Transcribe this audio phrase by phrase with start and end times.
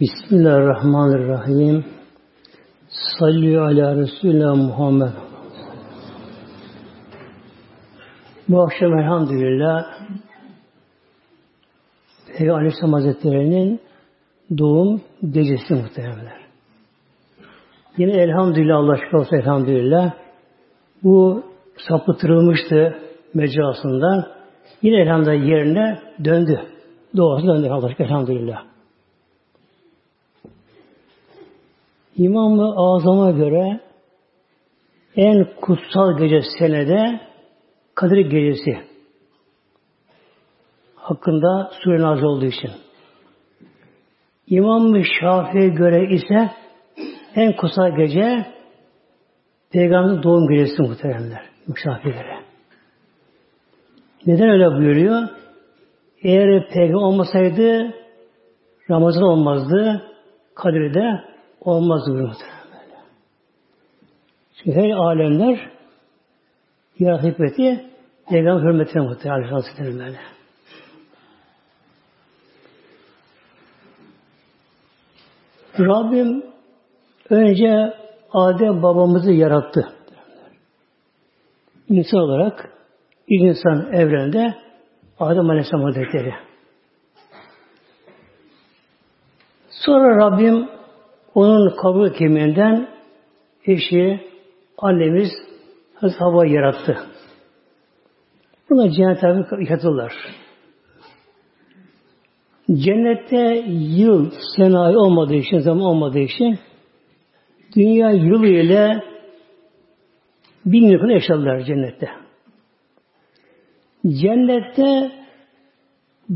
[0.00, 1.84] Bismillahirrahmanirrahim.
[3.18, 5.08] Salli ala Resulullah Muhammed.
[8.48, 9.84] Bu akşam elhamdülillah
[12.38, 13.80] Peygamber Aleyhisselam Hazretleri'nin
[14.58, 16.40] doğum gecesi muhtemelenler.
[17.98, 20.12] Yine elhamdülillah Allah şükür olsun elhamdülillah
[21.02, 21.42] bu
[21.88, 22.96] sapıtırılmıştı
[23.34, 24.26] mecrasından.
[24.82, 26.60] Yine elhamdülillah yerine döndü.
[27.16, 28.75] Doğası döndü Allah şükür elhamdülillah.
[32.16, 33.80] İmam-ı Azam'a göre
[35.16, 37.20] en kutsal gece senede
[37.94, 38.78] Kadir Gecesi
[40.94, 42.70] hakkında sure nazı olduğu için.
[44.46, 46.50] İmam-ı Şafii'ye göre ise
[47.34, 48.46] en kutsal gece
[49.70, 51.42] Peygamberin doğum gecesi muhteremler.
[51.84, 52.36] Şafii'ye göre.
[54.26, 55.28] Neden öyle buyuruyor?
[56.22, 57.94] Eğer Peygamber olmasaydı
[58.90, 60.02] Ramazan olmazdı.
[60.54, 61.35] Kadir'de
[61.66, 62.32] olmaz böyle.
[64.56, 65.70] Çünkü her alemler
[66.98, 67.86] ya hikmeti
[68.28, 70.20] Peygamber hürmetine muhtemelen Hazretleri böyle.
[75.78, 76.44] Rabbim
[77.30, 77.94] önce
[78.32, 79.88] Adem babamızı yarattı.
[81.88, 82.70] İnsan olarak
[83.28, 84.54] insan evrende
[85.18, 86.34] Adem Aleyhisselam Hazretleri.
[89.70, 90.75] Sonra Rabbim
[91.36, 92.88] onun kabul kemiğinden
[93.66, 94.20] eşi,
[94.78, 95.30] annemiz
[95.94, 96.96] Hazreti Hava yarattı.
[98.70, 100.12] Buna cennet tabi yaratırlar.
[102.72, 106.58] Cennette yıl, senayi olmadığı için, zaman olmadığı için
[107.76, 109.02] dünya yılı ile
[110.66, 112.08] bin yıl yaşadılar cennette.
[114.06, 115.12] Cennette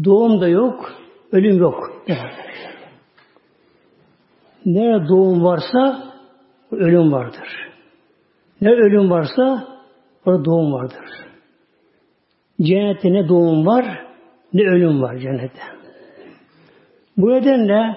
[0.04, 0.92] doğum da yok,
[1.32, 2.02] ölüm yok.
[4.66, 6.02] Nerede doğum varsa
[6.72, 7.70] ölüm vardır.
[8.60, 9.68] Ne ölüm varsa
[10.26, 11.04] orada doğum vardır.
[12.62, 14.06] Cennette ne doğum var
[14.54, 15.62] ne ölüm var cennette.
[17.16, 17.96] Bu nedenle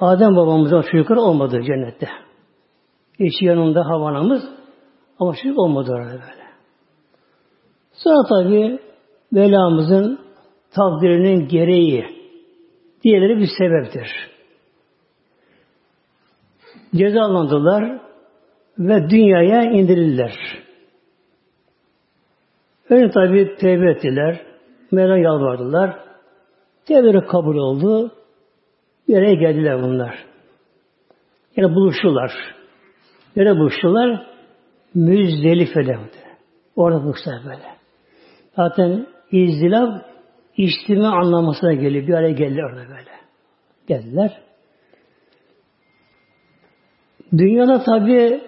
[0.00, 2.08] Adem babamızın çocukları olmadı cennette.
[3.18, 4.42] Eşi yanında havanamız
[5.18, 6.46] ama çocuk olmadı orada böyle.
[7.92, 8.78] Sonra tabi
[9.32, 10.18] belamızın
[10.74, 12.04] takdirinin gereği
[13.04, 14.35] diğerleri bir sebeptir.
[16.96, 18.00] Cezalandılar
[18.78, 20.32] ve dünyaya indirildiler.
[22.90, 24.40] Önce tabi tevbe ettiler.
[24.90, 25.98] Mevla yalvardılar.
[26.86, 28.12] Tevbeleri kabul oldu.
[29.08, 30.24] Bir araya geldiler bunlar.
[31.56, 32.32] Yine buluştular.
[33.36, 34.26] Nerede buluştular?
[34.94, 35.98] Müzdelife'de.
[36.76, 37.76] Orada buluştular böyle.
[38.56, 40.02] Zaten izdilaf
[40.56, 42.06] içtime anlamasına geliyor.
[42.06, 43.10] Bir araya geldiler orada böyle.
[43.86, 44.45] Geldiler.
[47.38, 48.40] Dünyada tabi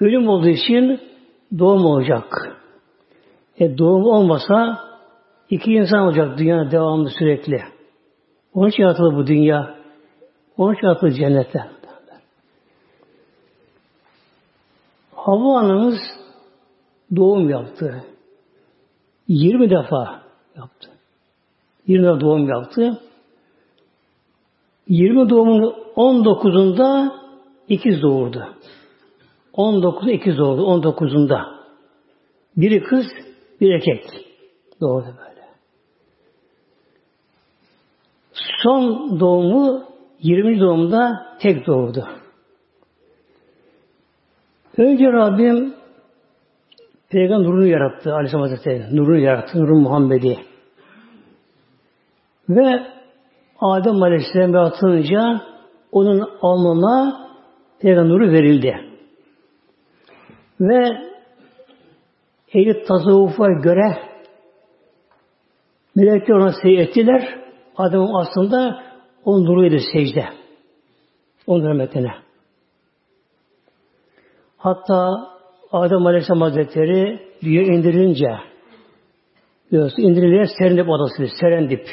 [0.00, 1.00] ölüm olduğu için
[1.58, 2.56] doğum olacak.
[3.58, 4.78] E doğum olmasa
[5.50, 7.62] iki insan olacak dünyada devamlı sürekli.
[8.54, 9.74] Onun için yaratıldı bu dünya.
[10.58, 11.60] Onun için yaratıldı cennette.
[15.14, 15.98] Havva anamız
[17.16, 18.04] doğum yaptı.
[19.28, 20.22] 20 defa
[20.56, 20.90] yaptı.
[21.86, 23.00] 20 defa doğum yaptı.
[24.88, 27.21] 20 doğumun 19'unda
[27.68, 28.48] ikiz doğurdu.
[29.54, 30.62] 19'da ikiz doğurdu.
[30.62, 31.44] 19'unda.
[32.56, 33.06] Biri kız,
[33.60, 34.04] bir erkek
[34.80, 35.46] doğdu böyle.
[38.62, 39.84] Son doğumu
[40.20, 40.60] 20.
[40.60, 42.08] doğumda tek doğurdu.
[44.76, 45.74] Önce Rabbim
[47.10, 48.96] Peygamber nurunu yarattı Aleyhisselam Hazretleri.
[48.96, 49.58] Nurunu yarattı.
[49.60, 50.38] Nurun Muhammed'i.
[52.48, 52.86] Ve
[53.60, 55.40] Adem Aleyhisselam yaratılınca
[55.92, 57.26] onun alnına
[57.82, 58.80] Peygamber nuru verildi.
[60.60, 61.12] Ve
[62.54, 63.98] ehli tasavvufa göre
[65.96, 67.38] melekler ona secde ettiler.
[67.76, 68.82] Adem'in aslında
[69.24, 70.24] onun nuruydu secde.
[71.46, 72.12] Onun hürmetine.
[74.56, 75.08] Hatta
[75.72, 78.28] Adem Aleyhisselam Hazretleri dünya indirilince
[79.72, 81.86] biliyorsun indirilince Serendip adası Serendip.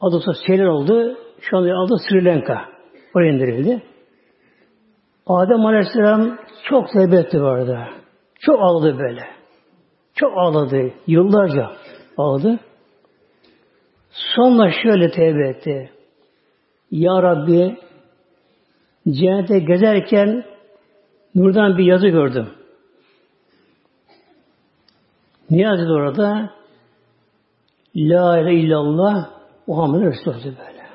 [0.00, 1.16] Adası Seylan oldu.
[1.40, 2.64] Şu anda adı Sri Lanka.
[3.14, 3.82] Oraya indirildi.
[5.30, 6.38] Adem Aleyhisselam
[6.68, 7.88] çok tevbe orada.
[8.40, 9.24] Çok ağladı böyle.
[10.14, 10.92] Çok ağladı.
[11.06, 11.70] Yıllarca
[12.16, 12.58] ağladı.
[14.10, 15.90] Sonra şöyle tevbe etti.
[16.90, 17.78] Ya Rabbi
[19.08, 20.44] cennete gezerken
[21.34, 22.48] nurdan bir yazı gördüm.
[25.50, 26.50] Ne yazdı orada?
[27.96, 29.30] La ilahe illallah
[29.66, 30.86] Muhammed Resulü böyle.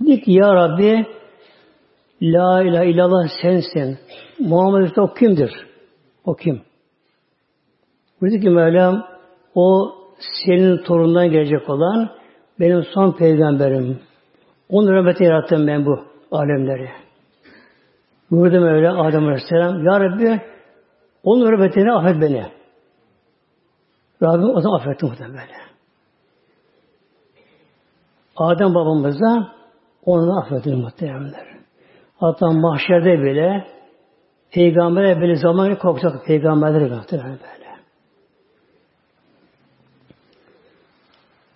[0.00, 1.06] Dedi ki Ya Rabbi
[2.22, 3.98] La ilahe illallah sensin.
[4.38, 5.66] Muhammed o kimdir?
[6.24, 6.62] O kim?
[8.22, 9.06] Dedi ki Mevlam
[9.54, 9.94] o
[10.44, 12.10] senin torundan gelecek olan
[12.60, 14.00] benim son peygamberim.
[14.68, 16.90] Onun rahmeti yarattım ben bu alemleri.
[18.30, 20.40] Buyurdu Mevla Adem Aleyhisselam Ya Rabbi
[21.22, 22.46] onun rahmetini affet beni.
[24.22, 25.46] Rabbim o zaman affetti muhtemelen.
[28.36, 29.52] Adem babamıza
[30.06, 31.51] onu affetti muhtemelenler.
[32.22, 33.66] Hatta mahşerde bile
[34.50, 37.70] peygambere böyle zamanı korkacak peygamberleri muhtemelen böyle.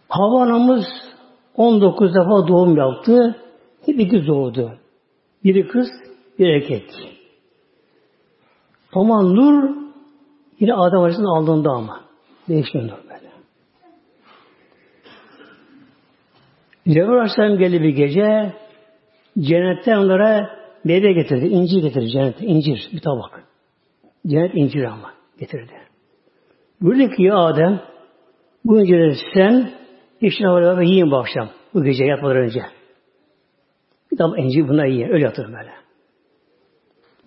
[0.08, 0.84] Hava anamız
[1.56, 3.36] 19 defa doğum yaptı.
[3.86, 4.78] Hep iki doğdu.
[5.44, 5.88] Biri kız,
[6.38, 6.90] bir erkek.
[8.92, 9.76] Ama nur
[10.60, 12.00] yine Adem Aleyhisselam aldığında ama.
[12.48, 13.30] Değişmiyor nur böyle.
[16.88, 18.52] Cebrail Aleyhisselam geldi bir gece
[19.38, 20.55] cennetten onlara
[20.86, 21.46] meyve getirdi.
[21.46, 22.40] incir getirdi cennet.
[22.40, 23.44] incir bir tabak.
[24.26, 25.72] Cennet incir ama getirdi.
[26.80, 27.80] Buyurdu ki ya Adem
[28.64, 29.70] bu inciri sen
[30.22, 31.48] eşine beraber yiyin bu akşam.
[31.74, 32.62] Bu gece yatmadan önce.
[34.12, 35.08] Bir tabak incir buna yiyin.
[35.08, 35.70] Öyle yatır böyle.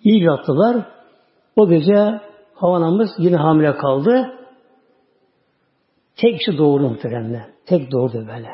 [0.04, 0.86] İyi yattılar.
[1.56, 2.20] O gece
[2.54, 4.30] havanamız yine hamile kaldı.
[6.16, 7.50] Tek kişi doğurdu muhtemelen.
[7.66, 8.48] Tek doğurdu böyle.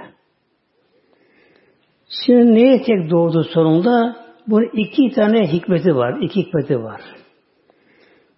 [2.27, 4.26] Şimdi neye tek doğurdu sonunda?
[4.47, 6.19] Bunun iki tane hikmeti var.
[6.21, 7.01] İki hikmeti var.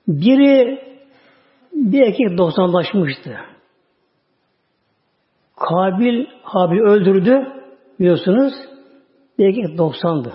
[0.09, 0.83] Biri
[1.73, 3.37] bir erkek doksanlaşmıştı.
[5.57, 7.47] Kabil Habil öldürdü
[8.01, 8.55] biliyorsunuz.
[9.39, 10.33] Bir erkek doksandı.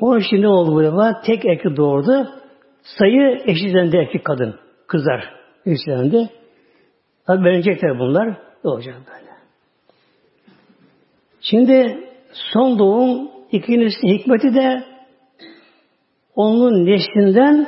[0.00, 1.20] Onun için ne oldu bu defa?
[1.26, 2.28] Tek erkek doğurdu.
[2.98, 4.54] Sayı eşitlendi erkek kadın.
[4.86, 5.34] Kızlar
[5.66, 6.30] eşitlendi.
[7.26, 8.36] Tabi verecekler bunlar.
[8.64, 9.30] Doğacak böyle.
[11.40, 12.05] Şimdi
[12.52, 14.84] son doğum ikincisi hikmeti de
[16.34, 17.66] onun neslinden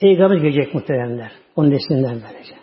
[0.00, 1.32] peygamber gelecek muhteremler.
[1.56, 2.54] Onun neslinden böylece.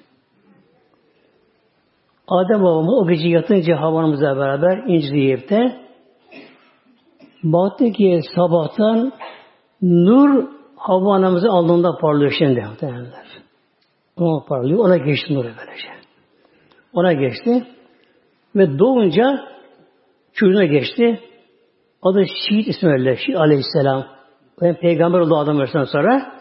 [2.27, 5.75] Adem babamız o gece yatınca havanımızla beraber incir yiyip de
[7.43, 9.11] baktı ki sabahtan
[9.81, 13.25] nur hava anamızı aldığında parlıyor şimdi muhtemelenler.
[14.17, 14.79] Ona parlıyor.
[14.79, 15.87] Ona geçti nuru böylece.
[16.93, 17.67] Ona geçti.
[18.55, 19.51] Ve doğunca
[20.33, 21.19] çocuğuna geçti.
[22.01, 23.17] Adı Şiit ismi öyle.
[23.17, 24.07] Şiit aleyhisselam.
[24.61, 26.39] Yani peygamber oldu adam versen sonra.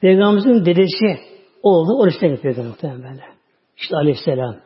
[0.00, 1.20] Peygamberimizin dedesi
[1.62, 1.92] oldu.
[1.98, 3.24] O üstüne getirdi muhtemelen böyle.
[3.76, 4.56] İşte aleyhisselam.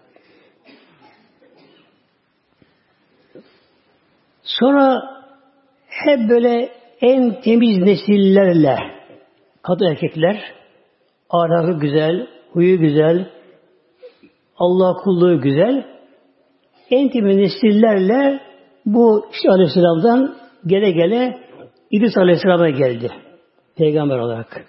[4.42, 5.02] Sonra
[5.88, 8.76] hep böyle en temiz nesillerle
[9.62, 10.54] kadın erkekler
[11.30, 13.30] ahlakı güzel, huyu güzel,
[14.56, 15.93] Allah kulluğu güzel
[16.90, 18.40] en temiz nesillerle
[18.86, 20.36] bu işte Aleyhisselam'dan
[20.66, 21.38] gele gele
[21.90, 23.10] İdris Aleyhisselam'a geldi.
[23.76, 24.66] Peygamber olarak.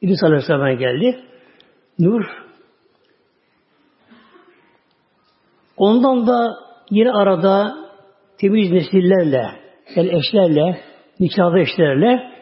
[0.00, 1.20] İdris Aleyhisselam'a geldi.
[1.98, 2.24] Nur
[5.76, 6.56] Ondan da
[6.90, 7.74] yine arada
[8.38, 9.46] temiz nesillerle,
[9.94, 10.80] yani eşlerle,
[11.20, 12.32] nikahlı eşlerle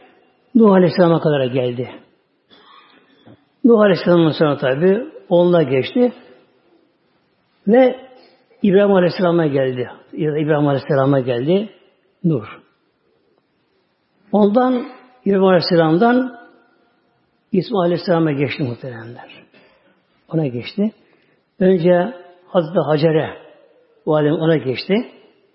[0.54, 1.90] Nuh Aleyhisselam'a kadar geldi.
[3.64, 6.12] Nuh Aleyhisselam'ın sonra tabi onunla geçti.
[7.68, 8.09] Ve
[8.62, 9.90] İbrahim Aleyhisselam'a geldi.
[10.12, 11.68] İbrahim Aleyhisselam'a geldi.
[12.24, 12.60] Nur.
[14.32, 14.86] Ondan
[15.24, 16.38] İbrahim Aleyhisselam'dan
[17.52, 19.44] İsmail Aleyhisselam'a geçti muhteremler.
[20.32, 20.92] Ona geçti.
[21.58, 22.14] Önce
[22.46, 23.30] Hazreti Hacer'e
[24.06, 24.94] o alem ona geçti.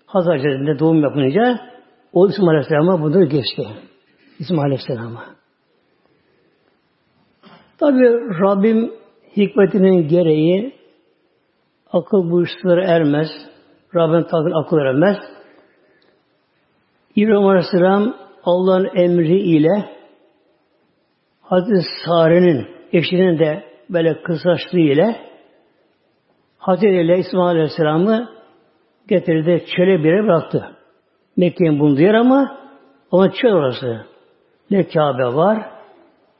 [0.06, 1.60] Hazreti Hacer'de doğum yapınca
[2.12, 3.68] o İsmail Aleyhisselam'a bunu geçti.
[4.38, 5.24] İsmail Aleyhisselam'a.
[7.78, 8.04] Tabi
[8.40, 8.92] Rabbim
[9.36, 10.75] hikmetinin gereği
[11.92, 13.28] Akıl bu işlere ermez.
[13.94, 15.16] Rabbin takdir akıl ermez.
[17.16, 18.14] İbrahim Aleyhisselam
[18.44, 19.84] Allah'ın emri ile
[21.40, 25.16] Hazreti Sare'nin eşinin de böyle kısaçlığı ile
[26.58, 28.28] Hazreti ile İsmail Aleyhisselam'ı
[29.08, 30.76] getirdi, çöle bir yere bıraktı.
[31.36, 32.58] Mekke'nin bulunduğu yer ama
[33.12, 34.06] ama çöl orası.
[34.70, 35.70] Ne Kabe var,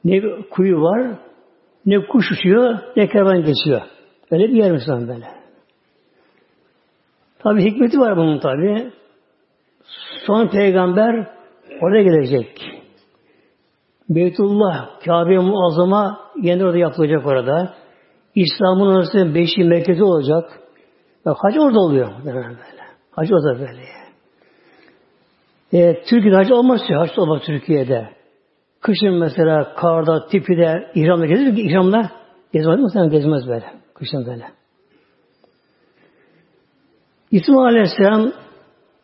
[0.05, 1.19] ne kuyu var,
[1.87, 3.83] ne kuş uçuyor, ne kervan geçiyor.
[4.31, 5.27] Öyle bir yer Müslüman böyle.
[7.39, 8.93] Tabi hikmeti var bunun tabi.
[10.27, 11.27] Son peygamber
[11.83, 12.61] oraya gelecek.
[14.09, 17.75] Beytullah, Kabe-i Muazzama yeni orada yapılacak orada.
[18.35, 20.61] İslam'ın orası beşi merkezi olacak.
[21.27, 22.09] Bak hac orada oluyor.
[22.25, 22.57] Böyle.
[23.11, 23.83] Hac orada böyle.
[25.73, 27.01] E, Türkiye'de hac olmaz ya.
[27.01, 28.09] Hac olmaz Türkiye'de.
[28.81, 31.61] Kışın mesela karda, tipide, ihramda gezer mi?
[31.61, 32.11] İhramda
[32.53, 32.91] gezmez mi?
[32.93, 33.86] Sen gezmez böyle.
[33.99, 34.45] Kışın böyle.
[37.31, 38.33] İsmail Aleyhisselam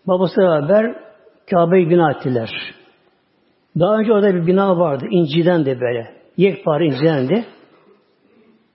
[0.06, 0.96] babası beraber
[1.50, 2.50] Kabe'yi bina ettiler.
[3.80, 5.04] Daha önce orada bir bina vardı.
[5.10, 6.14] İnciden de böyle.
[6.36, 7.44] Yekpare inciden de.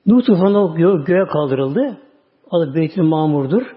[0.05, 1.97] Nuh tufanı gö göğe kaldırıldı.
[2.51, 3.75] Adı Beytül Mamur'dur.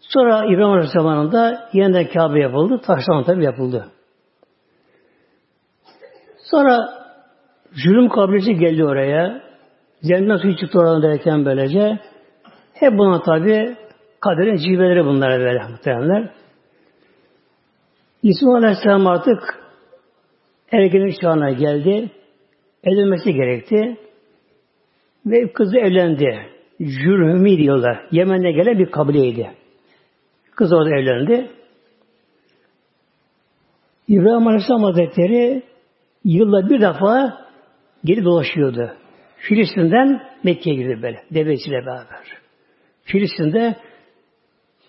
[0.00, 2.80] Sonra İbrahim Aleyhisselam'ın yeniden Kabe yapıldı.
[2.86, 3.88] Taştan tabi yapıldı.
[6.50, 6.78] Sonra
[7.72, 9.47] zulüm kabilesi geldi oraya.
[10.02, 11.98] Cennetten suyu çıktı oradan derken böylece.
[12.74, 13.76] Hep buna tabi
[14.20, 16.30] kaderin cilveleri bunlara böyle muhtemelenler.
[18.22, 19.58] İsmail Aleyhisselam artık
[20.72, 22.10] ergenlik çağına geldi.
[22.84, 23.96] Evlenmesi gerekti.
[25.26, 26.46] Ve kızı evlendi.
[26.80, 28.06] Cürhümi diyorlar.
[28.10, 29.50] Yemen'de gelen bir kabileydi.
[30.56, 31.50] Kız orada evlendi.
[34.08, 35.62] İbrahim Aleyhisselam Hazretleri
[36.24, 37.38] yılda bir defa
[38.04, 38.92] geri dolaşıyordu.
[39.38, 41.24] Filistin'den Mekke'ye girdi böyle.
[41.30, 42.38] Devesiyle beraber.
[43.02, 43.76] Filistin'de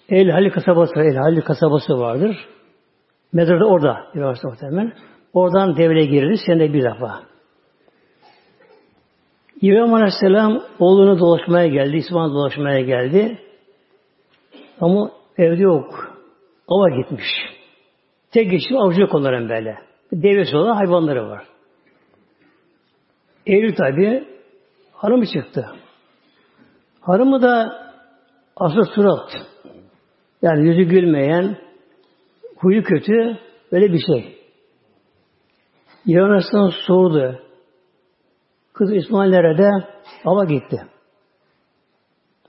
[0.09, 2.37] El Halil kasabası, El Halil kasabası vardır.
[3.33, 4.91] Mezarda orada İbrahim Aleyhisselam
[5.33, 7.23] Oradan devre girdi senede bir defa.
[9.61, 13.37] İbrahim Aleyhisselam oğlunu dolaşmaya geldi, İsmail dolaşmaya geldi.
[14.81, 16.17] Ama evde yok.
[16.67, 17.27] Ava gitmiş.
[18.31, 19.77] Tek geçip avcılık onların böyle.
[20.13, 21.43] Devesi olan hayvanları var.
[23.45, 24.23] Eylül tabi
[24.99, 25.65] hanımı çıktı.
[27.01, 27.83] Hanımı da
[28.55, 29.31] asıl surat.
[30.41, 31.57] Yani yüzü gülmeyen,
[32.55, 33.37] huyu kötü,
[33.71, 34.39] böyle bir şey.
[36.07, 37.39] Aleyhisselam sordu.
[38.73, 39.69] Kız İsmail nerede?
[40.25, 40.81] Ava gitti.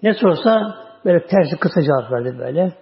[0.03, 2.73] Ne sorsa böyle tersi kısa cevap verdi böyle.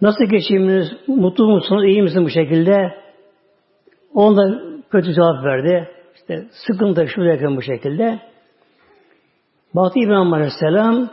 [0.00, 0.88] Nasıl geçiminiz?
[1.06, 1.84] Mutlu musunuz?
[1.84, 2.94] İyi misin bu şekilde?
[4.14, 4.42] Onda
[4.90, 5.88] kötü cevap verdi.
[6.14, 8.31] İşte sıkıntı şu yakın bu şekilde.
[9.74, 11.10] Baktı İbrahim Aleyhisselam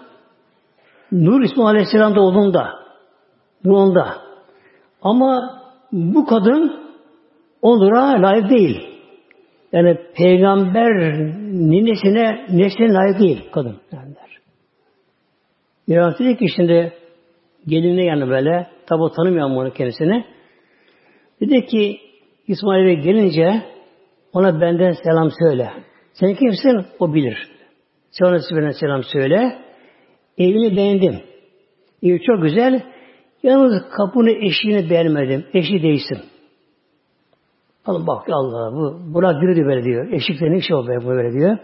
[1.11, 2.79] Nur İsmail Aleyhisselam da olduğunda
[3.65, 4.15] bu onda.
[5.01, 5.61] Ama
[5.91, 6.79] bu kadın
[7.61, 8.89] o nura layık değil.
[9.71, 11.19] Yani peygamber
[11.51, 13.77] ninesine, nesline layık değil kadın.
[13.91, 14.39] Derler.
[15.87, 16.93] İran dedi ki şimdi
[17.67, 20.25] gelinle yanı böyle, tabi tanımıyorum onu kendisini.
[21.41, 21.99] Dedi ki
[22.47, 23.63] İsmail'e gelince
[24.33, 25.69] ona benden selam söyle.
[26.13, 26.85] Sen kimsin?
[26.99, 27.58] O bilir.
[28.11, 29.57] Sonra benden selam söyle.
[30.37, 31.21] Evini beğendim.
[32.03, 32.83] Evi çok güzel.
[33.43, 35.45] Yalnız kapını eşiğini beğenmedim.
[35.53, 36.17] Eşi değilsin.
[37.85, 40.11] Allah bak Allah bu buna biri böyle diyor.
[40.11, 41.57] Eşikte ne işi oluyor böyle diyor.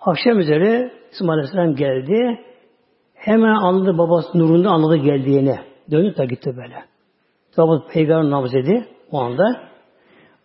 [0.00, 2.40] Akşam üzere İsmail Aleyhisselam geldi.
[3.14, 5.58] Hemen anladı babası nurunda anladı geldiğini.
[5.90, 6.84] Döndü de gitti böyle.
[7.56, 9.60] Babası peygamber namaz dedi o anda.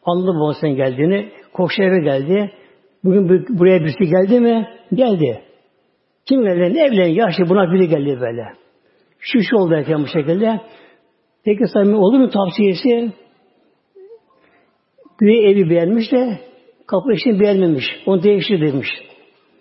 [0.05, 1.31] Anladı babasının geldiğini.
[1.53, 2.51] Koşu eve geldi.
[3.03, 4.67] Bugün buraya birisi geldi mi?
[4.93, 5.41] Geldi.
[6.25, 6.73] Kim geldi?
[6.73, 7.07] Ne evlen?
[7.07, 8.45] Yaşlı buna biri geldi böyle.
[9.19, 10.61] Şu şu oldu derken bu şekilde.
[11.45, 13.13] Peki samimi olur mu tavsiyesi?
[15.17, 16.39] Güya evi beğenmiş de
[16.87, 17.85] kapı işini beğenmemiş.
[18.05, 18.87] Onu değiştir demiş.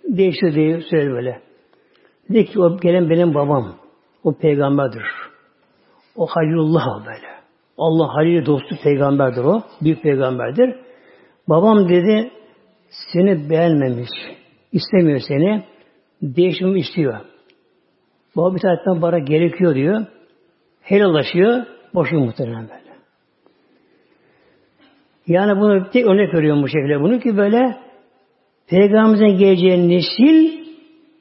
[0.05, 1.41] Değiştir diye söyledi böyle.
[2.31, 3.75] Dedi ki o gelen benim babam.
[4.25, 5.03] O peygamberdir.
[6.17, 7.29] O Halilullah böyle.
[7.79, 9.63] Allah Halil dostu peygamberdir o.
[9.83, 10.75] Büyük peygamberdir.
[11.49, 12.31] Babam dedi
[12.91, 14.11] seni beğenmemiş.
[14.73, 15.65] istemiyor seni.
[16.23, 17.21] Değişimi istiyor.
[18.37, 20.07] Baba bir taraftan bana gerekiyor diyor.
[20.83, 21.67] Helallaşıyor.
[21.95, 22.89] Boşuyor muhtemelen böyle.
[25.27, 27.01] Yani bunu tek örnek veriyorum bu şekilde.
[27.01, 27.77] Bunu ki böyle
[28.69, 30.65] Peygamberimizin geleceği nesil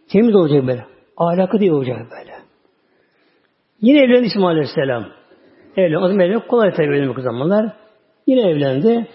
[0.10, 0.86] temiz olacak böyle.
[1.18, 2.34] Ahlakı değil olacak böyle.
[3.82, 5.06] Yine evlendi İsmail Aleyhisselam.
[5.78, 5.98] Evlendi.
[5.98, 6.48] O zaman evlendi.
[6.48, 7.74] Kolay tabi evlenmek o zamanlar.
[8.28, 9.08] Yine evlendi.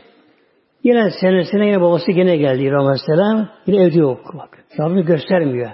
[0.85, 3.49] Yine senesine yine babası gene geldi İbrahim Aleyhisselam.
[3.67, 4.21] Yine evde yok.
[4.35, 4.59] Bak.
[4.81, 5.71] Rabbini göstermiyor.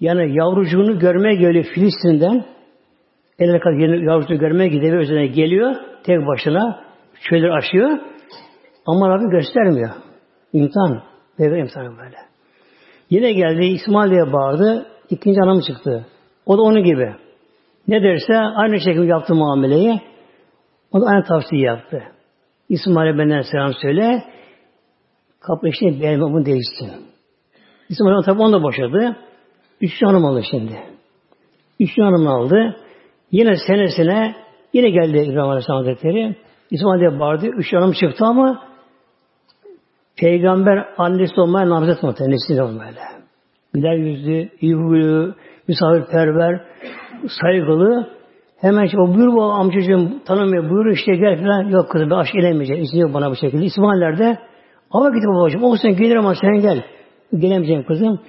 [0.00, 2.44] Yani yavrucuğunu görmeye geliyor Filistin'den.
[3.38, 5.00] Eline kadar yavrucuğunu görmeye gidiyor.
[5.00, 5.74] Üzerine geliyor.
[6.04, 6.84] Tek başına.
[7.20, 7.98] Çölleri aşıyor.
[8.86, 9.90] Ama Rabbi göstermiyor.
[10.52, 11.02] İmtihan.
[11.38, 12.16] Peygamber imtihanı böyle.
[13.10, 14.86] Yine geldi İsmail diye bağırdı.
[15.10, 16.06] İkinci anam çıktı.
[16.46, 17.14] O da onun gibi.
[17.88, 20.00] Ne derse aynı şekilde yaptı muameleyi.
[20.92, 22.02] O da aynı tavsiye yaptı.
[22.68, 24.24] İsmail'e benden selam söyle.
[25.46, 26.90] Kapı işini beğenme bunu değişsin.
[27.88, 29.16] İsmail tabi onu da boşadı.
[29.80, 30.82] Üç hanım aldı şimdi.
[31.80, 32.76] Üç hanım aldı.
[33.30, 34.34] Yine senesine
[34.72, 36.36] yine geldi İbrahim Aleyhisselam Hazretleri.
[36.70, 37.46] İsmail diye bağırdı.
[37.46, 38.62] Üç hanım çıktı ama
[40.16, 43.00] Peygamber annesi olmaya namzet muhtemelen nesli böyle.
[43.72, 45.34] Güler yüzlü, iyi huylu,
[45.68, 46.64] misafirperver,
[47.40, 48.10] saygılı.
[48.60, 51.68] Hemen işte, o buyur bu amcacığım tanımıyor, buyur işte gel falan.
[51.68, 52.82] Yok kızım ben aşk gelemeyeceğim.
[52.82, 53.64] İzni yok bana bu şekilde.
[53.64, 54.18] İsmail'ler
[54.90, 56.84] ama gidip babacığım o sen gelir ama sen gel.
[57.38, 58.20] Gelemeyeceğim kızım.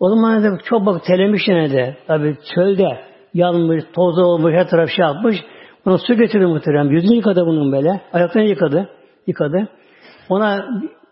[0.00, 1.96] O zaman da çok bak telemiş yine de.
[2.06, 2.88] Tabi çölde.
[3.34, 5.36] yanmış, toz olmuş, her taraf şey yapmış.
[5.86, 6.90] Ona su getirdi muhterem.
[6.90, 8.00] Yüzünü yıkadı bunun böyle.
[8.12, 8.88] Ayaklarını yıkadı.
[9.26, 9.68] Yıkadı.
[10.28, 10.66] Ona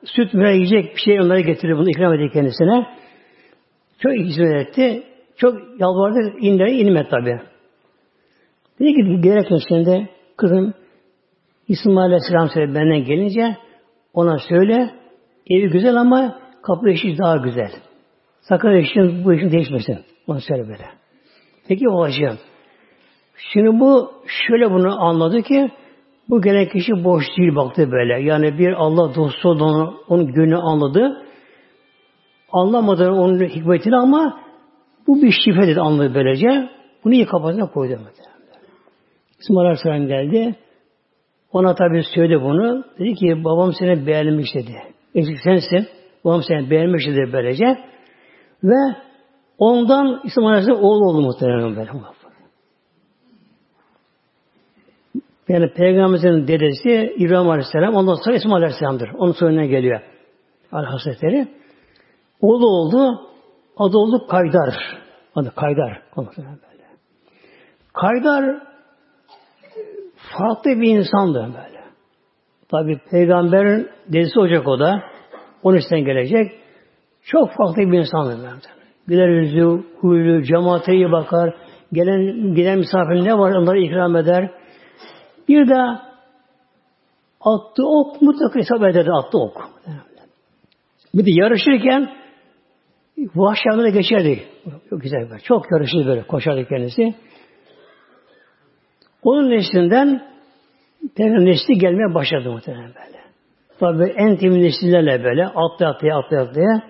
[0.05, 1.77] süt ve yiyecek bir şey onlara getirdi.
[1.77, 2.87] Bunu ikram etti kendisine.
[3.99, 5.03] Çok hizmet etti.
[5.37, 6.33] Çok yalvardı.
[6.41, 7.41] İnleri inmedi tabi.
[8.81, 10.75] Dedi ki gereken şimdi kızım
[11.69, 13.57] İsmail Aleyhisselam söyledi benden gelince
[14.17, 14.91] ona söyle
[15.51, 17.71] evi güzel ama kapı eşi daha güzel.
[18.41, 19.99] Sakın eşin bu işin değişmesin.
[20.27, 20.85] Onu söyle böyle.
[21.69, 22.39] Peki babacığım.
[23.53, 25.71] Şimdi bu şöyle bunu anladı ki
[26.29, 28.23] bu gelen kişi boş değil baktı böyle.
[28.23, 31.23] Yani bir Allah dostu olduğunu, onun gönlü anladı.
[32.53, 34.41] Anlamadı onun hikmetini ama
[35.07, 36.69] bu bir şifre dedi anladı böylece.
[37.05, 37.99] Bunu iyi kafasına koydu.
[39.41, 40.55] İsmail Aleyhisselam geldi.
[41.57, 42.85] Ona tabi söyledi bunu.
[42.99, 44.73] Dedi ki babam seni beğenmiş dedi.
[45.15, 45.89] Eksik sensin.
[46.25, 47.65] Babam seni beğenmiş dedi böylece.
[48.65, 48.97] Ve
[49.59, 51.91] ondan İsmail Aleyhisselam oğlu oldu muhtemelen böyle.
[55.49, 59.11] Yani Peygamberimizin dedesi İbrahim Aleyhisselam, ondan sonra İsmail Aleyhisselam'dır.
[59.19, 60.01] Onun soyundan geliyor.
[60.73, 61.49] Al-Hazretleri.
[62.41, 63.21] Oğlu oldu,
[63.77, 64.75] adı oldu Kaydar.
[65.35, 66.03] Adı Kaydar.
[67.93, 68.63] Kaydar
[70.39, 71.85] farklı bir insandı böyle.
[72.69, 75.03] Tabi peygamberin dedesi olacak o da.
[75.63, 76.53] Onun üstten gelecek.
[77.23, 78.39] Çok farklı bir insandı.
[78.39, 78.51] Böyle.
[79.07, 81.55] Güler yüzlü, huylu, cemaate iyi bakar.
[81.93, 84.51] Gelen, gelen misafir ne var onları ikram eder.
[85.49, 85.81] Bir de
[87.41, 89.71] attı ok mutlaka hesap ederdi attı ok.
[91.15, 92.11] Bir de yarışırken
[93.35, 94.45] vahşi geçerdi.
[94.91, 95.29] Çok güzel.
[95.45, 96.23] Çok yarışırdı böyle.
[96.23, 97.15] Koşardı kendisi.
[99.23, 100.23] Onun neslinden
[101.17, 103.17] Peygamber nesli gelmeye başladı muhtemelen böyle.
[103.81, 106.83] Tabi en temiz nesillerle böyle atlaya atlaya atlaya atlaya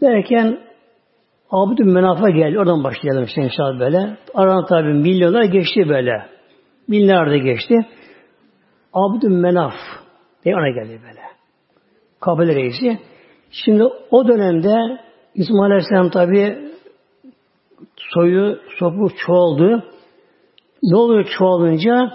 [0.00, 0.58] derken
[1.50, 2.58] Abdü Menaf'a geldi.
[2.58, 4.16] Oradan başlayalım işte inşallah böyle.
[4.34, 6.26] Aradan tabi milyonlar geçti böyle.
[6.88, 7.76] Binler de geçti.
[8.92, 9.74] Abdü Menaf
[10.44, 11.20] diye ona geldi böyle.
[12.20, 12.98] Kabile reisi.
[13.50, 14.76] Şimdi o dönemde
[15.34, 16.58] İsmail Aleyhisselam tabi
[17.96, 19.84] soyu, sopu çoğaldı.
[20.82, 22.12] Ne oluyor çoğalınca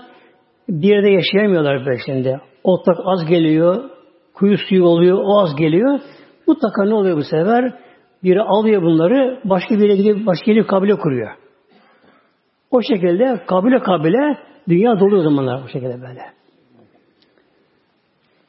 [0.69, 2.39] bir yerde yaşayamıyorlar peşinde.
[2.63, 3.89] Otlak az geliyor,
[4.33, 5.99] kuyu suyu oluyor, o az geliyor.
[6.47, 7.73] Mutlaka ne oluyor bu sefer?
[8.23, 11.31] Biri alıyor bunları, başka bir yere gidip başka bir kabile kuruyor.
[12.71, 16.21] O şekilde kabile kabile dünya doluyor zamanlar bu şekilde böyle.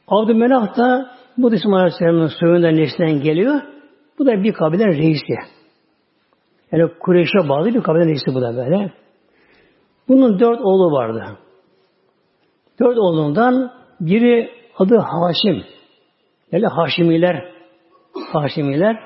[0.08, 3.60] Abdülmelah da bu İsmail Aleyhisselam'ın soyundan neslinden geliyor.
[4.18, 5.55] Bu da bir kabilenin reisi.
[6.72, 8.92] Yani Kureyş'e bağlı bir kabile reisi bu da böyle.
[10.08, 11.38] Bunun dört oğlu vardı.
[12.80, 15.64] Dört oğlundan biri adı Haşim.
[16.52, 17.52] Yani Haşimiler.
[18.32, 19.00] Haşimiler.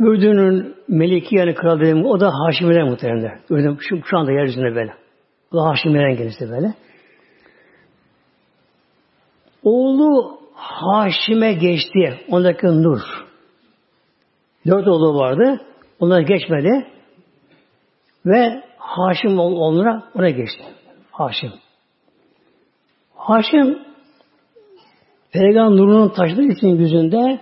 [0.00, 3.40] Ürdün'ün meliki yani kral dediğim o da Haşimiler muhtemelen.
[3.50, 4.92] Ürdün şu, şu anda yeryüzünde böyle.
[5.52, 6.74] O da Haşimiler'in kendisi böyle.
[9.62, 12.20] Oğlu Haşim'e geçti.
[12.28, 13.25] Ondaki Nur.
[14.66, 15.60] Dört oğlu vardı.
[16.00, 16.86] Onlar geçmedi.
[18.26, 20.64] Ve Haşim oğluna ona geçti.
[21.10, 21.50] Haşim.
[23.14, 23.78] Haşim
[25.32, 27.40] Peygamber nurunun taşıdığı için yüzünde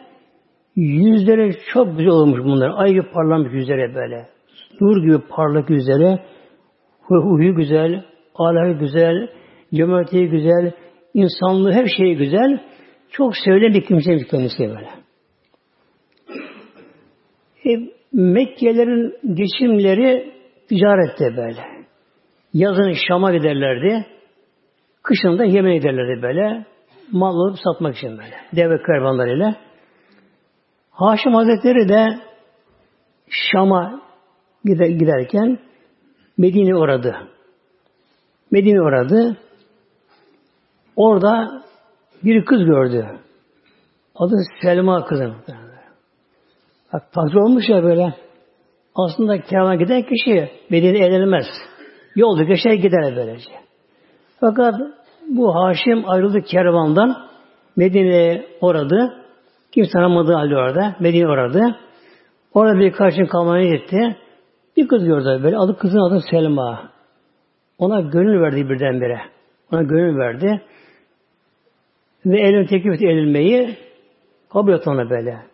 [0.76, 2.70] yüzleri çok güzel olmuş bunlar.
[2.76, 4.28] Ay gibi parlamış yüzleri böyle.
[4.80, 6.18] Nur gibi parlak yüzleri.
[7.02, 9.28] Huyu güzel, ahlakı güzel,
[9.74, 10.72] cömertliği güzel,
[11.14, 12.60] insanlığı her şeyi güzel.
[13.10, 15.03] Çok sevilen bir kimseymiş kendisi böyle.
[17.66, 20.32] E, Mekkelerin geçimleri
[20.68, 21.60] ticarette böyle.
[22.52, 24.06] Yazın Şam'a giderlerdi.
[25.02, 26.66] Kışın da Yemen'e giderlerdi böyle.
[27.12, 28.34] Mal alıp satmak için böyle.
[28.56, 29.56] Deve kervanlarıyla.
[30.90, 32.18] Haşim Hazretleri de
[33.28, 34.00] Şam'a
[34.64, 35.58] giderken
[36.38, 37.16] Medine uğradı.
[38.50, 39.36] Medine uğradı.
[40.96, 41.62] Orada
[42.24, 43.06] bir kız gördü.
[44.14, 45.34] Adı Selma kızı.
[46.94, 48.14] Bak takdir olmuş ya böyle.
[48.94, 51.46] Aslında kervan giden kişi bedeni eğlenmez.
[52.16, 53.50] Yolda geçer gider böylece.
[54.40, 54.74] Fakat
[55.28, 57.16] bu Haşim ayrıldı kervandan.
[57.76, 59.12] Medine'ye uğradı.
[59.72, 60.96] Kimse tanımadığı halde orada.
[61.00, 61.76] Medine uğradı.
[62.54, 64.16] Orada birkaç gün kalmaya gitti.
[64.76, 65.58] Bir kız gördü böyle.
[65.58, 66.90] Adı kızın adı Selma.
[67.78, 69.20] Ona gönül verdi birdenbire.
[69.72, 70.62] Ona gönül verdi.
[72.26, 73.76] Ve elini teklif etti edilmeyi.
[74.52, 75.53] Kabul etti ona böyle.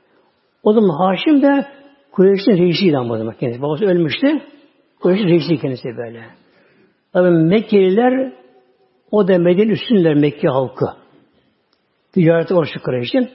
[0.63, 1.67] O zaman Haşim de
[2.13, 3.63] Kureyş'in reisiydi ama o zaman kendisi.
[3.63, 4.41] Babası ölmüştü.
[5.01, 6.25] Kureyş'in reisi kendisi böyle.
[7.13, 8.33] Tabi Mekkeliler
[9.11, 10.87] o da Medine üstünler Mekke halkı.
[12.13, 13.31] Ticareti orası Kureyş'in.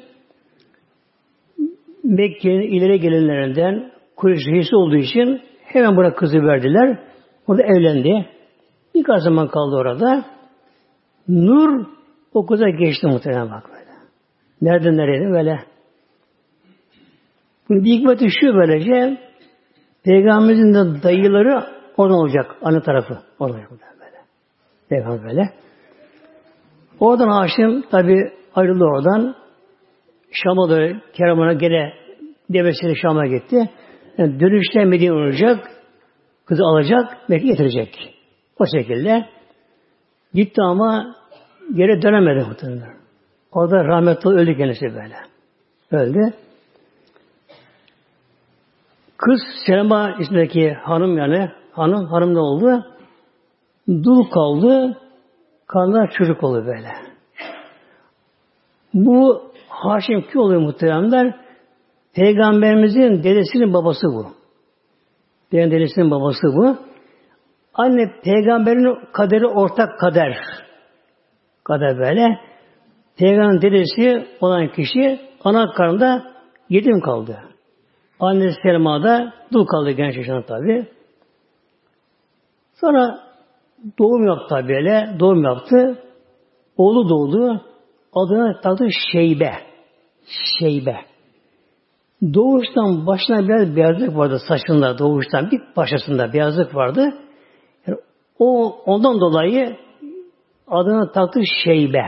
[2.03, 6.99] Mekke'nin ileri gelenlerinden Kureyş reisi olduğu için hemen buna kızı verdiler.
[7.47, 8.29] O da evlendi.
[8.95, 10.25] Birkaç zaman kaldı orada.
[11.27, 11.85] Nur
[12.33, 13.91] o kıza geçti muhtemelen bak böyle.
[14.61, 15.59] Nereden nereye böyle.
[17.69, 19.17] Bir hikmeti şu böylece
[20.03, 21.65] Peygamberimizin de dayıları
[21.97, 22.55] oradan olacak.
[22.61, 23.17] Anne tarafı.
[23.39, 24.17] Oradan olacak böyle.
[24.89, 25.49] Peygamber böyle.
[26.99, 29.35] Oradan Haşim tabi ayrıldı oradan.
[30.31, 31.93] Şam'a da Kerem'e gene
[32.49, 33.69] devesiyle Şam'a gitti.
[34.17, 35.71] Yani dönüşte Medine olacak.
[36.45, 38.15] Kızı alacak, Mekke getirecek.
[38.59, 39.25] O şekilde.
[40.33, 41.15] Gitti ama
[41.73, 42.95] geri dönemedi muhtemelen.
[43.51, 45.15] Orada rahmetli öldü kendisi böyle.
[45.91, 46.33] Öldü.
[49.17, 52.85] Kız Selma ismindeki hanım yani hanım hanım ne oldu?
[53.87, 54.97] Dul kaldı.
[55.67, 56.91] Karnına çocuk oldu böyle.
[58.93, 61.35] Bu Haşim ki oluyor muhteremler?
[62.13, 64.25] Peygamberimizin dedesinin babası bu.
[65.51, 66.77] Peygamberin dedesinin babası bu.
[67.73, 70.37] Anne peygamberin kaderi ortak kader.
[71.63, 72.39] Kader böyle.
[73.17, 76.23] Peygamberin dedesi olan kişi ana karnında
[76.69, 77.54] yetim kaldı.
[78.19, 80.87] Annesi Selma da dul kaldı genç yaşında tabi.
[82.73, 83.19] Sonra
[83.99, 85.15] doğum yaptı tabi böyle.
[85.19, 86.03] Doğum yaptı.
[86.77, 87.61] Oğlu doğdu.
[88.13, 89.51] Adına taktı Şeybe.
[90.59, 90.95] Şeybe.
[92.33, 97.13] Doğuştan başına biraz beyazlık vardı saçında doğuştan bir başasında beyazlık vardı.
[97.87, 97.97] Yani
[98.39, 99.77] o ondan dolayı
[100.67, 102.03] adına taktı Şeybe.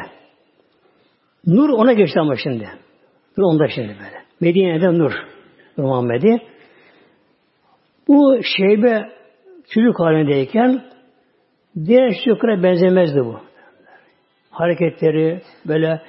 [1.46, 2.70] Nur ona geçti ama şimdi.
[3.38, 4.26] Nur onda şimdi böyle.
[4.42, 5.37] Medine'de Nur.
[5.78, 6.42] Muhammed'i.
[8.08, 9.10] Bu şeybe
[9.70, 10.84] çocuk halindeyken
[11.86, 13.40] diğer çocuklara benzemezdi bu.
[14.50, 16.02] Hareketleri böyle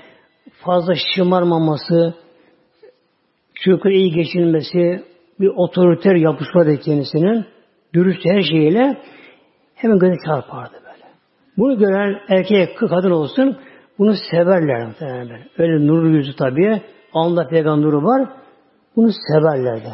[0.65, 2.15] fazla şımarmaması,
[3.55, 5.05] çocuklara iyi geçinmesi,
[5.41, 7.45] bir otoriter yapısı vardı kendisinin.
[7.95, 8.97] Dürüst her şeyiyle
[9.75, 11.05] hemen göze çarpardı böyle.
[11.57, 13.59] Bunu gören erkek, kadın olsun
[13.99, 15.41] bunu severler muhtemelen.
[15.59, 16.83] Öyle nurlu yüzü tabii.
[17.13, 18.29] Alnında peygamber nuru var.
[18.99, 19.93] Bunu severlerdi.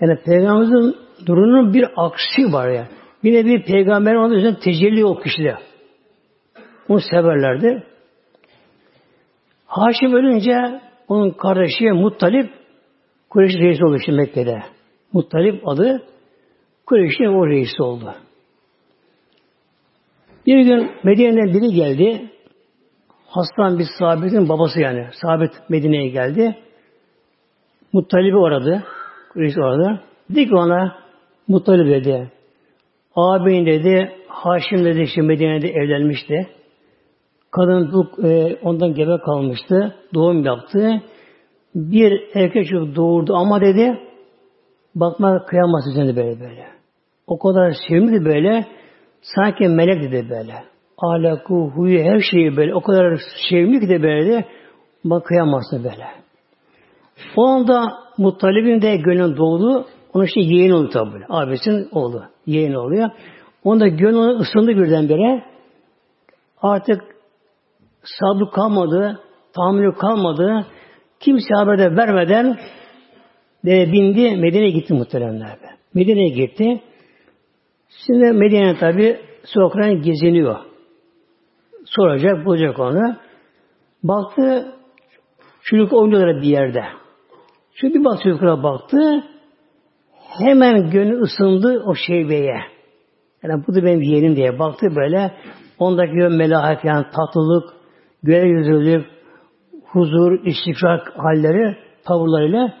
[0.00, 0.96] Yani Peygamberimizin
[1.26, 2.88] durumunun bir aksi var ya.
[3.24, 5.56] De bir peygamber onun üzerine tecelli o kişide.
[6.88, 7.82] Onu severlerdi.
[9.66, 12.50] Haşim ölünce onun kardeşi Muttalip
[13.30, 14.62] Kureyş reisi oldu şimdi Mekke'de.
[15.12, 16.02] Muttalip adı
[16.86, 18.14] Kureyş'in o reisi oldu.
[20.46, 22.30] Bir gün Medine'den biri geldi.
[23.26, 25.08] Hastan bir sahabetin babası yani.
[25.22, 26.56] Sahabet Medine'ye geldi.
[27.92, 28.82] Muttalib'i oradı.
[29.36, 30.00] Reis oradı.
[30.30, 30.96] Dedi ki ona
[31.48, 32.30] Muttalib dedi.
[33.14, 36.48] Ağabeyin dedi Haşim dedi işte Medine'de evlenmişti.
[37.50, 39.94] Kadın e, ondan gebe kalmıştı.
[40.14, 41.02] Doğum yaptı.
[41.74, 43.98] Bir erkek çocuk doğurdu ama dedi
[44.94, 46.66] bakma kıyamaz üzerinde böyle böyle.
[47.26, 48.66] O kadar sevimli böyle
[49.22, 50.54] sanki melek dedi böyle.
[50.98, 52.74] Ahlakı, huyu, her şeyi böyle.
[52.74, 54.44] O kadar sevimli ki de böyle
[55.04, 56.19] bak kıyamazsın böyle.
[57.36, 59.86] O anda Muttalib'in de gönlün doğdu.
[60.14, 61.24] Onun işte yeğeni oldu tabi.
[61.28, 62.22] Abisinin oğlu.
[62.46, 63.10] Yeğeni oluyor.
[63.64, 65.44] Onda gönlü ısındı birdenbire.
[66.62, 67.02] Artık
[68.02, 69.20] sabrı kalmadı.
[69.52, 70.66] Tahammülü kalmadı.
[71.20, 72.58] Kimse haber de vermeden
[73.64, 75.58] de bindi Medine'ye gitti muhteremler.
[75.94, 76.82] Medine'ye gitti.
[78.06, 80.56] Şimdi Medine tabi sokaklarına geziniyor.
[81.84, 83.16] Soracak, bulacak onu.
[84.02, 84.74] Baktı
[85.62, 86.99] çocuk oynuyorlar bir yerde.
[87.80, 89.24] Çünkü bir baktı yukarı baktı.
[90.38, 92.60] Hemen gönlü ısındı o şeybeye.
[93.42, 95.32] Yani bu da benim yeğenim diye baktı böyle.
[95.78, 97.64] Ondaki melahat yani tatlılık,
[98.22, 99.06] göğe yüzlülük,
[99.84, 102.74] huzur, istikrar halleri, tavırlarıyla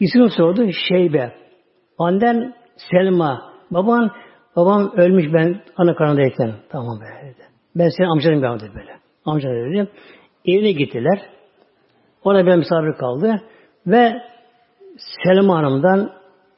[0.00, 1.32] ismini sordu Şeybe.
[1.98, 2.54] Annen
[2.90, 3.50] Selma.
[3.70, 4.10] Baban,
[4.56, 6.54] babam ölmüş ben ana karnındayken.
[6.68, 7.42] Tamam böyle dedi.
[7.76, 8.92] Ben senin amcanım ben dedi böyle.
[9.24, 9.88] Amcan dedi.
[10.44, 11.20] Evine gittiler.
[12.24, 13.42] Ona bir misafir kaldı.
[13.86, 14.22] Ve
[15.24, 16.12] Selma Hanım'dan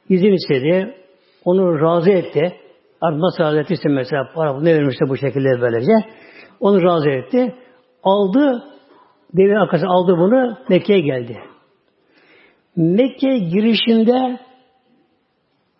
[0.09, 0.95] izin istedi.
[1.45, 2.55] Onu razı etti.
[3.01, 5.91] Nasıl razı ettiyse mesela para ne vermişse bu şekilde böylece.
[6.59, 7.55] Onu razı etti.
[8.03, 8.63] Aldı,
[9.33, 11.37] devin arkası aldı bunu, Mekke'ye geldi.
[12.75, 14.39] Mekke girişinde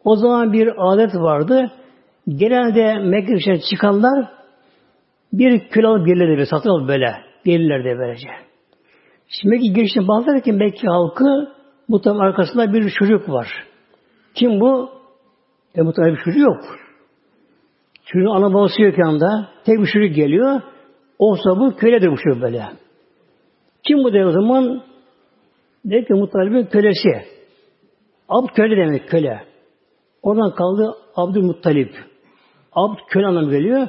[0.03, 1.71] o zaman bir adet vardı.
[2.27, 4.29] Genelde Mekke girişine çıkanlar
[5.34, 7.15] bir kül alıp gelirlerdi, satın alıp böyle.
[7.45, 8.27] Gelirlerdi böylece.
[9.27, 11.53] Şimdi Mekke girişine baktılar ki Mekke halkı
[11.88, 13.47] muhtemelen arkasında bir çocuk var.
[14.36, 14.89] Kim bu?
[15.75, 16.62] E muhtemelen bir çocuk yok.
[18.05, 19.49] Çocuğun ana babası yok yanında.
[19.65, 20.62] Tek bir çocuk geliyor.
[21.19, 22.63] Olsa bu köledir bu çocuk böyle.
[23.83, 24.83] Kim bu diye o zaman?
[25.86, 27.09] Dedi ki Muttalib'in kölesi.
[28.29, 29.43] Abd köle demek köle.
[30.21, 31.95] Oradan kaldı Abdülmuttalip.
[32.73, 33.88] Abd köle anlamı geliyor.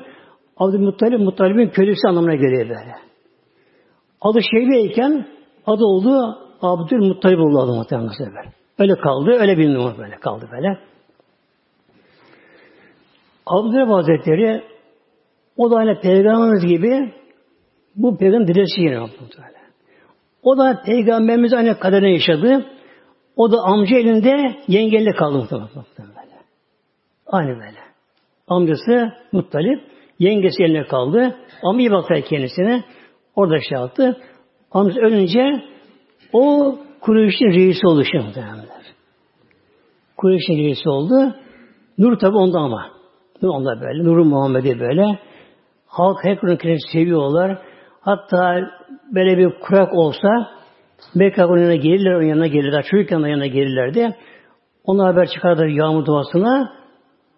[0.57, 3.04] Abdülmuttalip Muttalib'in kölesi anlamına geliyor böyle.
[4.25, 5.27] Adı Şeybeyken
[5.67, 8.53] adı oldu Abdülmuttalip oldu adı muhtemelen.
[8.79, 10.79] Öyle kaldı, öyle bilmiyorum böyle kaldı böyle.
[13.47, 14.63] Abdülhamid Hazretleri
[15.57, 17.15] o da aynı peygamberimiz gibi
[17.97, 19.55] bu peygamber diresi yine muhtemelen.
[20.43, 22.67] O da peygamberimiz aynı kaderine yaşadı.
[23.37, 25.85] O da amca elinde yengeyle kaldı muhtemelen.
[27.27, 27.79] Aynı böyle.
[28.49, 29.81] Amcası Muttalip,
[30.19, 31.37] yengesi eline kaldı.
[31.63, 32.85] Ama iyi baktı kendisine.
[33.37, 34.17] Orada şey yaptı.
[34.73, 35.65] Amcası ölünce
[36.33, 38.85] o Kureyş'in reisi oldu şimdi muhtemelenler.
[40.17, 41.35] Kureyş'in reisi oldu.
[41.99, 42.91] Nur tabi onda ama.
[43.43, 44.05] Nur onda böyle.
[44.05, 45.19] Nur'un Muhammed'i böyle.
[45.87, 47.59] Halk her Kur'an-ı seviyorlar.
[48.01, 48.71] Hatta
[49.15, 50.29] böyle bir kurak olsa
[51.15, 52.85] Mekke onun yanına gelirler, onun yanına gelirler.
[52.91, 54.17] Çocukken onun yanına gelirlerdi.
[54.85, 56.73] Onlar haber çıkardı yağmur duasına.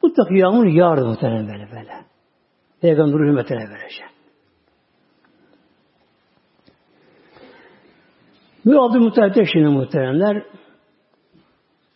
[0.03, 1.93] Mutlaka yağmur yağardı muhtemelen böyle böyle.
[2.81, 4.16] Peygamber hürmetine böylece.
[8.67, 10.43] Bu Abdülmuttalip şimdi muhteremler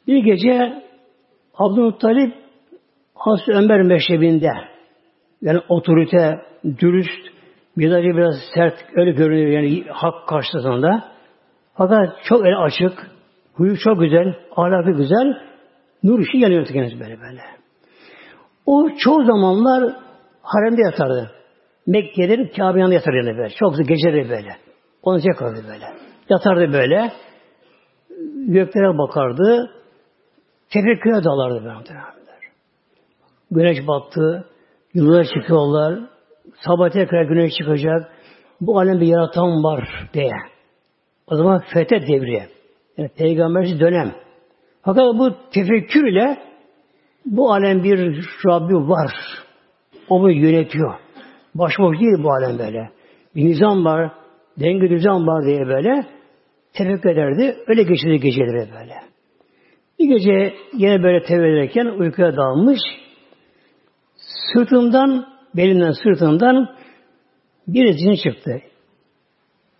[0.06, 0.82] bir gece
[1.54, 2.34] Abdülmuttalip
[3.14, 4.50] Hazreti Ömer meşrebinde
[5.42, 6.38] yani otorite,
[6.78, 7.30] dürüst,
[7.76, 11.04] Mizacı biraz sert öyle görünüyor yani hak karşısında.
[11.74, 13.10] Fakat çok el açık,
[13.54, 15.36] huyu çok güzel, ahlakı güzel,
[16.02, 17.40] nur ışığı yanıyor kendisi böyle böyle.
[18.66, 19.96] O çoğu zamanlar
[20.42, 21.30] haremde yatardı.
[21.86, 23.50] Mekke'de Kabe'nin yanında yatardı yani böyle.
[23.50, 24.56] Çok geceleri böyle.
[25.02, 26.09] Onu yakardı böyle.
[26.30, 27.12] Yatardı böyle.
[28.46, 29.70] Göklere bakardı.
[30.70, 32.00] Tefekküre dalardı böyle.
[33.50, 34.46] Güneş battı.
[34.94, 36.00] Yıldızlar çıkıyorlar.
[36.66, 38.12] Sabah tekrar güneş çıkacak.
[38.60, 40.32] Bu alemde yaratan var diye.
[41.26, 42.42] O zaman fethet devri.
[42.96, 44.12] Yani peygambersiz dönem.
[44.82, 46.38] Fakat bu tefekkür ile
[47.26, 49.12] bu alem bir Rabbi var.
[50.08, 50.94] O bunu yönetiyor.
[51.54, 52.90] Başboş değil bu alem böyle.
[53.36, 54.12] Bir nizam var,
[54.60, 56.06] denge düzen var diye böyle
[56.72, 57.56] tefekkür ederdi.
[57.66, 58.94] Öyle geçirdi geceleri böyle.
[59.98, 62.80] Bir gece yine böyle tevbe ederken uykuya dalmış.
[64.52, 66.76] Sırtından, belinden sırtından
[67.66, 68.60] bir zincir çıktı.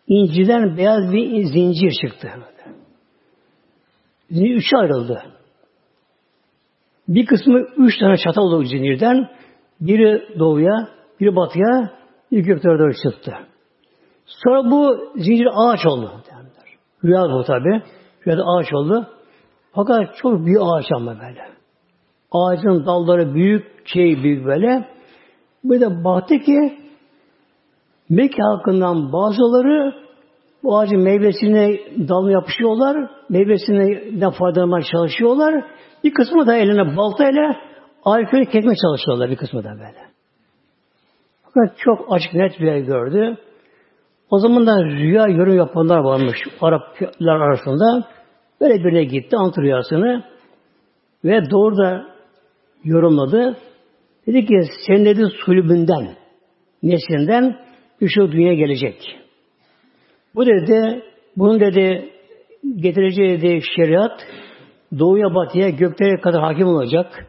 [0.06, 2.28] İnciden beyaz bir zincir çıktı.
[4.30, 5.22] Zincir üçe ayrıldı.
[7.08, 9.28] Bir kısmı üç tane çatal oldu zincirden.
[9.80, 10.88] Biri doğuya,
[11.20, 11.90] biri batıya,
[12.32, 13.32] bir göklere doğru çıktı.
[14.26, 16.12] Sonra bu zincir ağaç oldu.
[17.04, 17.82] Rüya bu tabi.
[18.26, 19.06] Rüyada ağaç oldu.
[19.72, 21.48] Fakat çok büyük ağaç ama böyle.
[22.32, 24.88] Ağacın dalları büyük, şey büyük böyle.
[25.64, 26.78] Bir de baktı ki
[28.08, 29.94] Mekke halkından bazıları
[30.62, 33.10] bu ağacın meyvesine dalına yapışıyorlar.
[33.28, 35.64] Meyvesinden faydalanmaya çalışıyorlar.
[36.04, 37.56] Bir kısmı da eline baltayla
[38.04, 40.10] ağaçları kesmeye çalışıyorlar bir kısmı da böyle.
[41.44, 43.36] Fakat çok açık net bir yer gördü.
[44.30, 48.08] O zaman da rüya yorum yapanlar varmış Araplar arasında.
[48.60, 50.24] Böyle birine gitti ant rüyasını
[51.24, 52.06] ve doğru da
[52.84, 53.56] yorumladı.
[54.26, 56.08] Dedi ki sen dedi sulbünden,
[56.82, 57.56] neslinden
[58.00, 59.18] üçü dünya gelecek.
[60.34, 61.02] Bu dedi,
[61.36, 62.10] bunun dedi
[62.76, 64.26] getireceği dedi şeriat
[64.98, 67.26] doğuya batıya göklere kadar hakim olacak.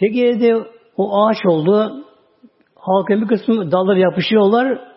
[0.00, 0.54] Peki dedi
[0.96, 2.04] o ağaç oldu.
[2.74, 4.87] Halkın bir kısmı dalları yapışıyorlar.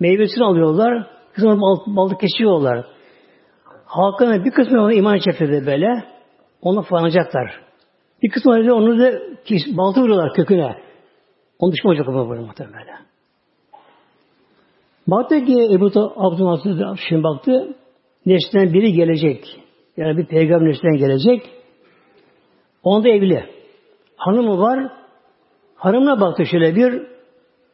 [0.00, 1.06] Meyvesini alıyorlar.
[1.42, 2.86] Bal, balık kesiyorlar.
[3.84, 6.04] Halkın bir kısmı ona iman edecekler böyle.
[6.62, 7.60] Onu falanacaklar.
[8.22, 9.20] Bir kısmı öyle onu da
[9.76, 10.76] balta vuruyorlar köküne.
[11.58, 12.98] Onu düşman olacak ama böyle muhtemelen.
[15.06, 17.74] Baktı ki Ebu Abdülhamid şimdi baktı.
[18.26, 19.60] Neslinden biri gelecek.
[19.96, 21.50] Yani bir peygamber neslinden gelecek.
[22.82, 23.44] Onda evli.
[24.16, 24.92] Hanımı var.
[25.76, 27.06] Hanımına baktı şöyle bir.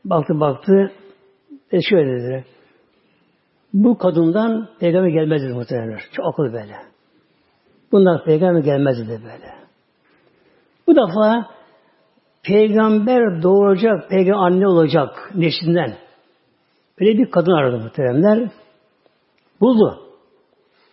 [0.04, 0.92] Baktı baktı.
[1.72, 2.44] E şöyle dedi.
[3.72, 5.98] Bu kadından peygamber gelmez dedi muhtemelen.
[6.12, 6.76] Çok akıllı böyle.
[7.92, 9.54] Bundan peygamber gelmez dedi böyle.
[10.86, 11.46] Bu defa
[12.42, 15.94] peygamber doğuracak, peygamber anne olacak neslinden.
[17.00, 18.50] Böyle bir kadın aradı muhteremler.
[19.60, 19.98] Buldu.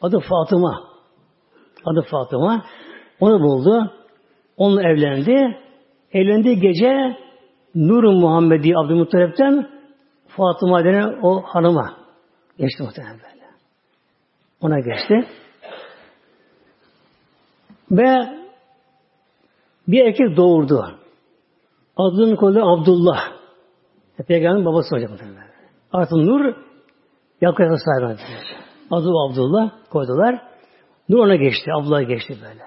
[0.02, 0.84] Adı Fatıma.
[1.86, 2.66] Adı Fatıma.
[3.20, 3.92] Onu buldu.
[4.58, 5.58] Onunla evlendi.
[6.14, 7.18] Evlendiği gece
[7.76, 9.79] Nur-u Muhammedi Abdülmuttalip'ten
[10.38, 11.98] Fatıma denen o hanıma
[12.58, 13.46] geçti muhtemelen böyle.
[14.62, 15.28] Ona geçti.
[17.92, 18.40] Ve
[19.88, 21.00] bir erkek doğurdu.
[21.98, 23.20] Adının konuda Abdullah.
[24.28, 25.50] Peygamberin babası olacak muhtemelen.
[25.92, 26.56] Artık Nur
[27.42, 28.22] Yakup'a sahibi
[28.92, 30.42] Adı Abdullah koydular.
[31.10, 31.72] Nur ona geçti.
[31.74, 32.64] Abdullah geçti böyle.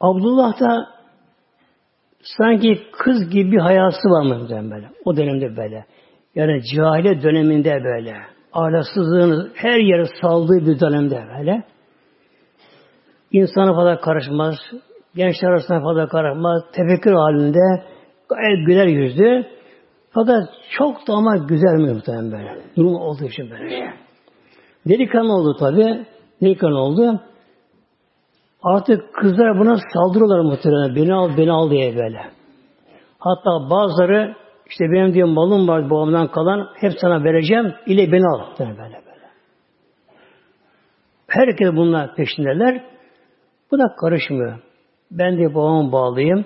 [0.00, 0.93] Abdullah da
[2.24, 4.90] sanki kız gibi hayası var mı böyle.
[5.04, 5.84] O dönemde böyle.
[6.34, 8.16] Yani cahile döneminde böyle.
[8.52, 11.62] Ahlaksızlığın her yere saldığı bir dönemde böyle.
[13.32, 14.54] İnsana fazla karışmaz.
[15.14, 16.62] Gençler arasında fazla karışmaz.
[16.72, 17.84] Tefekkür halinde
[18.28, 19.46] gayet güler yüzlü.
[20.10, 22.62] Fakat çok da ama güzel mi muhtemelen böyle.
[22.76, 23.94] Durum olduğu için böyle.
[24.86, 26.06] Delikanlı oldu tabi.
[26.42, 27.20] Delikanlı oldu.
[28.64, 30.96] Artık kızlar buna saldırıyorlar muhtemelen.
[30.96, 32.20] Beni al, beni al diye böyle.
[33.18, 34.34] Hatta bazıları
[34.66, 38.40] işte benim diyor malım var babamdan kalan hep sana vereceğim ile beni al.
[38.58, 39.00] Böyle böyle.
[41.26, 42.84] Herkes bunlar peşindeler.
[43.70, 44.58] Bu da karışmıyor.
[45.10, 46.44] Ben de babama bağlıyım.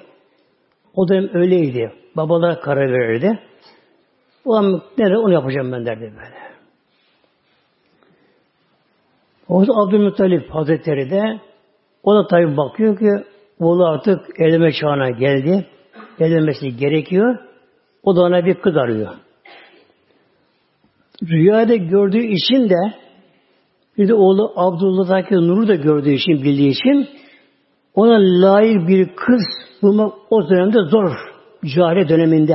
[0.95, 1.93] O dönem öyleydi.
[2.17, 3.39] Babalar karar verirdi.
[4.47, 6.39] Babam nerede onu yapacağım ben derdi böyle.
[9.49, 11.41] O Abdülmuttalip Hazretleri de
[12.03, 13.25] o da tabi bakıyor ki
[13.61, 15.67] oğlu artık evlenme çağına geldi.
[16.21, 17.39] Evlenmesi gerekiyor.
[18.03, 19.15] O da ona bir kız arıyor.
[21.23, 22.95] Rüyada gördüğü için de
[23.99, 27.09] bir de oğlu Abdullah'daki Nur'u da gördüğü için, bildiği için
[27.95, 29.43] ona layık bir kız
[29.83, 31.11] bulmak o dönemde zor.
[31.75, 32.55] Cahiliye döneminde.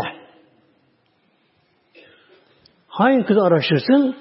[2.87, 4.15] Hangi kız araştırsın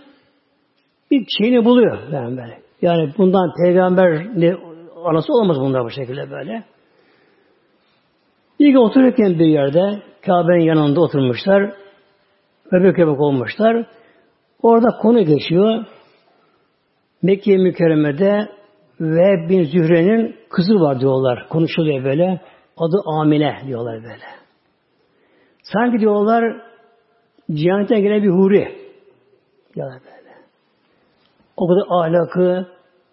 [1.10, 2.40] bir şeyini buluyor yani.
[2.82, 4.56] Yani bundan peygamber ne,
[5.04, 6.64] anası olamaz bunlar bu şekilde böyle.
[8.60, 11.72] Bir gün otururken bir yerde Kabe'nin yanında oturmuşlar.
[12.72, 13.86] Öbek öbek olmuşlar.
[14.62, 15.84] Orada konu geçiyor.
[17.22, 18.48] Mekke mükerremede
[19.00, 21.48] ve bin Zühre'nin kızı var diyorlar.
[21.48, 22.40] Konuşuluyor böyle.
[22.76, 24.24] Adı Amine diyorlar böyle.
[25.62, 26.62] Sanki diyorlar
[27.52, 28.78] cihanetten gelen bir huri.
[29.74, 30.34] Diyorlar böyle.
[31.56, 32.66] O kadar ahlakı,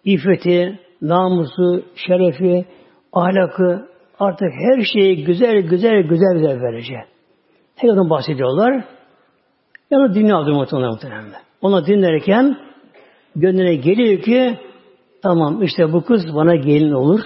[0.04, 2.64] iffeti, namusu, şerefi,
[3.12, 6.98] ahlakı, artık her şeyi güzel güzel güzel güzel verecek.
[7.76, 8.84] Herkesten bahsediyorlar.
[9.90, 11.32] Yani dinle aldım muhtemelen.
[11.62, 12.56] Ona dinlerken
[13.36, 14.58] gönlüne geliyor ki
[15.22, 17.20] tamam işte bu kız bana gelin olur.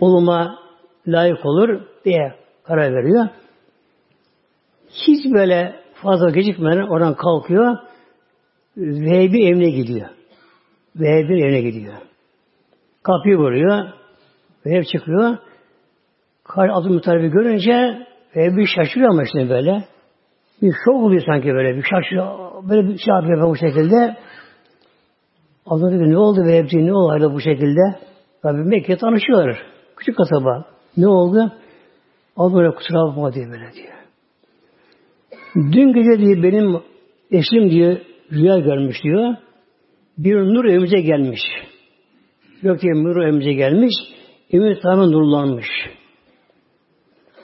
[0.00, 0.58] Oluma
[1.06, 3.28] layık olur diye karar veriyor.
[4.90, 7.76] Hiç böyle fazla gecikmeden oradan kalkıyor.
[8.76, 10.08] Vehbi evine gidiyor.
[10.96, 11.94] Vehbi evine gidiyor.
[13.08, 13.88] Kapıyı vuruyor.
[14.66, 15.36] Vehbi çıkıyor.
[16.44, 19.84] Kar Abdülmuttalib'i görünce Vehbi şaşırıyor ama işte böyle.
[20.62, 21.76] Bir şok oluyor sanki böyle.
[21.76, 22.28] Bir şaşırıyor.
[22.68, 24.16] Böyle bir şey yapıyor bu şekilde.
[25.66, 27.80] Allah dedi ne oldu Vehbi ne oldu bu şekilde?
[28.42, 29.62] Tabi Mekke tanışıyorlar.
[29.96, 30.64] Küçük kasaba.
[30.96, 31.52] Ne oldu?
[32.38, 33.94] Böyle kusura bakma diye böyle diyor.
[35.54, 36.80] Dün gece diye benim
[37.30, 39.34] eşim diye rüya görmüş diyor.
[40.18, 41.40] Bir nur evimize gelmiş.
[42.62, 43.94] Gökte nur evimize gelmiş.
[44.50, 45.66] Evimiz tamamen nurlanmış.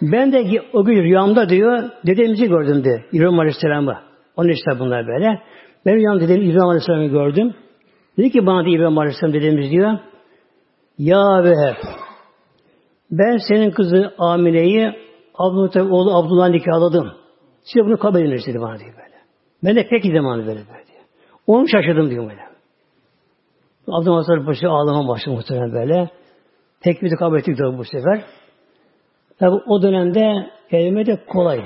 [0.02, 3.98] Ben de o gün rüyamda diyor, dedemizi gördüm de, İbrahim Aleyhisselam'ı.
[4.36, 5.42] Onun işte bunlar böyle.
[5.86, 7.54] Ben rüyamda dedim, İbrahim Aleyhisselam'ı gördüm.
[8.18, 9.98] Dedi ki bana da İbrahim Aleyhisselam dedemiz diyor,
[10.98, 11.76] Ya Veheb,
[13.10, 14.92] ben senin kızı Amine'yi
[15.34, 17.12] Abdülmuttalip oğlu Abdullah'ın nikahladım.
[17.64, 19.14] Size bunu kabul edin dedi bana diyor böyle.
[19.64, 21.02] Ben de peki zamanı böyle böyle diyor.
[21.46, 22.53] Onu şaşırdım diyor böyle.
[23.88, 26.10] Abdülmuttalip başı ağlama başladı muhtemelen böyle.
[26.80, 28.24] Tekbiri kabul ettik de bu sefer.
[29.38, 31.60] Tabi o dönemde kelime de kolay.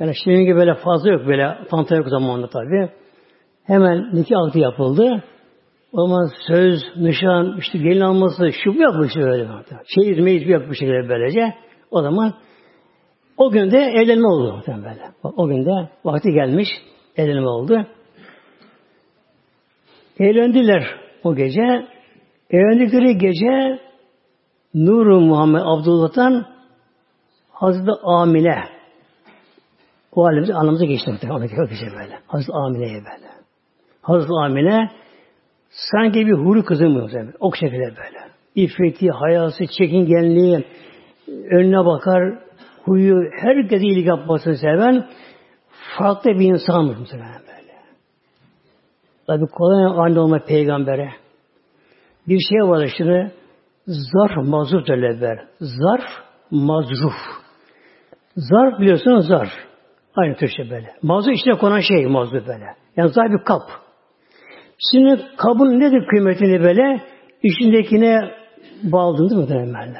[0.00, 2.90] Yani şimdi gibi böyle fazla yok böyle tantana yok zamanında tabi.
[3.64, 5.22] Hemen nikah akdi yapıldı.
[5.92, 9.48] O zaman söz, nişan, işte gelin alması, şu bu yapmış öyle.
[9.94, 11.54] Çeyiz meyiz bir yapmış şekilde böylece.
[11.90, 12.34] O zaman
[13.36, 14.62] o gün de evlenme oldu.
[14.68, 15.34] Böyle.
[15.36, 16.68] O gün de vakti gelmiş,
[17.16, 17.86] evlenme oldu.
[20.18, 21.86] Evlendiler o gece.
[22.50, 23.78] Evlendikleri gece
[24.74, 26.46] Nur Muhammed Abdullah'tan
[27.50, 28.64] Hazreti Amine
[30.12, 31.10] o halimize anlamıza geçti.
[31.30, 32.18] O gece böyle.
[32.26, 33.28] Hazreti Amine'ye böyle.
[34.02, 34.90] Hazreti Amine
[35.70, 37.08] sanki bir huri kızı mı?
[37.40, 38.24] O şekilde böyle.
[38.54, 40.64] İffeti, hayası, çekingenliği,
[41.28, 42.38] önüne bakar,
[42.84, 45.08] huyu, herkese iyilik yapmasını seven
[45.98, 47.53] farklı bir insanmış muhtemelen.
[49.26, 51.10] Tabi kolay anne olma peygambere.
[52.28, 53.32] Bir şey var şimdi
[53.86, 55.44] zarf mazruf derler.
[55.60, 56.08] Zarf
[56.50, 57.12] mazruf.
[58.36, 59.50] Zarf biliyorsunuz zarf.
[60.16, 60.94] Aynı Türkçe böyle.
[61.02, 62.64] Mazruf içine konan şey mazruf böyle.
[62.96, 63.62] Yani zarf bir kap.
[64.92, 67.02] Şimdi kabın nedir kıymetini böyle?
[67.42, 68.20] İçindekine
[68.82, 69.96] bağladın değil mi muhtemelen?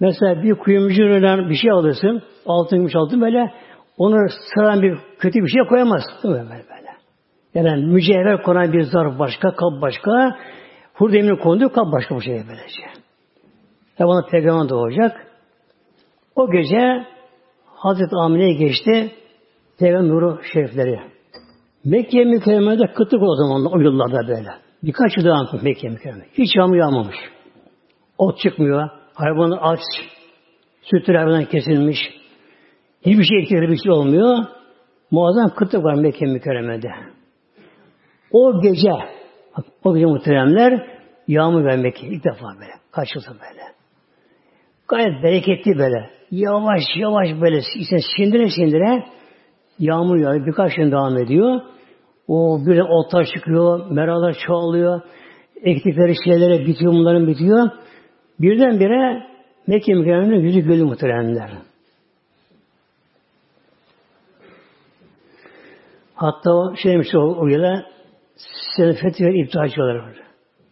[0.00, 3.52] Mesela bir kuyumcudan bir şey alırsın, altın gümüş altın böyle,
[3.96, 4.16] onu
[4.54, 6.02] sıran bir kötü bir şey koyamaz.
[6.22, 6.81] Değil mi böyle?
[7.54, 10.36] Yani mücevher konan bir zarf başka, kap başka.
[10.94, 12.82] Hurdemir konduğu kap başka bu şey böylece.
[14.00, 15.26] Ve bana peygamber doğacak.
[16.36, 17.06] O gece
[17.66, 19.10] Hazreti Amine'ye geçti.
[19.78, 21.00] Peygamber nuru şerifleri.
[21.84, 24.48] Mekke mükerremede kıtlık o zaman o yıllarda böyle.
[24.82, 26.26] Birkaç yıl devam Mekke mükerremede.
[26.38, 27.16] Hiç yağmur yağmamış.
[28.18, 28.88] Ot çıkmıyor.
[29.14, 29.80] Hayvanlar aç.
[30.82, 31.98] Sütleri hayvandan kesilmiş.
[33.06, 34.38] Hiçbir şey etkileri bir şey olmuyor.
[35.10, 36.88] Muazzam kıtlık var Mekke mükerremede.
[38.32, 38.90] O gece
[39.84, 40.86] o gece muhteremler
[41.28, 42.72] yağmur vermek ilk defa böyle.
[42.92, 43.62] Kaç yılda böyle.
[44.88, 46.10] Gayet bereketli böyle.
[46.30, 49.04] Yavaş yavaş böyle işte sindire sindire
[49.78, 50.46] yağmur yağıyor.
[50.46, 51.60] Birkaç gün devam ediyor.
[52.28, 55.00] O böyle otlar çıkıyor, meralar çoğalıyor.
[55.62, 57.70] Ektikleri şeylere bitiyor, bunların bitiyor.
[58.40, 59.32] Birdenbire
[59.66, 61.50] Mekke mükerremenin yüzü gölü muhteremler.
[66.14, 67.86] Hatta şeymiş o, o yıla
[68.76, 70.16] senfeti ve iptalciler var.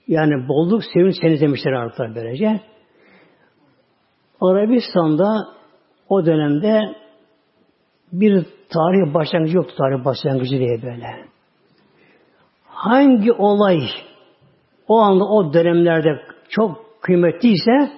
[0.09, 2.61] Yani bolluk sevinç seni demişler artık böylece.
[4.41, 5.47] Arabistan'da
[6.09, 6.95] o dönemde
[8.13, 11.07] bir tarih başlangıcı yoktu tarih başlangıcı diye böyle.
[12.65, 13.81] Hangi olay
[14.89, 17.93] o anda o dönemlerde çok kıymetliyse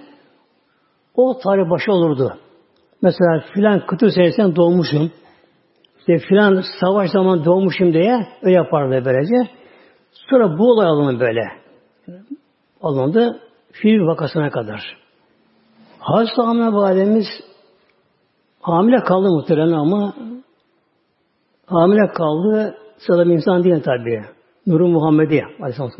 [1.14, 2.38] o tarih başı olurdu.
[3.02, 5.12] Mesela filan kıtır senesinden doğmuşum.
[6.02, 9.50] İşte filan savaş zaman doğmuşum diye öyle yapardı böylece.
[10.12, 11.44] Sonra bu olay alındı böyle.
[12.82, 13.40] Alındı
[13.72, 14.96] fil vakasına kadar.
[15.98, 17.26] Hazreti Amine Validemiz
[18.60, 20.14] hamile kaldı muhtemelen ama
[21.66, 24.22] hamile kaldı sıradan insan değil tabi.
[24.66, 25.90] Nuru Muhammedi Aleyhisselam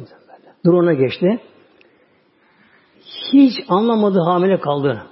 [0.64, 1.40] Nur ona geçti.
[3.32, 5.02] Hiç anlamadı hamile kaldı.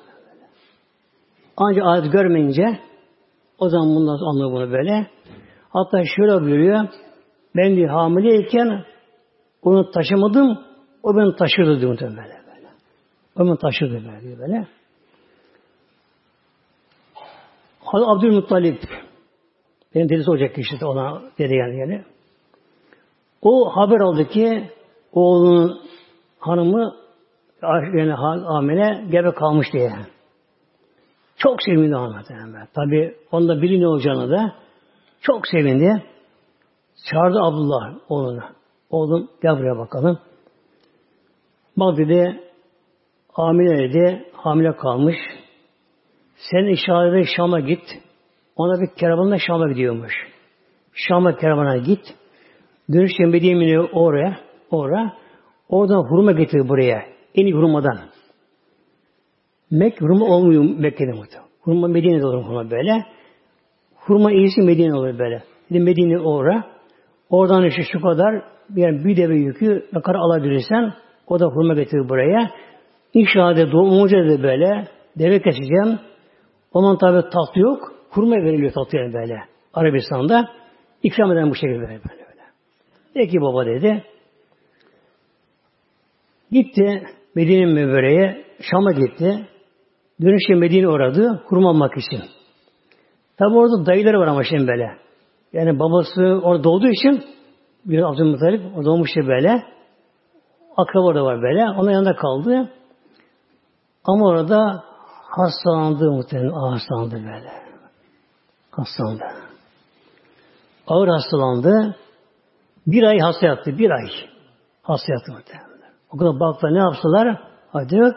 [1.56, 2.80] Ancak adet görmeyince
[3.60, 5.06] o zaman bundan anlıyor bunu böyle.
[5.70, 6.88] Hatta şöyle buyuruyor.
[7.56, 8.84] Ben diyor hamileyken
[9.62, 10.58] onu taşımadım.
[11.02, 12.68] O beni taşırdı diyor böyle böyle.
[13.36, 14.66] O beni taşırdı böyle diyor böyle.
[17.80, 18.82] Hazreti Abdülmuttalip
[19.94, 22.04] benim dedesi olacak kişi de ona dedi yani yani.
[23.42, 24.70] O haber aldı ki
[25.12, 25.80] oğlunun
[26.38, 26.94] hanımı
[27.62, 28.14] yani
[28.46, 29.92] amele gebe kalmış diye.
[31.40, 31.94] Çok sevindi
[32.54, 32.66] ben.
[32.74, 34.54] Tabi onda biri ne olacağını da
[35.20, 36.02] çok sevindi.
[37.10, 38.42] Çağırdı Abdullah oğlunu.
[38.90, 40.18] Oğlum gel buraya bakalım.
[41.76, 42.40] Bak dedi
[43.32, 45.16] hamile dedi hamile kalmış.
[46.36, 47.84] Sen işarete Şam'a git.
[48.56, 50.12] Ona bir keravanla Şam'a gidiyormuş.
[50.92, 52.14] Şam'a keravana git.
[52.92, 55.16] Dönüşte Medine'ye oraya, oraya.
[55.68, 57.02] Oradan hurma getir buraya.
[57.34, 57.98] En iyi hurmadan.
[59.70, 61.50] Mek hurma olmuyor Mekke'de muhtemelen.
[61.60, 63.06] Hurma Medine'de olur hurma böyle.
[63.94, 65.42] Hurma iyisi Medine olur böyle.
[65.70, 66.64] Bir Medine oraya.
[67.30, 68.42] Oradan işte şu kadar
[68.76, 70.92] yani bir deve yükü ne kadar alabilirsen
[71.26, 72.50] o da hurma getirir buraya.
[73.14, 75.98] İnşallah doğumunca da böyle deve keseceğim.
[76.72, 77.92] Onun tabi tatlı yok.
[78.10, 79.38] Hurma veriliyor tatlı yani böyle.
[79.74, 80.50] Arabistan'da
[81.02, 82.02] ikram eden bu şekilde böyle böyle.
[82.04, 82.42] böyle.
[83.14, 84.04] Peki baba dedi.
[86.50, 87.02] Gitti
[87.34, 89.46] Medine Mevvere'ye Şam'a gitti.
[90.20, 92.22] Dönüşte Medine uğradı hurma almak için.
[93.38, 94.90] Tabi orada dayıları var ama şimdi böyle.
[95.52, 97.24] Yani babası orada doğduğu için
[97.84, 99.64] bir Abdülmuttalip o doğmuştu böyle.
[100.76, 101.64] Akraba da var böyle.
[101.64, 102.68] Onun yanında kaldı.
[104.04, 104.84] Ama orada
[105.30, 106.50] hastalandı muhtemelen.
[106.50, 107.52] Hastalandı böyle.
[108.70, 109.24] Hastalandı.
[110.86, 111.96] Ağır hastalandı.
[112.86, 113.78] Bir ay hasta yattı.
[113.78, 114.06] Bir ay.
[114.82, 115.92] Hasta yattı muhtemelen.
[116.12, 117.40] O kadar baktılar ne yapsalar?
[117.72, 118.14] Hadi yok.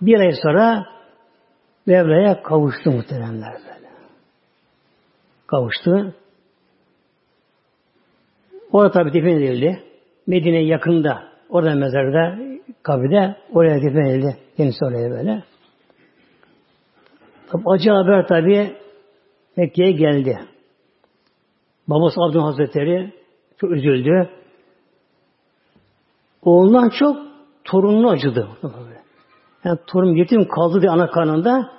[0.00, 0.93] Bir ay sonra
[1.86, 3.88] Mevla'ya kavuştu muhteremler böyle.
[5.46, 6.14] Kavuştu.
[8.72, 9.82] Orada tabi defin edildi.
[10.26, 11.22] Medine yakında.
[11.48, 12.38] Orada mezarda,
[12.82, 14.36] kabide oraya defin edildi.
[14.56, 15.42] Kendisi oraya böyle.
[17.48, 18.76] Tabi acı haber tabi
[19.56, 20.38] Mekke'ye geldi.
[21.88, 23.12] Babası Abdül Hazretleri
[23.60, 24.30] çok üzüldü.
[26.42, 27.16] Oğlundan çok
[27.64, 28.48] torununu acıdı.
[29.64, 31.70] Yani torun yetim kaldı diye ana karnında.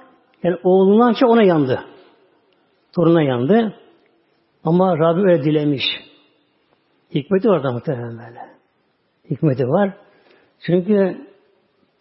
[0.43, 1.79] Yani oğlundan çok ona yandı.
[2.95, 3.73] Toruna yandı.
[4.63, 5.83] Ama Rabbi öyle dilemiş.
[7.15, 8.39] Hikmeti var da muhtemelen böyle.
[9.29, 9.93] Hikmeti var.
[10.65, 11.17] Çünkü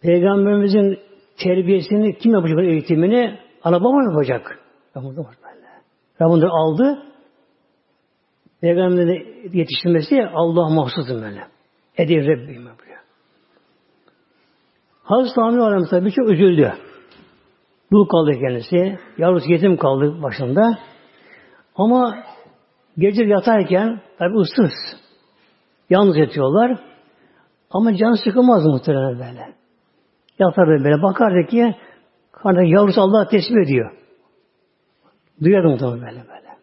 [0.01, 0.99] Peygamberimizin
[1.37, 3.39] terbiyesini kim yapacak eğitimini?
[3.63, 4.59] Ana baba yapacak.
[4.97, 5.25] Rabbim
[6.21, 7.03] Rabbim aldı.
[8.61, 11.47] Peygamberin yetiştirmesi Allah mahsusum böyle.
[11.97, 12.84] Edir Rabbim.
[15.05, 16.73] Hazreti Amir Aleyhisselam tabi çok üzüldü.
[17.91, 18.99] Dul kaldı kendisi.
[19.17, 20.77] Yavrusu yetim kaldı başında.
[21.75, 22.15] Ama
[22.97, 24.71] Gece yatarken tabi ıssız.
[25.89, 26.79] Yalnız yatıyorlar.
[27.71, 29.53] Ama can sıkılmaz muhtemelen böyle.
[30.39, 31.01] Yatardı böyle.
[31.01, 31.75] Bakardı ki
[32.31, 33.91] karnındaki yavrusu Allah tesbih ediyor.
[35.43, 36.57] Duyardı muhtemelen böyle böyle.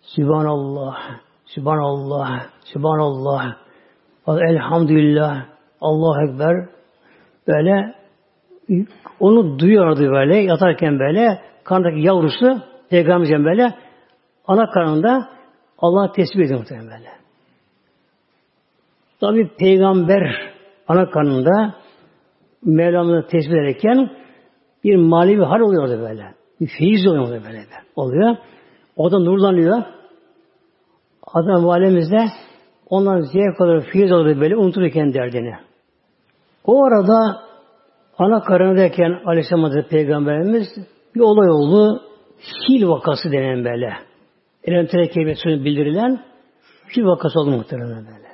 [0.00, 0.96] Sübhanallah,
[1.44, 3.56] Sübhanallah, Sübhanallah,
[4.28, 5.46] Elhamdülillah,
[5.80, 6.68] Allah Ekber.
[7.50, 7.94] Böyle
[9.20, 13.74] onu duyuyordu böyle yatarken böyle karnındaki yavrusu Peygamberimiz böyle
[14.46, 15.28] ana karnında
[15.78, 17.10] Allah tesbih ediyor muhtemelen böyle.
[19.20, 20.52] Tabi peygamber
[20.88, 21.74] ana karnında
[22.64, 24.10] Mevlam'ı tesbih ederken
[24.84, 26.34] bir manevi hal oluyordu böyle.
[26.60, 27.64] Bir feyiz oluyor böyle.
[27.96, 28.36] Oluyor.
[28.96, 29.82] O da nurlanıyor.
[31.34, 32.26] Adam valemizde
[32.90, 35.54] ondan zevk alır, feyiz alır böyle unuturken derdini.
[36.64, 37.40] O arada
[38.18, 40.68] ana karnındayken Aleyhisselam Hazretleri Peygamberimiz
[41.14, 42.02] bir olay oldu.
[42.66, 43.92] Fil vakası denen böyle.
[44.64, 46.20] Elemtere kelimesini bildirilen
[46.86, 48.30] fil vakası oldu muhtemelen böyle.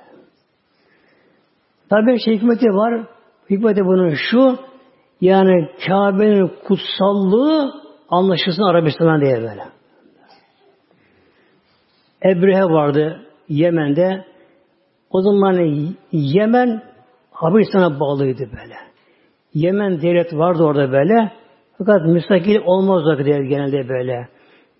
[1.91, 3.07] Tabi şey hikmeti var.
[3.51, 4.59] Hikmeti bunun şu
[5.21, 7.73] yani Kabe'nin kutsallığı
[8.09, 9.63] anlaşılsın Arabistan'a diye böyle.
[12.25, 14.25] Ebrehe vardı Yemen'de.
[15.11, 16.83] O zaman Yemen
[17.37, 18.75] Habeşistan'a bağlıydı böyle.
[19.55, 21.33] Yemen devlet vardı orada böyle.
[21.79, 24.29] Fakat müstakil olmaz o genelde böyle.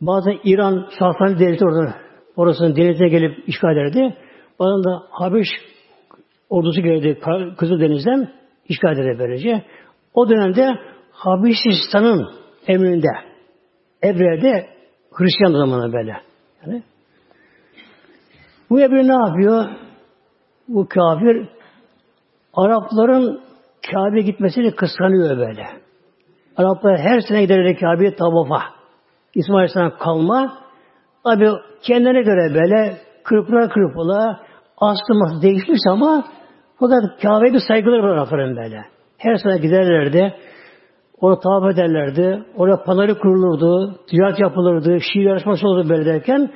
[0.01, 1.95] Bazen İran Sasani devleti orada
[2.37, 4.17] orasının devletine gelip işgal ederdi.
[4.59, 5.49] Bazen de Habeş
[6.51, 7.21] ordusu geldi
[7.59, 8.29] Kızıldeniz'den
[8.69, 9.63] işgal ederdi böylece.
[10.15, 10.79] O dönemde
[11.11, 12.29] Habeşistan'ın
[12.67, 13.09] emrinde
[14.05, 14.67] Ebre'de
[15.13, 16.17] Hristiyan zamanı böyle.
[16.63, 16.83] Yani,
[18.71, 19.65] bu Ebre ne yapıyor?
[20.69, 21.56] Bu kafir
[22.57, 23.41] Arapların
[23.93, 25.67] Kabe'ye gitmesini kıskanıyor böyle.
[26.57, 28.63] Araplar her sene giderler Kabe'ye tavafa.
[29.35, 30.59] İsmail Aleyhisselam kalma.
[31.25, 31.49] Abi
[31.83, 34.41] kendine göre böyle kırpıla kırpıla
[34.79, 36.25] aslında değişmiş ama
[36.79, 38.81] fakat Kabe'ye bir saygıları var Arapların böyle.
[39.19, 40.35] Her sene giderlerdi.
[41.21, 42.45] Orada tavaf ederlerdi.
[42.57, 44.01] Orada panarı kurulurdu.
[44.11, 44.99] Ticaret yapılırdı.
[45.01, 46.51] Şiir yarışması olurdu böyle derken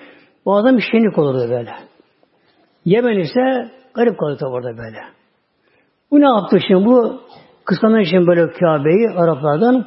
[0.46, 1.72] bazen bir şenlik olurdu böyle.
[2.84, 5.19] Yemen ise garip kalırdı orada böyle.
[6.10, 6.86] Bu ne yaptı şimdi?
[6.86, 7.20] Bu
[7.64, 9.86] kıskanan için böyle Kabe'yi Araplardan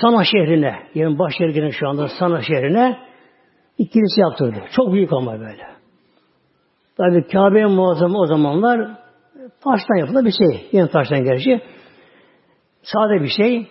[0.00, 2.98] Sana şehrine, yani baş şehrine şu anda Sana şehrine
[3.78, 4.64] bir kilise yaptırdı.
[4.76, 5.66] Çok büyük ama böyle.
[6.96, 8.98] Tabi Kabe'ye muazzam o zamanlar
[9.64, 10.68] taştan yapılan bir şey.
[10.72, 11.60] Yine taştan gerçi.
[12.82, 13.66] Sade bir şey.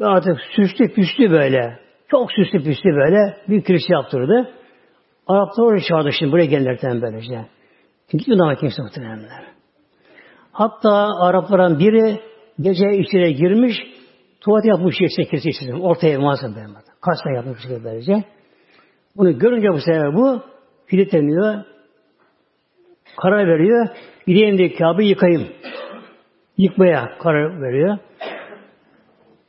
[0.00, 1.78] Ve artık süslü püslü böyle.
[2.08, 4.50] Çok süslü püslü böyle bir kilise yaptırdı.
[5.26, 7.46] Araplar oraya çağırdı şimdi buraya gelenlerden böylece.
[8.10, 9.53] Gitmedi ama kimse muhtemelenler.
[10.54, 12.20] Hatta Arapların biri
[12.60, 13.76] gece içine girmiş,
[14.40, 15.74] tuvalet yapmış işte içine.
[15.74, 18.24] Ortaya muazzam benim Kaç tane yapmış bir böylece.
[19.16, 20.40] Bunu görünce bu sefer bu
[20.86, 21.64] filitleniyor,
[23.16, 23.88] karar veriyor.
[24.26, 25.48] Gideyim diye Kabe'yi yıkayım.
[26.58, 27.98] Yıkmaya karar veriyor.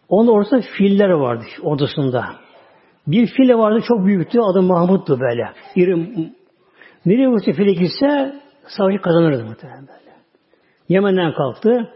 [0.09, 2.25] Onun ortasında filler vardı ordusunda.
[3.07, 4.39] Bir file vardı çok büyüktü.
[4.39, 5.49] Adı Mahmut'tu böyle.
[5.75, 6.09] İri,
[7.05, 8.35] nereye bu file gitse
[8.67, 10.04] savaşı kazanırdı muhtemelen.
[10.89, 11.93] Yemen'den kalktı.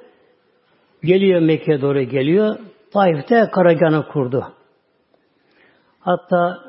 [1.03, 2.59] Geliyor Mekke'ye doğru geliyor.
[2.93, 4.43] Taif'te karargahını kurdu.
[5.99, 6.59] Hatta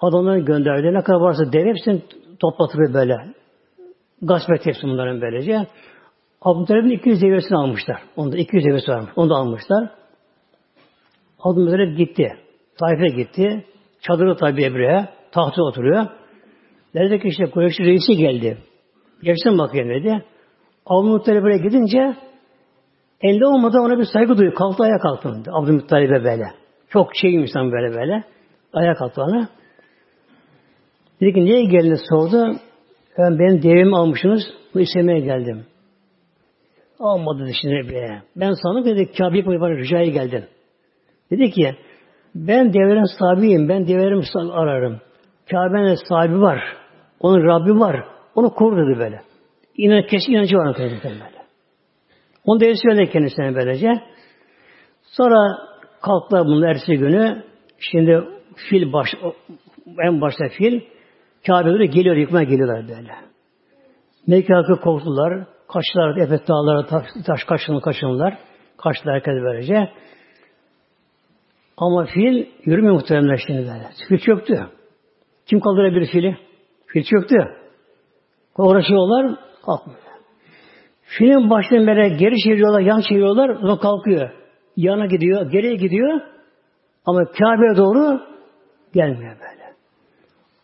[0.00, 0.94] adamları gönderdi.
[0.94, 2.02] Ne kadar varsa dev hepsini
[2.40, 3.16] toplatır böyle.
[4.22, 5.66] Gasp hepsi bunların böylece.
[6.42, 8.02] Abdülhamid'in 200 devresini almışlar.
[8.16, 9.10] Onda 200 devresi varmış.
[9.16, 9.90] Onu da almışlar.
[11.40, 12.36] Abdülhamid gitti.
[12.80, 13.64] Taif'e gitti.
[14.00, 15.08] Çadırı tabi Ebre'ye.
[15.32, 16.06] Tahta oturuyor.
[16.94, 18.58] Dedi ki işte Kureyş reisi geldi.
[19.22, 20.24] Geçsin bakayım dedi.
[20.86, 22.16] Abdülmuttalip buraya gidince
[23.20, 24.54] elde olmadan ona bir saygı duyuyor.
[24.54, 25.28] Kalktı ayağa kalktı.
[25.52, 26.44] Abdülmuttalip'e böyle.
[26.88, 28.24] Çok şey insan böyle böyle.
[28.72, 29.48] Ayağa kalktı ona.
[31.20, 32.56] Dedi ki niye geldiniz sordu.
[33.18, 34.42] Ben benim devimi almışsınız.
[34.74, 35.66] Bu istemeye geldim.
[37.00, 38.22] Almadı şimdi be.
[38.36, 40.44] Ben sana dedi Kabe'ye koyup ricaya geldin.
[41.30, 41.76] Dedi ki
[42.34, 43.68] ben devlerin sahibiyim.
[43.68, 44.22] Ben devlerim
[44.52, 45.00] ararım.
[45.50, 46.60] Kabe'nin sahibi var.
[47.20, 48.04] Onun Rabbi var.
[48.34, 49.20] Onu kur dedi böyle.
[49.82, 51.42] İnan, kesin inancı var kendisine böyle.
[52.44, 53.88] Onu da söyledi kendisine böylece.
[55.02, 55.58] Sonra
[56.02, 57.42] kalktılar bunun ertesi günü.
[57.78, 58.24] Şimdi
[58.56, 59.08] fil baş,
[60.06, 60.80] en başta fil
[61.46, 63.14] Kabe'ye geliyor, yıkmaya geliyorlar böyle.
[64.26, 65.46] Mekke halkı korktular.
[65.68, 68.38] Kaçtılar, Efet dağlara taş, taş kaçın, kaçınlar.
[68.76, 69.90] Kaçtılar herkes böylece.
[71.76, 73.90] Ama fil yürümüyor muhtemelen şimdi böyle.
[74.08, 74.66] Fil çöktü.
[75.46, 76.36] Kim kaldırabilir fili?
[76.86, 77.36] Fil çöktü.
[78.58, 80.00] Uğraşıyorlar, kalkmıyor.
[81.02, 84.30] Filin başını böyle geri çeviriyorlar, yan çeviriyorlar, o kalkıyor.
[84.76, 86.20] Yana gidiyor, geriye gidiyor.
[87.06, 88.20] Ama Kabe'ye doğru
[88.94, 89.72] gelmiyor böyle.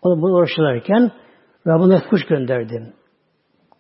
[0.03, 1.11] Onu bunu uğraşırlarken
[1.67, 2.93] Rabbine kuş gönderdim.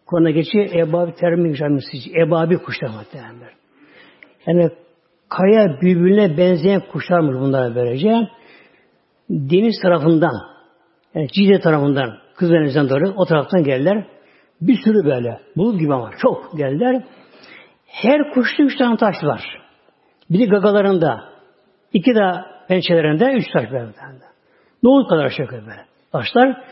[0.07, 1.97] Kur'an'a geçiyor ebabi termin camisi.
[2.27, 3.53] Ebabi kuşlar muhtemelen.
[4.47, 4.71] Yani
[5.29, 8.29] kaya birbirine benzeyen kuşlarmış bunlar böylece.
[9.31, 10.35] Deniz tarafından
[11.15, 14.07] yani Cide tarafından Kızdeniz'den doğru o taraftan geldiler.
[14.61, 15.41] Bir sürü böyle.
[15.57, 17.03] Bulut gibi ama çok geldiler.
[17.87, 19.63] Her kuşta üç tane taş var.
[20.31, 21.25] Biri gagalarında,
[21.93, 22.33] iki de
[22.69, 23.89] pençelerinde üç taş böyle.
[24.83, 25.85] Nohut kadar şey böyle.
[26.13, 26.63] Taşlar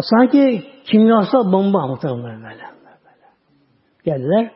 [0.00, 2.62] sanki kimyasal bomba muhtemelen böyle.
[4.04, 4.50] Geldiler.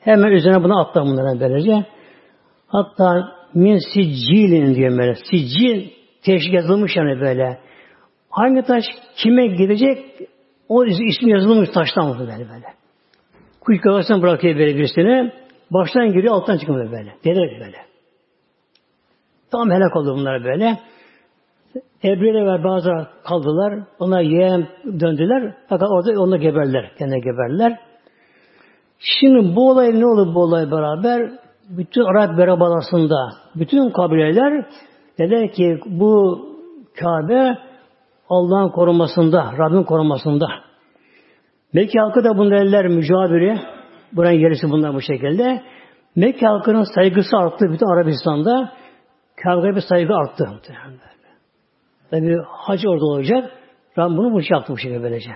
[0.00, 1.86] Hemen üzerine bunu attılar bunlara böylece.
[2.66, 5.14] Hatta min siccilin diyor böyle.
[5.14, 5.90] Siccil
[6.24, 7.58] teşkil yazılmış yani böyle.
[8.30, 8.84] Hangi taş
[9.16, 9.98] kime gidecek
[10.68, 12.66] o ismi yazılmış taştan oldu böyle böyle.
[13.60, 15.32] Kuş kafasından bırakıyor böyle birisini.
[15.70, 17.14] Baştan giriyor alttan çıkıyor böyle.
[17.24, 17.76] Denerek böyle.
[19.50, 20.78] Tam helak oldu bunlar böyle.
[22.04, 22.90] Ebre'yle ve bazı
[23.24, 23.84] kaldılar.
[23.98, 24.68] Onlar yeğen
[25.00, 25.54] döndüler.
[25.68, 26.92] Fakat orada onlar geberler.
[26.98, 27.78] Kendine geberler.
[28.98, 31.30] Şimdi bu olay ne olur bu olay beraber?
[31.68, 33.16] Bütün Arap berabalasında
[33.54, 34.66] bütün kabileler
[35.18, 36.40] dediler ki bu
[37.00, 37.58] Kabe
[38.28, 40.46] Allah'ın korumasında, Rabbin korumasında.
[41.72, 43.60] Mekke halkı da bunu eller mücadele.
[44.12, 45.62] Buranın gerisi bunlar bu şekilde.
[46.16, 48.72] Mekke halkının saygısı arttı bütün Arabistan'da.
[49.36, 50.48] Kabe'ye bir saygı arttı.
[52.10, 53.50] Tabi hac orada olacak.
[53.98, 55.30] Rabbim bunu bu şey yaptı bu şekilde böylece.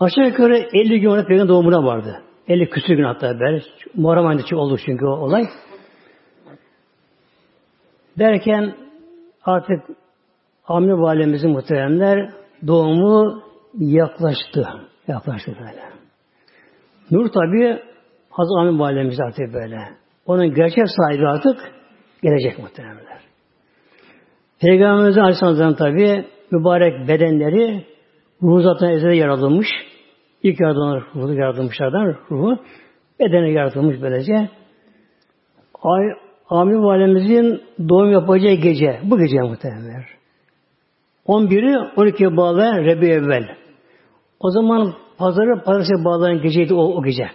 [0.00, 2.22] Aşağı yukarı 50 gün sonra Peygamber doğumuna vardı.
[2.48, 3.62] 50 küsur gün hatta böyle.
[3.94, 5.44] Muharrem ayında oldu çünkü o olay.
[8.18, 8.74] Derken
[9.44, 9.80] artık
[10.66, 12.30] Amine Validemizin muhteremler
[12.66, 13.42] doğumu
[13.78, 14.68] yaklaştı.
[15.08, 15.82] Yaklaştı böyle.
[17.10, 17.82] Nur tabi
[18.30, 19.76] Hazreti Amine Validemiz artık böyle.
[20.26, 21.72] Onun gerçek sahibi artık
[22.22, 23.20] gelecek muhteremler.
[24.60, 27.86] Peygamberimizin Aleyhisselam tabi mübarek bedenleri
[28.42, 29.68] ruhu zaten ezelde yaratılmış.
[30.42, 32.58] İlk yaratılan ruhu yaratılmışlardan ruhu
[33.20, 34.48] bedene yaratılmış böylece.
[35.82, 36.04] Ay,
[36.50, 40.04] Amir Validemizin doğum yapacağı gece, bu gece muhtemelen.
[41.26, 43.56] 11'i 12'ye bağlayan Rebi evvel.
[44.40, 47.30] O zaman pazarı pazartesi bağlayan geceydi o, o gece.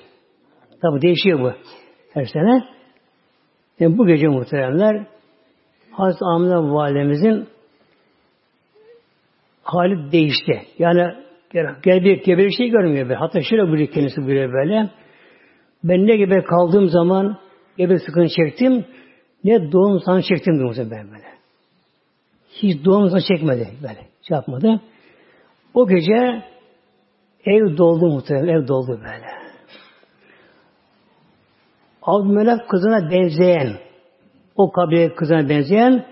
[0.82, 1.53] Tabi değişiyor bu
[2.13, 2.63] her sene.
[3.80, 5.07] Yani bu gece muhteremler
[5.91, 7.47] Hazreti Amine Validemizin
[9.63, 10.61] hali değişti.
[10.80, 11.13] Yani
[11.84, 13.09] gel bir geberi şey görmüyor.
[13.09, 13.13] Be.
[13.13, 14.89] Hatta şöyle buyuruyor kendisi buyuruyor böyle.
[15.84, 17.38] Ben ne gibi kaldığım zaman
[17.78, 18.86] gebe sıkıntı çektim.
[19.46, 21.26] Ne doğum sana çektim diyor ben böyle.
[22.50, 24.08] Hiç doğum sana çekmedi böyle.
[24.22, 24.82] Şey yapmadı.
[25.74, 26.43] O gece
[27.46, 28.48] ev doldu muhtemelen.
[28.48, 29.26] Ev doldu böyle.
[32.02, 33.78] Abdülmelek kızına benzeyen
[34.56, 36.06] o kabile kızına benzeyen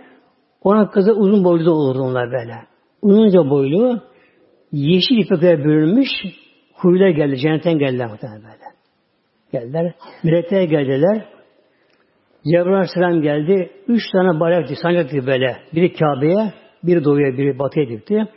[0.62, 2.56] ona kızı uzun boylu da olurdu onlar böyle.
[3.02, 4.02] Uzunca boylu
[4.72, 6.10] yeşil ipekler bölünmüş
[6.74, 7.38] huylar geldi.
[7.38, 8.64] Cennetten geldiler muhtemelen böyle.
[9.52, 9.94] Geldiler.
[10.24, 11.33] Melekler geldiler.
[12.46, 13.72] Cebrail Aleyhisselam geldi.
[13.88, 15.58] Üç tane bayrak sancak böyle.
[15.76, 18.28] Biri Kabe'ye, biri doğuya, biri batıya dikti.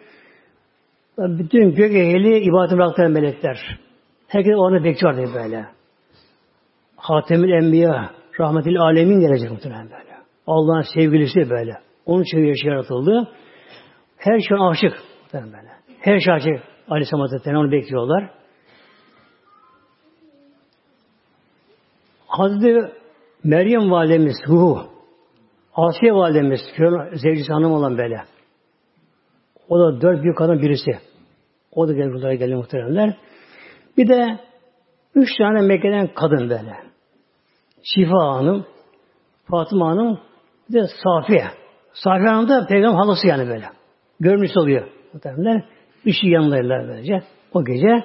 [1.19, 3.79] Bütün gök ehli ibadet bıraktılar melekler.
[4.29, 5.67] Herkes onu bekliyordu böyle.
[6.97, 10.17] Hatemül Enbiya, rahmetil alemin gelecek muhtemelen böyle.
[10.47, 11.73] Allah'ın sevgilisi böyle.
[12.07, 13.29] Onun için yaşı yaratıldı.
[14.17, 15.69] Her şey aşık muhtemelen böyle.
[16.01, 16.63] Her şey aşık.
[16.89, 18.31] Aleyhisselam Hazretleri onu bekliyorlar.
[22.27, 22.93] Hazreti
[23.45, 24.87] Meryem validemiz ruhu,
[25.75, 26.61] Asiye validemiz,
[27.13, 28.23] zevcisi hanım olan böyle.
[29.69, 30.91] O da dört büyük kadın birisi.
[31.73, 33.17] O da geldi buralara geldi muhteremler.
[33.97, 34.39] Bir de
[35.15, 36.77] üç tane Mekke'den kadın böyle.
[37.83, 38.67] Şifa Hanım,
[39.51, 40.21] Fatıma Hanım,
[40.69, 41.47] bir de Safiye.
[41.93, 43.67] Safiye Hanım da peygamber halası yani böyle.
[44.21, 45.65] Görmüş oluyor muhteremler.
[46.05, 47.21] Üçü yanlarlar böylece.
[47.53, 48.05] O gece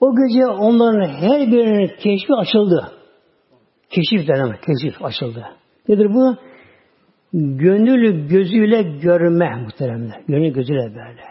[0.00, 2.92] o gece onların her birinin keşfi açıldı.
[3.92, 5.44] Keşif deneme, keşif açıldı.
[5.88, 6.36] Nedir bu?
[7.32, 10.20] Gönül gözüyle görme muhteremler.
[10.28, 11.22] Gönül gözüyle böyle.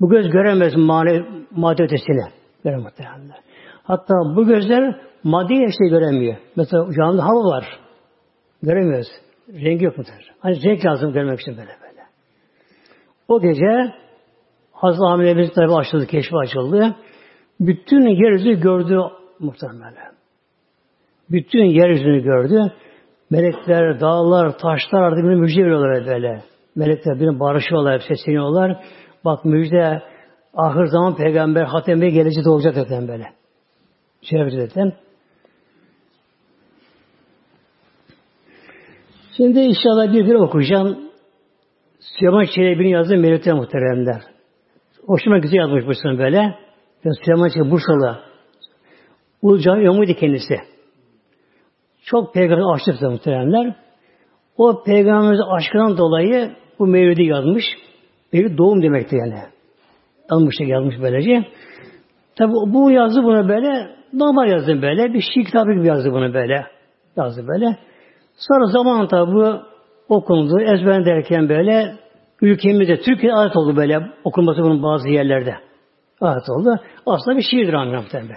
[0.00, 2.32] Bu göz göremez mani, madde ötesini.
[2.64, 3.36] Göremez muhteremler.
[3.82, 6.36] Hatta bu gözler maddi şey göremiyor.
[6.56, 7.64] Mesela canlı hava var.
[8.62, 9.08] Göremiyoruz.
[9.48, 10.34] Rengi yok muhtemelen.
[10.40, 12.02] Hani renk lazım görmek için böyle böyle.
[13.28, 13.94] O gece
[14.72, 16.96] Hazreti Ahmet tabi açıldı, keşfi açıldı.
[17.60, 18.98] Bütün yeryüzü gördü
[19.38, 20.12] muhtemelen.
[21.30, 22.72] Bütün yeryüzünü gördü.
[23.30, 26.42] Melekler, dağlar, taşlar artık bir müjde veriyorlar böyle.
[26.76, 28.84] Melekler birine barışıyorlar, sesleniyorlar.
[29.24, 30.02] Bak müjde
[30.54, 33.24] ahir zaman peygamber Hatem Bey gelecek olacak zaten böyle.
[34.22, 34.92] Şey zaten.
[39.36, 40.98] Şimdi inşallah bir bir okuyacağım.
[42.00, 44.22] Süleyman Çelebi'nin yazdığı Melekler muhteremler.
[45.06, 46.58] Hoşuma güzel yazmış bu böyle.
[47.24, 48.18] Süleyman Çelebi Bursalı.
[49.42, 50.71] Ulucan Yomuydu kendisi.
[52.04, 53.74] Çok peygamber aşıktı muhteremler.
[54.56, 57.64] O peygamberimizin aşkından dolayı bu mevlidi yazmış.
[58.32, 59.42] Mevlid doğum demekti yani.
[60.30, 61.44] Almıştık yazmış böylece.
[62.36, 65.14] Tabi bu yazdı bunu böyle normal yazdı böyle.
[65.14, 66.66] Bir şiir kitabı gibi yazdı bunu böyle.
[67.16, 67.76] Yazdı böyle.
[68.36, 69.60] Sonra zaman tabi bu
[70.08, 70.60] okundu.
[70.60, 71.94] Ezber derken böyle
[72.42, 75.54] ülkemizde Türkiye adet oldu böyle okunması bunun bazı yerlerde.
[76.20, 76.80] Adet oldu.
[77.06, 78.36] Aslında bir şiirdir anlamda.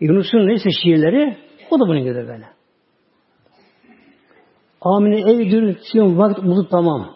[0.00, 1.36] Yunus'un neyse şiirleri
[1.70, 2.53] o da bunun gibi böyle.
[4.84, 7.10] Amine eydir, sizin vakit bulut tamam.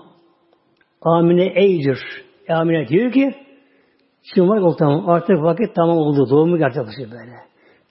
[1.02, 1.98] Amine eydir.
[2.48, 3.34] Amine diyor ki,
[4.22, 5.08] sizin vakit oldu tamam.
[5.08, 6.30] Artık vakit tamam oldu.
[6.30, 7.36] Doğumu gerçekleşti böyle.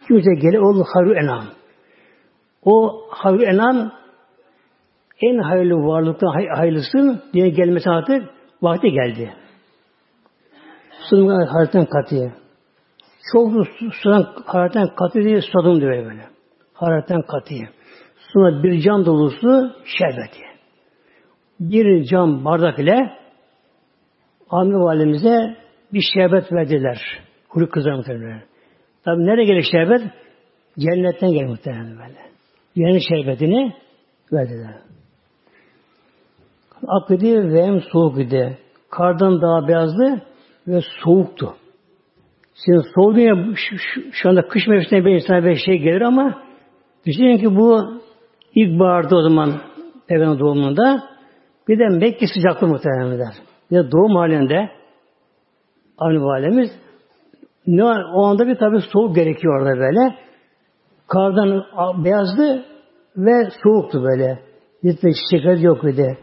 [0.07, 1.43] Kimse gele oldu haru enam.
[2.65, 3.91] O haru enam
[5.21, 8.29] en hayırlı varlıktan hay hayırlısı diye gelmesi artık
[8.61, 9.33] vakti geldi.
[11.09, 12.31] Sunum hararetten katıya.
[13.33, 13.51] Çok
[14.01, 16.25] sudan hararetten katı diye susadım diyor böyle.
[16.73, 17.76] Hararetten katıya.
[18.37, 20.41] Sonra bir cam dolusu şerbeti.
[21.59, 23.17] Bir cam bardak ile
[24.49, 25.57] Amir valimize
[25.93, 27.01] bir şerbet verdiler.
[27.49, 28.41] Kuru kızlar muhtemelen.
[29.05, 30.01] Tabi nereye gelir şerbet?
[30.79, 32.19] Cennetten gelir muhtemelen böyle.
[32.75, 33.73] Cennet şerbetini
[34.33, 34.75] verdiler.
[36.87, 38.57] Akıdı ve hem soğuk idi.
[38.89, 40.21] Kardan daha beyazdı
[40.67, 41.55] ve soğuktu.
[42.65, 46.43] Şimdi soğudu ya şu, şu, şu anda kış mevsiminde bir insana bir şey gelir ama
[47.05, 48.01] düşünün ki bu
[48.57, 49.61] İlkbaharda o zaman
[50.07, 51.03] Peygamber doğumunda
[51.67, 53.31] bir de Mekke sıcaklığı muhtemelen
[53.71, 54.69] Bir de doğum halinde
[55.97, 56.69] aynı valimiz
[57.67, 57.83] ne
[58.15, 60.15] o anda bir tabi soğuk gerekiyor orada böyle.
[61.07, 61.63] Kardan
[62.05, 62.65] beyazdı
[63.17, 64.39] ve soğuktu böyle.
[64.83, 66.17] Hiç de şeker yok idi.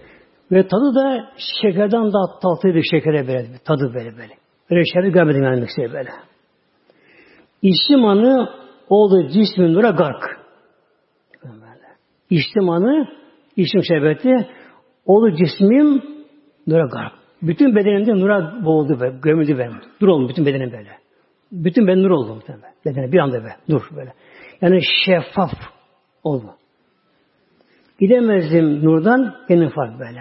[0.53, 1.30] Ve tadı da
[1.62, 3.49] şekerden daha tatlıydı şekere böyle.
[3.64, 4.35] Tadı böyle böyle.
[4.70, 6.11] Böyle şeyler görmedim yani işte böyle.
[7.62, 8.49] İçtim anı
[8.89, 10.43] oldu cismin nura gark.
[12.35, 13.09] İçtim anı,
[13.57, 14.49] içtim şerbeti,
[15.07, 16.03] oldu cismim
[16.66, 17.12] nura garp.
[17.43, 19.80] Bütün bedenimde nura boğuldu be, gömüldü benim.
[20.01, 20.91] Nur oldu bütün bedenim böyle.
[21.53, 22.43] Bütün ben nur oldum.
[22.87, 24.12] Bedene bir anda be, nur böyle.
[24.61, 25.51] Yani şeffaf
[26.24, 26.47] oldu.
[28.01, 30.20] Gidemezdim nurdan, benim fark böyle.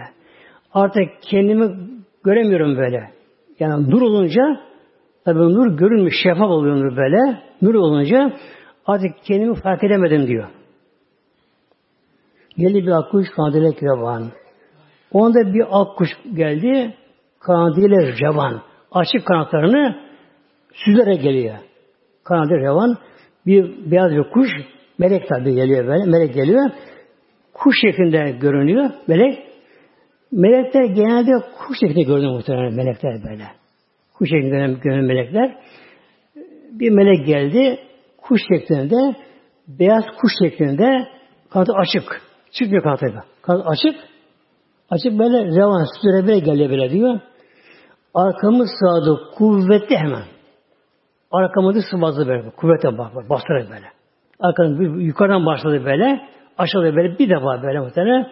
[0.73, 1.89] Artık kendimi
[2.23, 3.11] göremiyorum böyle.
[3.59, 4.41] Yani nur olunca,
[5.25, 7.41] tabi nur görünmüş, şeffaf oluyor nur böyle.
[7.61, 8.33] Nur olunca
[8.85, 10.47] artık kendimi fark edemedim diyor.
[12.57, 14.31] Geldi bir akkuş kanadıyla revan.
[15.11, 16.93] Onda bir akkuş geldi
[17.39, 18.61] kanadıyla revan.
[18.91, 19.95] Açık kanatlarını
[20.73, 21.55] süzerek geliyor.
[22.23, 22.97] Kanadı revan.
[23.45, 24.49] Bir beyaz bir kuş
[24.97, 26.05] melek tabi geliyor böyle.
[26.05, 26.71] Melek geliyor.
[27.53, 28.89] Kuş şeklinde görünüyor.
[29.07, 29.39] Melek.
[30.31, 33.43] Melekler genelde kuş şeklinde görünüyor muhtemelen melekler böyle.
[34.13, 35.57] Kuş şeklinde görünen melekler.
[36.71, 37.79] Bir melek geldi.
[38.17, 39.15] Kuş şeklinde
[39.67, 41.07] beyaz kuş şeklinde
[41.49, 42.21] kanadı açık.
[42.53, 43.23] Çıkmıyor kanatıyla.
[43.41, 43.95] Kanat açık.
[44.89, 47.19] Açık böyle revan sürebe geliyor böyle diyor.
[48.13, 50.23] Arkamız sağdı kuvvetli hemen.
[51.31, 52.49] Arkamızı sıvazdı böyle.
[52.49, 53.85] Kuvvete bak, bak bastırarak böyle.
[54.39, 56.21] Arkadan yukarıdan başladı böyle.
[56.57, 58.31] Aşağıda böyle bir defa böyle muhtemelen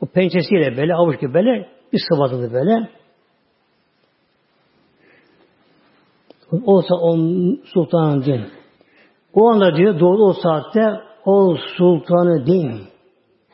[0.00, 2.88] o pençesiyle böyle avuç gibi böyle bir sıvazladı böyle.
[6.64, 8.46] Olsa on sultanın din.
[9.34, 12.89] O anda diyor doğru o saatte o sultanı din.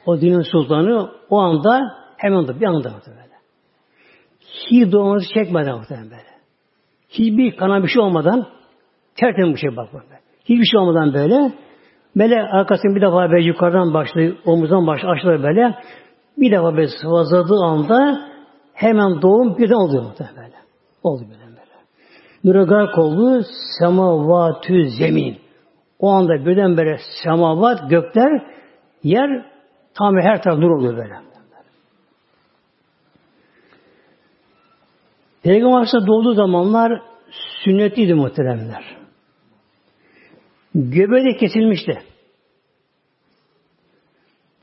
[0.07, 1.81] O dinin sultanı o anda
[2.17, 3.27] hemen de bir anda böyle.
[4.41, 6.37] Hiç doğunuzu çekmeden muhtemelen böyle.
[7.09, 8.47] Hiçbir kana bir şey olmadan
[9.17, 10.21] tertemiz bir şey bak böyle.
[10.45, 11.53] Hiçbir şey olmadan böyle
[12.17, 15.75] böyle arkasını bir defa böyle yukarıdan başladı, omuzdan başladı, aşağıya böyle
[16.39, 18.29] bir defa böyle sıvazladığı anda
[18.75, 20.57] hemen doğum birden oluyor muhtemelen böyle.
[21.03, 21.77] Oldu birden böyle.
[22.45, 23.45] Nuragar oldu
[23.79, 25.39] semavatü zemin.
[25.99, 28.43] O anda birden böyle semavat, gökler,
[29.03, 29.56] yer
[29.99, 31.15] Tam her taraf nur oluyor böyle.
[35.43, 37.03] Peygamber Aleyhisselam doğduğu zamanlar
[37.65, 38.97] sünnetliydi muhteremler.
[40.75, 42.03] Göbeği de kesilmişti.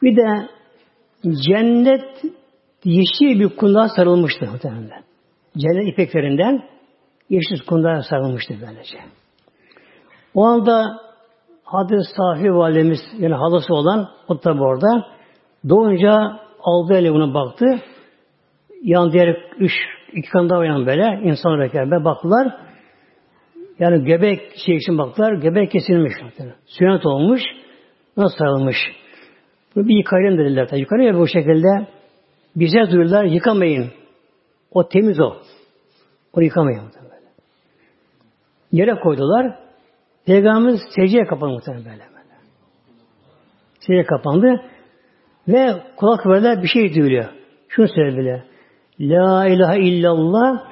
[0.01, 0.49] Bir de
[1.47, 2.23] cennet
[2.83, 5.03] yeşil bir kundağa sarılmıştı muhtemelen.
[5.57, 6.63] Cennet ipeklerinden
[7.29, 8.97] yeşil kundağa sarılmıştı böylece.
[10.33, 11.01] O anda
[11.63, 15.05] Hadis Safi validemiz yani halası olan o tabi orada
[15.69, 17.65] Doğunca aldı ele buna baktı.
[18.81, 19.71] Yan diğer üç,
[20.13, 21.21] iki kan daha uyan böyle.
[21.23, 22.57] insan olarak yani baktılar.
[23.79, 25.33] Yani göbek şey için baktılar.
[25.33, 26.13] Göbek kesilmiş.
[26.65, 27.41] Sünnet olmuş.
[28.17, 28.77] Nasıl sarılmış?
[29.75, 30.67] Bunu bir yıkayalım dediler.
[30.67, 31.87] Tabii yıkanıyor bu şekilde.
[32.55, 33.91] Bize duyurlar yıkamayın.
[34.71, 35.33] O temiz o.
[36.33, 37.25] Onu yıkamayın böyle.
[38.71, 39.59] Yere koydular.
[40.25, 41.97] Peygamberimiz secdeye kapandı muhtemelen böyle.
[41.97, 42.35] böyle.
[43.79, 44.61] Secdeye kapandı.
[45.47, 47.25] Ve kulak böyle bir şey duyuyor.
[47.69, 48.43] Şunu söyle bile.
[48.99, 50.67] La ilahe illallah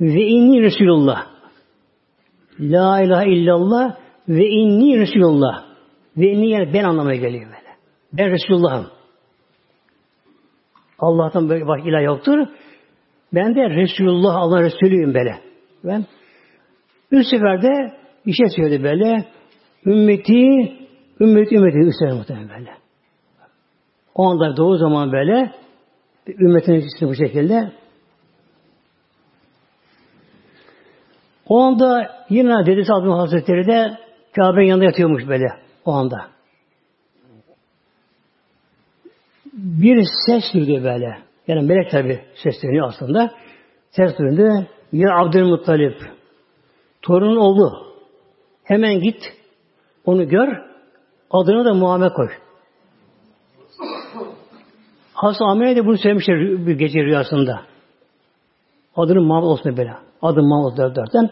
[0.00, 1.26] ve inni Resulullah.
[2.60, 3.96] La ilahe illallah
[4.28, 5.64] ve inni Resulullah.
[6.16, 7.76] Ve inni yani ben anlamaya geliyor böyle.
[8.12, 8.86] Ben Resulullah'ım.
[10.98, 12.46] Allah'tan böyle bak ilah yoktur.
[13.34, 15.38] Ben de Resulullah Allah Resulüyüm böyle.
[15.84, 16.04] Ben
[17.12, 17.94] bir seferde
[18.26, 19.24] bir şey söyledi böyle.
[19.86, 20.76] Ümmeti,
[21.20, 22.77] ümmeti, ümmeti üstüne muhtemelen böyle.
[24.14, 25.52] O anda doğu zaman böyle
[26.28, 27.72] ümmetin içinde bu şekilde
[31.48, 33.98] O anda yine dedesi Abdülhamid Hazretleri de
[34.36, 35.46] Kabe'nin yanında yatıyormuş böyle
[35.84, 36.28] o anda.
[39.52, 41.18] Bir ses duydu böyle.
[41.46, 43.30] Yani melek tabi sesleniyor aslında.
[43.90, 44.66] Ses duydu.
[44.92, 45.96] Ya Abdülmuttalip
[47.02, 47.72] torunun oldu.
[48.64, 49.22] Hemen git
[50.04, 50.48] onu gör.
[51.30, 52.28] Adını da Muhammed koy.
[55.18, 57.60] Hazreti Amine de bunu söylemişler bir gece rüyasında.
[58.96, 59.94] Adını Muhammed olsun böyle.
[60.22, 61.30] Adı Muhammed dört dörtten.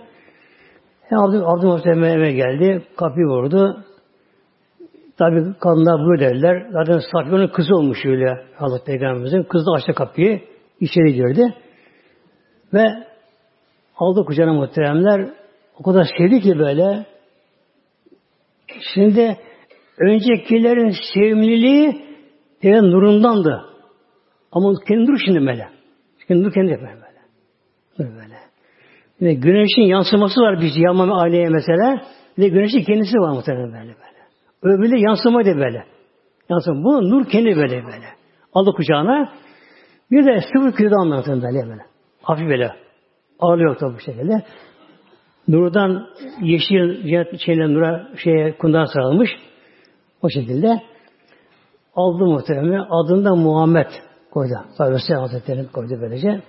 [1.10, 2.82] Abdül, Abdülhamid eve geldi.
[2.96, 3.84] Kapıyı vurdu.
[5.18, 6.66] Tabi kadınlar bunu derler.
[6.72, 9.42] Zaten Safiye'nin kızı olmuş öyle Hazreti Peygamberimizin.
[9.42, 10.40] Kız da açtı kapıyı.
[10.80, 11.54] içeri girdi.
[12.74, 12.84] Ve
[13.96, 15.30] aldı kucağına muhteremler.
[15.78, 17.06] O kadar sevdi ki böyle.
[18.94, 19.36] Şimdi
[19.98, 22.06] öncekilerin sevimliliği
[22.62, 23.75] Peygamber nurundandı.
[24.52, 25.68] Ama kendi dur şimdi böyle.
[26.28, 27.20] Kendi dur kendi yapıyor böyle.
[27.98, 28.36] Dur böyle.
[29.22, 32.02] Ve güneşin yansıması var bir yanma aileye mesela.
[32.38, 34.16] Bir güneşin kendisi var muhtemelen böyle böyle.
[34.62, 35.84] Öbürü yansıma da böyle.
[36.48, 36.84] Yansıma.
[36.84, 38.06] Bu nur kendi böyle böyle.
[38.52, 39.32] Aldı kucağına.
[40.10, 41.82] Bir de sıfır kiloda anlatın böyle böyle.
[42.22, 42.72] Hafif böyle.
[43.38, 44.42] Ağlıyor tabi bu şekilde.
[45.48, 46.06] Nurdan
[46.40, 49.30] yeşil cennet şeyle nura şeye kundan sarılmış.
[50.22, 50.82] O şekilde
[51.94, 52.86] aldı muhtemelen.
[52.90, 53.86] Adında Muhammed
[54.36, 54.54] koydu.
[54.78, 56.40] Tabi Hazretleri koydu böylece.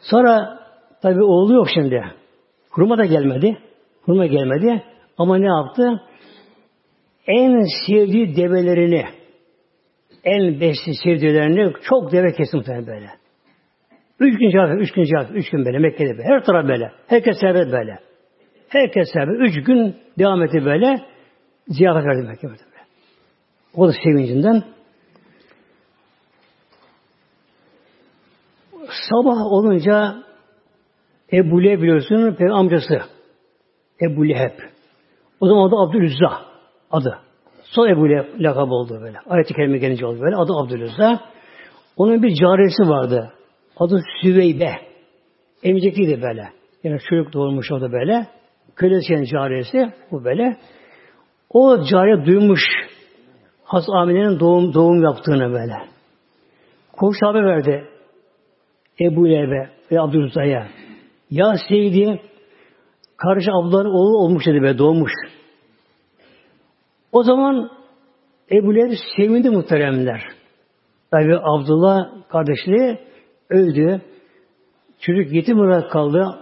[0.00, 0.58] Sonra
[1.02, 2.04] tabi oğlu yok şimdi.
[2.70, 3.58] Hurma da gelmedi.
[4.02, 4.82] Hurma gelmedi.
[5.18, 6.02] Ama ne yaptı?
[7.26, 9.04] En sevdiği develerini
[10.24, 13.10] en besli sevdiğlerini çok deve kesti muhtemelen böyle.
[14.20, 16.24] Üç gün cevap, üç gün cevap, üç gün böyle Mekke'de böyle.
[16.24, 16.92] Her taraf böyle.
[17.06, 17.98] Herkes serbest böyle.
[18.68, 19.40] Herkes serbest.
[19.40, 21.00] Üç gün devam etti böyle.
[21.68, 22.69] Ziyafet verdi Mekke'de.
[23.76, 24.64] O da sevincinden.
[29.10, 30.14] Sabah olunca
[31.32, 33.00] Ebu Leheb biliyorsun amcası.
[34.02, 34.58] Ebu Leheb.
[35.40, 36.40] O zaman adı Abdülüzza
[36.90, 37.18] adı.
[37.62, 39.18] Son Ebu Leheb lakabı oldu böyle.
[39.28, 40.36] Ayet-i Kerime gelince oldu böyle.
[40.36, 41.20] Adı Abdülüzza.
[41.96, 43.32] Onun bir caresi vardı.
[43.76, 44.70] Adı Süveybe.
[45.62, 46.48] Emcekliydi böyle.
[46.84, 48.26] Yani çocuk doğurmuş o da böyle.
[48.76, 50.56] Kölesinin caresi bu böyle.
[51.50, 52.60] O cariye duymuş
[53.70, 55.74] Has Amine'nin doğum, doğum yaptığını böyle.
[56.92, 57.84] Koş haber verdi.
[59.00, 60.68] Ebu Leheb'e ve Abdülüzza'ya.
[61.30, 62.20] Ya sevdiği
[63.16, 65.12] kardeş ablaların oğlu olmuş dedi be doğmuş.
[67.12, 67.70] O zaman
[68.52, 70.22] Ebu Leheb sevindi muhteremler.
[71.10, 72.98] Tabi Abdullah kardeşliği
[73.50, 74.00] öldü.
[75.00, 76.38] Çocuk yetim olarak kaldı,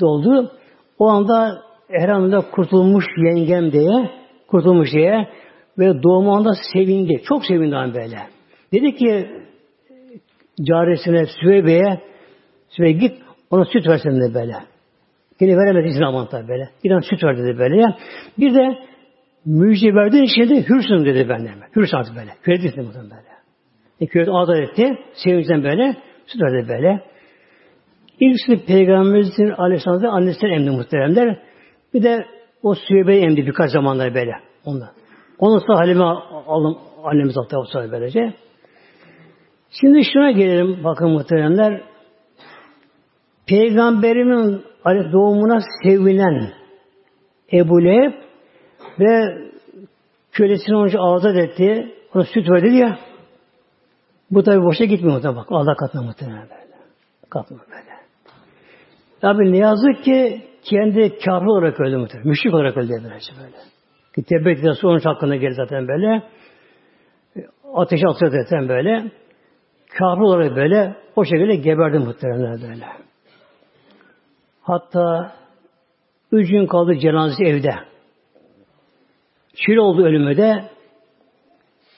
[0.00, 0.52] doldu.
[0.98, 4.10] O anda herhalde kurtulmuş yengem diye,
[4.48, 5.28] kurtulmuş diye
[5.78, 7.22] ve doğumunda sevindi.
[7.28, 8.18] Çok sevindi böyle.
[8.72, 9.30] Dedi ki
[10.68, 12.00] caresine Süveybe'ye
[12.68, 13.12] Süveybe git
[13.50, 14.54] ona süt versin de böyle.
[15.40, 16.68] Yine veremedi izin aman tabi böyle.
[16.82, 17.94] Giden süt ver dedi böyle.
[18.38, 18.78] Bir de
[19.44, 21.54] müjde verdiğin için de hürsün dedi benden.
[21.76, 22.30] Hürsün artık böyle.
[22.42, 23.36] Köle değilsin böyle.
[24.00, 24.98] E, köle adet etti.
[25.14, 25.96] Sevinçten böyle.
[26.26, 27.00] Süt verdi böyle.
[28.20, 31.38] İlkisi Peygamberimizin Aleyhisselam'da annesinden emdi muhteremler.
[31.94, 32.26] Bir de
[32.62, 34.32] o Süveybe'yi emdi birkaç zamanlar böyle.
[34.64, 34.88] Ondan.
[35.38, 36.04] Ondan sonra Halime
[36.46, 38.34] aldım annemiz altta o böylece.
[39.70, 41.82] Şimdi şuna gelelim bakın muhteremler.
[43.46, 44.64] Peygamberimin
[45.12, 46.52] doğumuna sevilen
[47.52, 48.12] Ebu Leheb
[49.00, 49.38] ve
[50.32, 51.94] kölesini önce azat etti.
[52.14, 52.98] Ona süt verdi ya.
[54.30, 55.46] Bu tabi boşa gitmiyor da bak.
[55.50, 56.76] Allah katına muhtemelen böyle.
[57.30, 57.96] Katına böyle.
[59.20, 62.28] Tabi ne yazık ki kendi kârlı olarak öldü muhtemelen.
[62.28, 63.75] Müşrik olarak öldü böylece böyle.
[64.16, 66.22] Ki Tebet onun hakkında geldi zaten böyle.
[67.74, 69.10] Ateş atıyor zaten böyle.
[69.98, 72.86] Kârlı olarak böyle o şekilde geberdi muhtemelen böyle.
[74.62, 75.32] Hatta
[76.32, 77.74] üç gün kaldı cenazesi evde.
[79.54, 80.64] Şil oldu ölümü de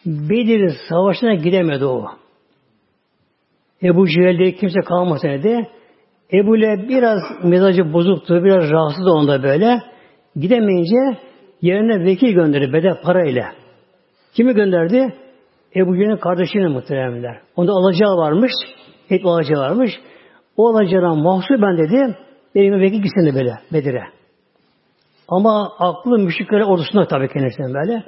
[0.07, 2.07] Bedir savaşına gidemedi o.
[3.83, 5.69] Ebu Cehil'de kimse kalmasın dedi.
[6.33, 9.83] Ebu Leheb biraz mizacı bozuktu, biraz rahatsız da onda böyle.
[10.37, 11.19] Gidemeyince
[11.63, 13.53] yerine vekil gönderdi bedel parayla.
[14.35, 15.15] Kimi gönderdi?
[15.77, 17.41] Ebu Cehil'in kardeşini muhteremler.
[17.57, 18.53] Onda alacağı varmış,
[19.09, 19.91] hep alacağı varmış.
[20.57, 22.17] O alacağına mahsul ben dedi,
[22.55, 24.03] benim vekil gitsin de böyle Bedir'e.
[25.29, 28.03] Ama aklı müşriklere ordusunda tabii kendisine böyle.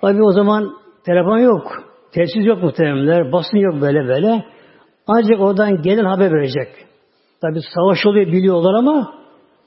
[0.00, 0.72] Tabii o zaman
[1.06, 1.62] telefon yok,
[2.12, 4.44] telsiz yok muhteremler, basın yok böyle böyle.
[5.06, 6.68] Ancak oradan gelen haber verecek.
[7.40, 9.14] Tabi savaş oluyor biliyorlar ama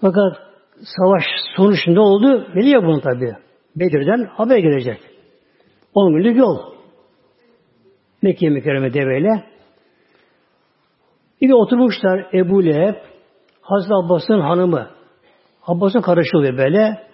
[0.02, 0.38] fakat
[0.82, 1.24] savaş
[1.56, 3.36] sonuç ne oldu biliyor bunu tabi.
[3.76, 5.00] Bedir'den haber gelecek.
[5.94, 6.60] 10 günlük yol.
[8.22, 9.44] Mekke mükerreme deveyle.
[11.42, 12.96] Bir de oturmuşlar Ebu Leheb,
[13.62, 14.90] Hazreti Abbas'ın hanımı.
[15.68, 17.08] Abbas'ın karışı oluyor böyle.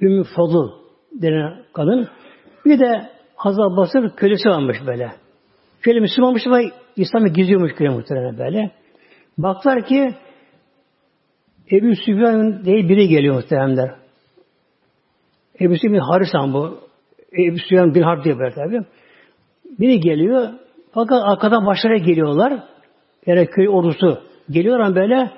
[0.00, 0.70] Ümmü Fadıl
[1.12, 2.08] denen kadın.
[2.64, 5.12] Bir de Hazreti Abbas'ın kölesi varmış böyle.
[5.82, 6.60] Köle Müslümanmış ama
[6.96, 8.70] İslam'ı gizliyormuş köle muhtemelen böyle.
[9.38, 10.14] Baklar ki
[11.72, 13.90] Ebu Süfyan diye biri geliyor muhteremler.
[15.60, 16.78] Ebu Süfyan Harisan bu.
[17.38, 18.80] Ebu Süfyan bin Harp diye böyle tabi.
[19.78, 20.48] Biri geliyor.
[20.92, 22.62] Fakat arkadan başlara geliyorlar.
[23.26, 24.18] Yani köy ordusu.
[24.50, 25.30] Geliyorlar ama böyle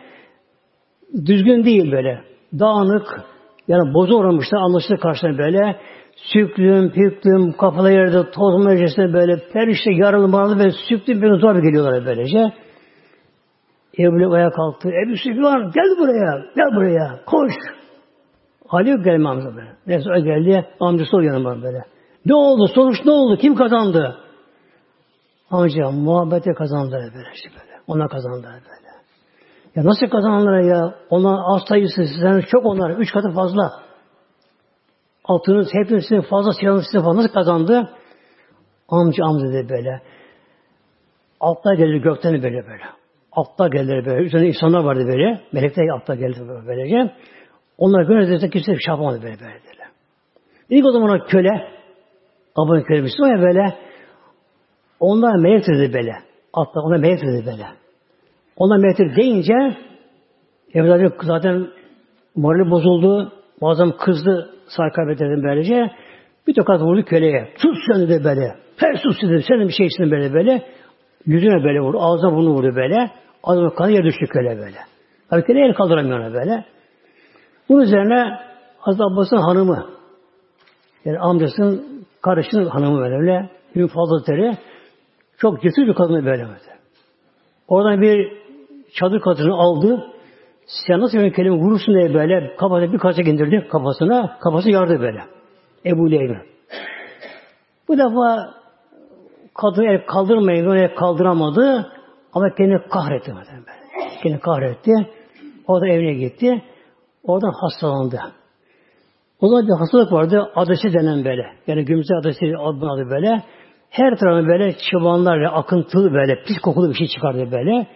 [1.27, 2.21] düzgün değil böyle.
[2.59, 3.21] Dağınık.
[3.69, 4.59] Yani bozu uğramışlar.
[4.59, 5.77] Anlaşılır karşısına böyle.
[6.17, 12.07] Süklüm, püklüm, kafalı yerde toz meclisinde böyle perişte yaralı maralı ve süklüm bir zor geliyorlar
[12.07, 12.53] böylece.
[13.99, 14.89] Ebu ayağa kalktı.
[14.89, 17.53] Ebu Süfyan gel buraya, gel buraya, koş.
[18.69, 19.77] Ali yok gelme amca böyle.
[19.87, 21.85] Neyse o geldi, amcası oluyor yanıma böyle.
[22.27, 24.17] Ne oldu, sonuç ne oldu, kim kazandı?
[25.51, 27.81] Amca muhabbete kazandı böyle işte böyle.
[27.87, 28.83] Ona kazandı böyle.
[29.77, 30.95] Ya nasıl kazananlara ya?
[31.11, 32.91] Onlar az sayısı sizden çok onlar.
[32.91, 33.83] Üç katı fazla.
[35.25, 37.91] Altınız hepinizin fazla silahınız sizin fazla nasıl kazandı?
[38.89, 40.03] Amca amca dedi böyle.
[41.41, 42.85] Altlar gelir gökten böyle böyle.
[43.33, 44.23] Altlar gelir böyle.
[44.23, 45.41] Üzerinde insanlar vardı böyle.
[45.53, 47.13] Melekler altlar geldi böyle böylece.
[47.79, 49.41] Onlar gönlünde kimse şey yapamadı böyle böyle.
[49.41, 49.83] böyle.
[50.71, 51.69] İlk o zaman o köle
[52.57, 53.75] abone köle Müslüman ya böyle
[55.01, 56.13] onlar melek dedi böyle.
[56.53, 57.67] Altlar ona melek dedi böyle.
[58.57, 59.77] Onlar melek deyince
[60.75, 61.67] Evladım zaten
[62.37, 63.33] morali bozuldu.
[63.63, 65.91] Bazen kızdı sarkabet dedim böylece.
[66.47, 67.49] Bir tokat vurdu köleye.
[67.57, 68.55] Sus sen de böyle.
[68.77, 69.45] Her sus dedi.
[69.49, 70.63] Senin bir şeysin böyle böyle.
[71.27, 71.99] Yüzüne böyle vurdu.
[72.01, 73.11] Ağzına bunu vurdu böyle.
[73.43, 74.79] Adamın kanı yer düştü köle böyle.
[75.45, 76.65] Köle el kaldıramıyor ona böyle.
[77.69, 78.39] Bunun üzerine
[78.79, 79.87] Hazreti Abbas'ın hanımı
[81.05, 83.51] yani amcasının kardeşinin hanımı böyle öyle.
[83.75, 84.57] Ümit Hazretleri
[85.39, 86.43] çok cesur bir kadın böyle.
[86.43, 86.79] böyle.
[87.69, 88.33] Oradan bir
[88.95, 90.05] çadır kadını aldı.
[90.87, 94.39] Sen nasıl bir kelime vurursun diye böyle kafasına bir kaçak indirdi kafasına.
[94.41, 95.21] Kafası yardı böyle.
[95.87, 96.39] Ebu Leheb'in.
[97.89, 98.55] Bu defa
[99.55, 101.93] kadın el kaldırmayın, el kaldıramadı
[102.33, 103.33] ama kendini kahretti.
[104.23, 104.93] Kendini kahretti.
[105.67, 106.63] O da evine gitti.
[107.25, 108.21] Oradan hastalandı.
[109.41, 110.53] O bir hastalık vardı.
[110.55, 111.47] Adası denen böyle.
[111.67, 113.43] Yani gümrüze adası adının adı böyle.
[113.91, 117.87] Her tarafı böyle çıbanlarla akıntılı böyle pis kokulu bir şey çıkardı böyle.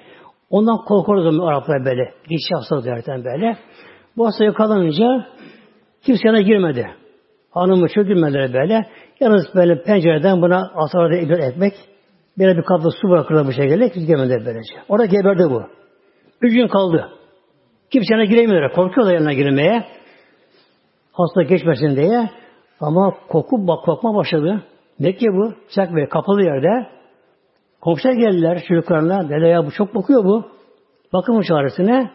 [0.50, 2.14] Ondan korkardı Araplar böyle.
[2.30, 3.56] Dişi hastalık zaten böyle.
[4.16, 5.26] Bu hasta yakalanınca
[6.06, 6.90] kimse yana girmedi.
[7.56, 8.86] Hanımı girmediler böyle.
[9.20, 11.72] Yalnız böyle pencereden buna asarda ibret etmek.
[12.38, 13.88] Bir bir kapta su bırakırlar bu şekilde.
[13.88, 14.74] Girmedi böylece.
[14.88, 15.62] Orada geberdi bu.
[16.40, 17.08] Üç gün kaldı.
[17.90, 18.72] Kimse yana giremiyorlar.
[18.72, 19.84] Korkuyorlar yanına girmeye.
[21.12, 22.30] Hasta geçmesin diye.
[22.80, 24.62] Ama koku bak kokma başladı.
[24.98, 25.52] Mekke bu.
[25.68, 26.86] Sıcak ve kapalı yerde.
[27.80, 29.28] Komşuya geldiler çocuklarına.
[29.28, 30.44] Dede ya bu çok bakıyor bu.
[31.12, 32.10] Bakım çağrısına.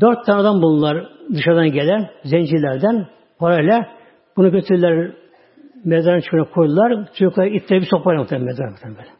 [0.00, 3.06] Dört tane adam buldular dışarıdan gelen zencilerden
[3.38, 4.01] parayla.
[4.36, 5.12] Bunu götürdüler
[5.84, 7.08] mezarın çıkına koydular.
[7.14, 9.14] Çocuklar itleri bir sopayla muhtemelen mezar muhtemelen.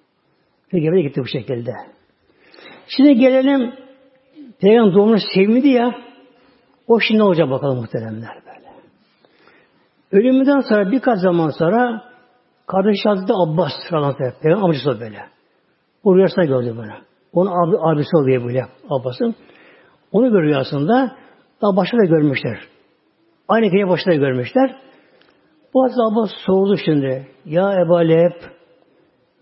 [0.75, 1.73] Ve geri gitti bu şekilde.
[2.87, 3.73] Şimdi gelelim
[4.61, 5.95] Peygamber doğumunu sevmedi ya
[6.87, 8.69] o şimdi ne olacak bakalım muhteremler böyle.
[10.13, 12.03] Ölümünden sonra birkaç zaman sonra
[12.67, 15.19] kardeş Hazreti Abbas falan Peygamber amcası böyle.
[16.05, 16.93] O rüyasında gördü böyle.
[17.33, 19.35] Onun abi, abisi oluyor böyle Abbas'ın.
[20.13, 21.17] Onu görüyor aslında.
[21.63, 22.59] Daha başta da görmüşler.
[23.49, 24.77] Aynı gece başta da görmüşler.
[25.75, 27.27] Bu Abbas sordu şimdi.
[27.45, 28.33] Ya Ebu Leheb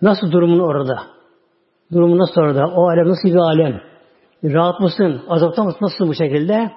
[0.02, 1.02] nasıl durumun orada?
[1.92, 2.66] Durumun nasıl orada?
[2.66, 3.80] O alem nasıl bir alem?
[4.44, 5.22] Rahat mısın?
[5.28, 5.78] Azapta mısın?
[5.82, 6.70] Nasıl bu şekilde?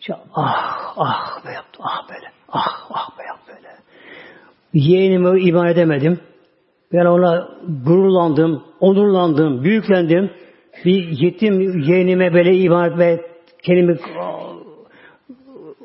[0.00, 1.78] İşte, ah ah be yaptı.
[1.82, 2.26] Ah böyle.
[2.48, 3.68] Ah ah be yaptı böyle.
[4.72, 6.20] Yeğenime iman edemedim.
[6.92, 7.48] Ben ona
[7.86, 10.30] gururlandım, onurlandım, büyüklendim.
[10.84, 13.20] Bir yetim yeğenime böyle iman etme
[13.62, 13.98] kendimi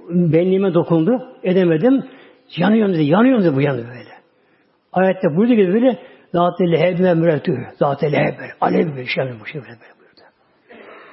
[0.09, 1.21] benliğime dokundu.
[1.43, 2.03] Edemedim.
[2.57, 3.03] Yanıyorum dedi.
[3.03, 4.13] Yanıyorum dedi bu yanı böyle.
[4.93, 5.99] Ayette buyurdu gibi böyle
[6.33, 7.57] Zat-ı lehebine müretü.
[7.79, 8.49] Zat-ı lehebe.
[8.61, 10.21] Alev bir şey bu şey böyle buyurdu.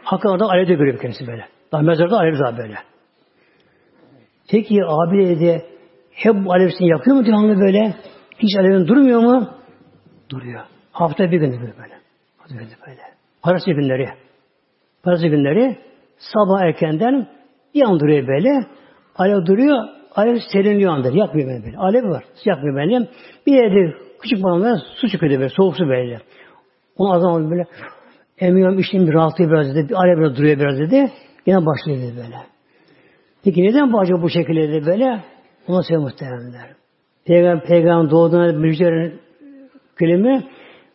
[0.04, 1.44] Hakkında orada alev de görüyor kendisi böyle.
[1.72, 2.74] Daha mezarda alev daha böyle.
[4.50, 5.64] Peki abi dedi
[6.12, 7.94] hep bu alevsini yakıyor mu devamlı böyle?
[8.38, 9.50] Hiç alevin durmuyor mu?
[10.30, 10.60] Duruyor.
[10.92, 11.94] Hafta bir gün böyle.
[12.38, 13.02] Hafta bir gün böyle.
[13.42, 14.08] Parası günleri.
[15.02, 15.78] Parası günleri
[16.18, 17.28] sabah erkenden
[17.74, 18.66] bir an duruyor böyle.
[19.16, 19.99] Alev duruyor.
[20.14, 21.10] Alev serinliyor anda.
[21.10, 21.76] Yakmıyor beni böyle.
[21.76, 22.24] Alev var.
[22.44, 23.08] Yakmıyor beni.
[23.46, 25.48] Bir yerde küçük balonlar su çıkıyor böyle.
[25.48, 26.20] Soğuk su böyle.
[26.96, 27.66] Onu azam böyle
[28.38, 29.88] emiyorum içtim bir rahatlıyor biraz dedi.
[29.88, 31.12] Bir alev biraz duruyor biraz dedi.
[31.46, 32.36] Yine başlıyor dedi böyle.
[33.44, 35.20] Peki neden bu acaba bu şekilde dedi böyle?
[35.68, 36.74] Ona söylüyor muhteremler.
[37.24, 39.12] Peygamber, peygamber doğduğuna müjde
[39.98, 40.42] kelime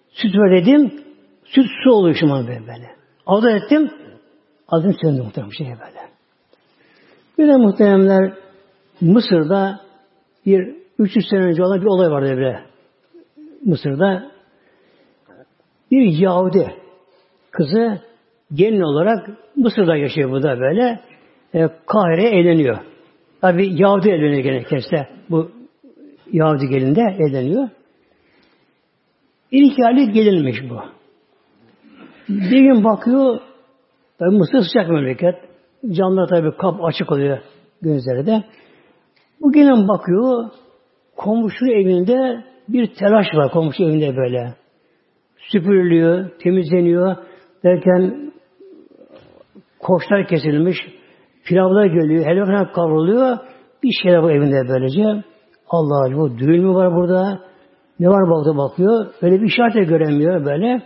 [0.10, 0.92] süt ver dedim.
[1.46, 2.90] Süt su oluyor şu an böyle.
[3.26, 3.92] Avda ettim.
[4.68, 6.10] Adım söndü muhterem şey böyle.
[7.38, 8.34] Bir de muhteremler
[9.02, 9.80] Mısır'da
[10.46, 12.64] bir 300 sene önce olan bir olay vardı böyle.
[13.66, 14.32] Mısır'da
[15.92, 16.76] bir Yahudi
[17.52, 18.02] kızı
[18.54, 21.00] gelin olarak Mısır'da yaşıyor bu da böyle.
[21.54, 22.78] E, Kahire'ye eğleniyor.
[23.42, 25.52] Tabi Yahudi evleniyor kendisi Bu
[26.32, 27.70] Yahudi gelinde evleniyor.
[29.52, 30.80] İlk hali gelinmiş bu.
[32.30, 33.40] Bir gün bakıyor
[34.20, 35.36] tabi Mısır sıcak memleket.
[35.92, 37.40] Camlar tabi kap açık oluyor
[37.82, 38.44] gözleri
[39.42, 40.50] Bu gelin bakıyor
[41.16, 44.54] komşu evinde bir telaş var komşu evinde böyle.
[45.52, 47.16] Süpürülüyor, temizleniyor
[47.64, 48.32] derken
[49.80, 50.78] koçlar kesilmiş,
[51.46, 53.38] Pilavlar geliyor, helva falan kavruluyor.
[53.84, 55.24] Bir şeyler bu evinde böylece.
[55.70, 57.40] Allah Allah bu düğün mü var burada?
[58.00, 59.06] Ne var bakta bakıyor.
[59.22, 60.84] Öyle bir işaret göremiyor böyle.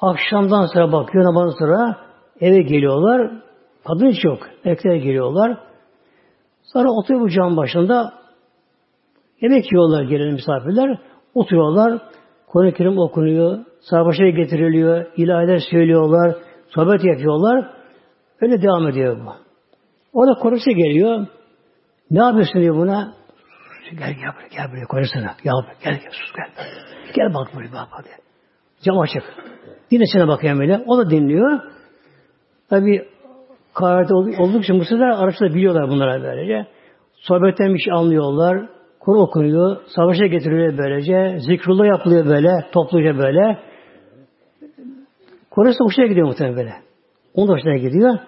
[0.00, 1.96] Akşamdan sonra bakıyor, namazdan sonra
[2.40, 3.30] eve geliyorlar.
[3.84, 4.38] Kadın hiç yok.
[4.64, 5.58] Erkekler geliyorlar.
[6.62, 8.12] Sonra oturuyor bu cam başında.
[9.40, 10.98] Yemek yiyorlar gelen misafirler.
[11.34, 12.02] Oturuyorlar.
[12.46, 13.58] Kur'an-ı Kerim okunuyor.
[13.80, 15.06] Sarbaşa getiriliyor.
[15.16, 16.36] ilahiler söylüyorlar.
[16.68, 17.70] Sohbet yapıyorlar.
[18.40, 19.32] Öyle devam ediyor bu.
[20.12, 21.26] Orada korusu geliyor.
[22.10, 23.14] Ne yapıyorsun diyor buna?
[23.90, 25.36] Gel gel buraya, gel buraya korusana.
[25.44, 25.52] Gel
[25.84, 26.66] gel gel sus gel.
[27.14, 28.08] Gel bak buraya bak hadi.
[28.82, 29.22] Cam açık.
[29.90, 30.84] Dinlesine bakıyor böyle.
[30.86, 31.60] O da dinliyor.
[32.70, 33.08] Tabi
[33.74, 36.66] kahvede oldukça Mısır'da araçta biliyorlar bunlara böylece.
[37.14, 38.68] Sohbetten bir şey anlıyorlar.
[39.00, 39.76] Kur okunuyor.
[39.86, 41.38] Savaşa getiriliyor böylece.
[41.38, 42.48] Zikrullah yapılıyor böyle.
[42.72, 43.58] Topluca böyle.
[45.50, 46.72] Kore'si hoşuna gidiyor muhtemelen böyle.
[47.34, 48.18] Onun da hoşuna gidiyor.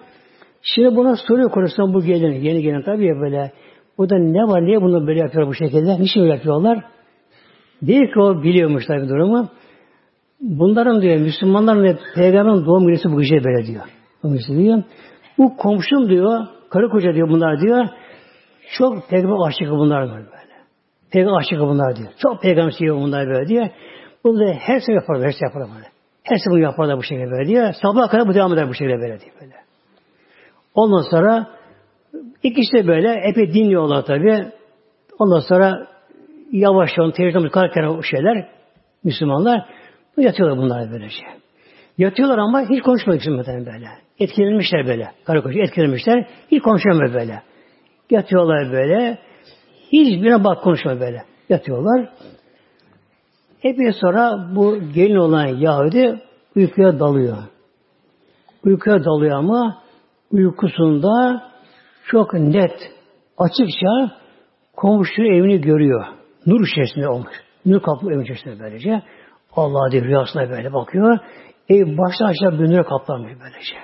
[0.61, 3.51] Şimdi buna soruyor konuşsan bu gelin, yeni gelin tabii ya böyle.
[3.97, 5.99] Burada ne var, niye bunu böyle yapıyor bu şekilde?
[5.99, 6.83] Niçin böyle yapıyorlar?
[7.81, 9.49] Değil ki o biliyormuş tabii durumu.
[10.41, 13.83] Bunların diyor, Müslümanların ve Peygamber'in doğum günü bu gece böyle diyor.
[14.23, 14.83] Bu diyor.
[15.37, 17.85] Bu komşum diyor, karı koca diyor bunlar diyor.
[18.77, 20.25] Çok peygamber aşıkı bunlar böyle.
[21.11, 22.09] Peygamber aşıkı bunlar diyor.
[22.17, 23.71] Çok peygamber seviyor bunlar böyle.
[24.23, 25.87] Bunu da her sene yaparlar, her sene yaparlar böyle.
[26.23, 27.73] Her sene bunu yaparlar bu şekilde böyle diyor.
[27.81, 29.53] Sabaha kadar bu devam eder bu şekilde böyle diyor böyle.
[30.75, 31.47] Ondan sonra
[32.43, 34.45] ikisi de böyle epey dinliyorlar tabi.
[35.19, 35.87] Ondan sonra
[36.51, 38.49] yavaş yavaş tecrübe o şeyler
[39.03, 39.69] Müslümanlar
[40.17, 41.44] yatıyorlar bunlar böylece.
[41.97, 43.87] Yatıyorlar ama hiç konuşmuyor Müslümanlar böyle.
[44.19, 45.11] Etkilenmişler böyle.
[45.25, 46.27] Karı koca etkilenmişler.
[46.51, 47.41] Hiç konuşamıyor böyle.
[48.09, 49.17] Yatıyorlar böyle.
[49.91, 51.23] Hiçbirine bak konuşmuyor böyle.
[51.49, 52.09] Yatıyorlar.
[53.63, 56.21] Epey sonra bu gelin olan Yahudi
[56.55, 57.37] uykuya dalıyor.
[58.65, 59.81] Uykuya dalıyor ama
[60.31, 61.43] uykusunda
[62.05, 62.91] çok net,
[63.37, 64.17] açıkça
[64.75, 66.05] komşu evini görüyor.
[66.45, 67.33] Nur içerisinde olmuş.
[67.65, 69.01] Nur kaplı evin içerisinde böylece.
[69.55, 71.19] Allah diye rüyasına böyle bakıyor.
[71.69, 73.75] Ev baştan aşağı nura kaplanmış böylece.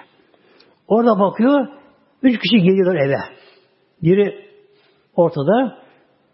[0.88, 1.68] Orada bakıyor,
[2.24, 3.18] üç kişi geliyorlar eve.
[4.04, 4.46] Biri
[5.16, 5.78] ortada,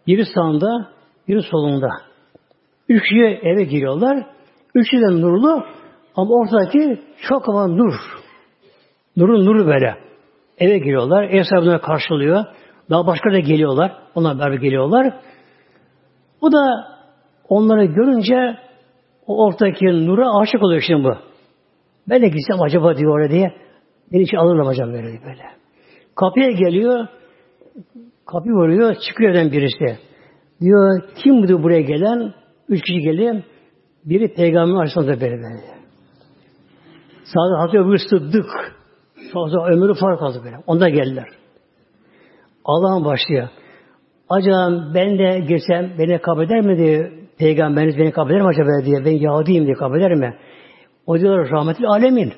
[0.06, 0.88] biri sağında,
[1.28, 1.88] biri solunda.
[2.88, 4.26] Üç kişi eve giriyorlar.
[4.74, 5.64] Üçü de nurlu
[6.16, 7.94] ama ortadaki çok ama nur.
[9.16, 9.94] Nurun nuru böyle.
[10.58, 11.22] Eve giriyorlar.
[11.22, 12.44] Ev sahibine karşılıyor.
[12.90, 13.92] Daha başka da geliyorlar.
[14.14, 15.14] Onlar beraber geliyorlar.
[16.42, 16.88] Bu da
[17.48, 18.58] onları görünce
[19.26, 21.27] o ortadaki nura aşık oluyor şimdi bu.
[22.08, 23.54] Ben de gitsem acaba diyor oraya diye.
[24.12, 25.42] Beni hiç alırlar hocam böyle böyle.
[26.16, 27.06] Kapıya geliyor.
[28.26, 28.94] Kapı vuruyor.
[29.08, 29.98] Çıkıyor evden birisi.
[30.60, 32.34] Diyor kim bu buraya gelen?
[32.68, 33.42] Üç kişi geliyor.
[34.04, 35.78] Biri peygamber arasında böyle böyle.
[37.24, 38.78] Sağda Hazreti Ebu Sıddık
[39.32, 40.56] Fazla ömrü fark aldı böyle.
[40.66, 41.28] Onda geldiler.
[42.64, 43.48] Allah'ın başlıyor.
[44.28, 48.84] Acaba ben de girsem beni kabul eder mi diye peygamberiniz beni kabul eder mi acaba
[48.84, 50.36] diye ben Yahudiyim diye kabul eder mi?
[51.08, 52.32] O diyor rahmetli alemin.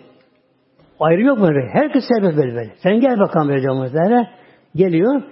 [1.00, 1.48] Ayrı yok mu?
[1.72, 2.70] Herkes serbest böyle böyle.
[2.82, 4.26] Sen gel bakalım böyle diyor
[4.74, 5.22] Geliyor.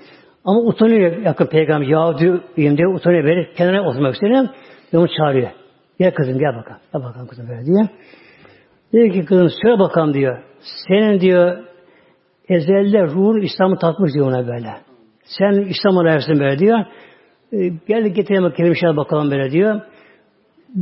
[0.45, 1.87] Ama utanıyor yakın peygamber.
[1.87, 3.53] Yahudiyim diye utanıyor böyle.
[3.53, 4.49] Kenara oturmak istiyor.
[4.93, 5.51] Ve onu çağırıyor.
[5.99, 6.81] Gel kızım gel bakalım.
[6.93, 7.89] Gel bakalım kızım böyle diye.
[8.93, 10.39] Diyor ki kızım söyle bakalım diyor.
[10.89, 11.59] Senin diyor
[12.49, 14.71] ezelde ruhun İslam'ı tatmış diyor ona böyle.
[15.25, 16.79] Sen İslam'a layıksın böyle diyor.
[17.53, 19.81] E, gel getirelim kelime bakalım böyle diyor.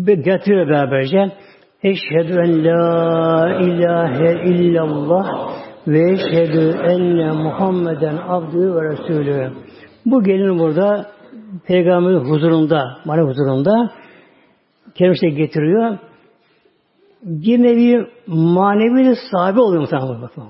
[0.06, 1.32] Getiriyor beraberce.
[1.90, 5.26] Eşhedü en la ilahe illallah
[5.86, 9.52] ve eşhedü enne Muhammeden abdü ve resulü.
[10.06, 11.06] Bu gelin burada
[11.66, 13.90] peygamberin huzurunda, mani huzurunda
[14.94, 15.98] kelimesi getiriyor.
[17.22, 20.22] Bir nevi manevi sahibi oluyor muhtemelen.
[20.22, 20.44] Bakın.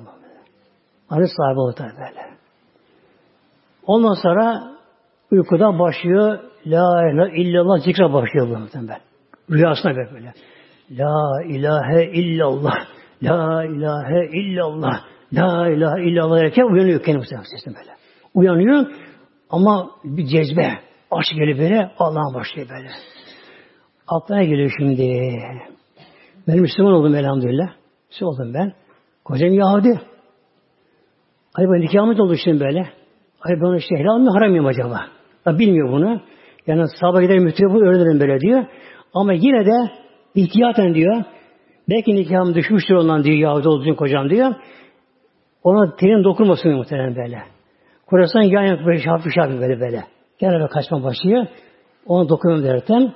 [1.11, 2.27] Manevi sahibi oluyor tabi böyle.
[3.87, 4.63] Ondan sonra
[5.31, 9.01] uykuda başlıyor La ilahe illallah zikre başlıyor bu muhtemelen.
[9.51, 10.33] Rüyasına böyle.
[10.91, 12.75] La ilahe illallah.
[13.23, 15.01] La ilahe illallah.
[15.33, 17.91] La ilahe illallah derken uyanıyor kendisi sesine böyle.
[18.35, 18.87] Uyanıyor
[19.51, 20.79] ama bir cezbe.
[21.11, 21.91] Aşk geliyor böyle.
[21.99, 22.89] Allah'a başlıyor böyle.
[24.09, 25.33] Aklına geliyor şimdi.
[26.49, 27.69] Ben Müslüman oldum elhamdülillah.
[28.11, 28.73] Müslüman oldum ben.
[29.25, 30.01] Kocam Yahudi.
[31.55, 32.89] Ay ben nikahımız oldu şimdi böyle.
[33.41, 35.07] Ay ben işte helal mi haram mıyım acaba?
[35.47, 36.21] Ya bilmiyor bunu.
[36.67, 38.65] Yani sahabe gider müthiye bu öğrenirim böyle diyor.
[39.15, 39.91] Ama yine de
[40.37, 41.25] ihtiyaten diyor.
[41.89, 44.55] Belki nikahım düşmüştür ondan diyor Yahudi olduğu kocam diyor.
[45.63, 47.43] Ona tenin dokunmasın muhtemelen böyle.
[48.07, 50.05] Kurasından yan yana böyle şafı şafı böyle böyle.
[50.39, 51.47] Genelde kaçma başlıyor.
[52.07, 53.13] Ona dokunmam derken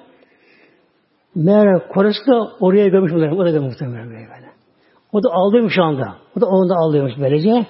[1.35, 3.37] meğer Koresi da oraya görmüş muhtemelen.
[3.37, 4.19] O da muhtemelen böyle.
[4.19, 4.51] böyle.
[5.13, 6.17] O da ağlıyormuş şu anda.
[6.37, 7.67] O da onu da ağlıyormuş böylece.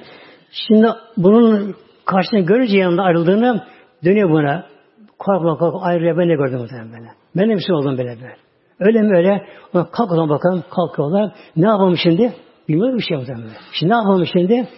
[0.50, 1.74] Şimdi bunun
[2.04, 3.64] karşısına görünce yanında ayrıldığını
[4.04, 4.66] dönüyor buna.
[5.18, 7.10] Korkma korkma ayrıya ben de gördüm muhtemelen böyle.
[7.36, 8.49] Ben de şey oldum böyle böyle.
[8.80, 9.46] Öyle mi öyle?
[9.74, 10.64] Ona kalk o zaman bakalım.
[10.70, 11.32] Kalkıyorlar.
[11.56, 12.32] Ne yapalım şimdi?
[12.68, 13.50] Bilmiyorum bir şey muhtemelen.
[13.72, 14.68] Şimdi ne yapalım şimdi?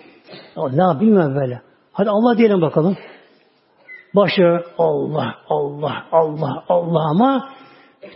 [0.56, 1.60] Ne bilmiyorum böyle.
[1.92, 2.96] Hadi Allah diyelim bakalım.
[4.14, 7.48] Başlıyor Allah, Allah, Allah, Allah ama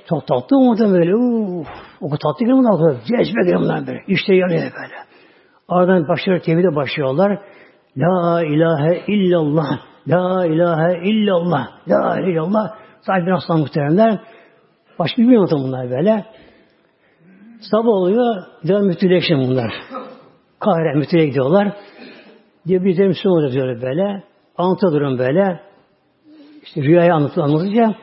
[0.08, 1.16] çok tatlı mı böyle?
[1.16, 1.66] Uf,
[2.00, 2.96] o tatlı geliyor mu?
[3.00, 4.02] Cezbe geliyor mu böyle?
[4.06, 4.94] İşte yanıyor böyle.
[5.68, 7.38] Aradan başlıyor, tevhide başlıyorlar.
[7.96, 12.74] La ilahe illallah, la ilahe illallah, la ilahe illallah.
[13.00, 14.18] Sadece aslan muhteremler.
[14.98, 16.24] Başka bilmiyor bunlar böyle.
[17.60, 19.72] Sabah oluyor, gidiyor müftüleşin bunlar.
[20.60, 21.72] Kahire müftüye gidiyorlar.
[22.66, 24.22] Diye bir de Müslüman diyor böyle.
[24.56, 25.60] Anlatıyor böyle.
[26.62, 27.94] İşte rüyayı anlatıyor, anlatınca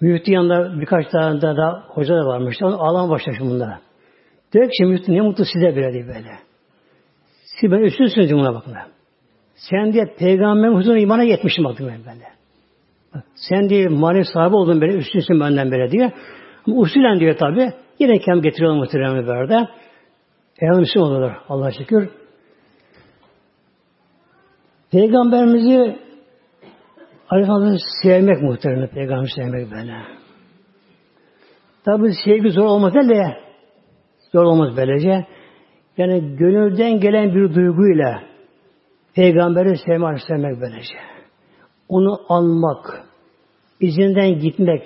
[0.00, 2.56] müftü yanında birkaç tane daha da hoca da varmış.
[2.62, 3.80] Onu ağlama başlamış bunlara.
[4.52, 6.38] Diyor ki müftü ne mutlu size böyle diye böyle.
[7.60, 8.74] Siz ben üstünsünüz buna bakın.
[9.54, 12.35] Sen diye peygamberin huzuruna imana yetmişim bakın ben böyle.
[13.34, 16.12] Sen diye manevi sahibi oldun böyle üstünsün benden böyle diye.
[16.66, 17.72] Ama usulen diyor tabi.
[17.98, 19.68] Yine kem getiriyorlar muhtemelen böyle.
[20.60, 22.10] Müslüman olurlar Allah'a şükür.
[24.92, 25.98] Peygamberimizi
[27.30, 29.92] Aleyhisselatü sevmek muhtemelen peygamber sevmek böyle.
[31.84, 33.36] Tabi sevgi zor olmaz de
[34.32, 35.26] zor olmaz böylece.
[35.96, 38.22] Yani gönülden gelen bir duyguyla
[39.14, 40.94] peygamberi sevmek, sevmek böylece.
[41.88, 43.05] Onu anmak,
[43.80, 44.82] izinden gitmek,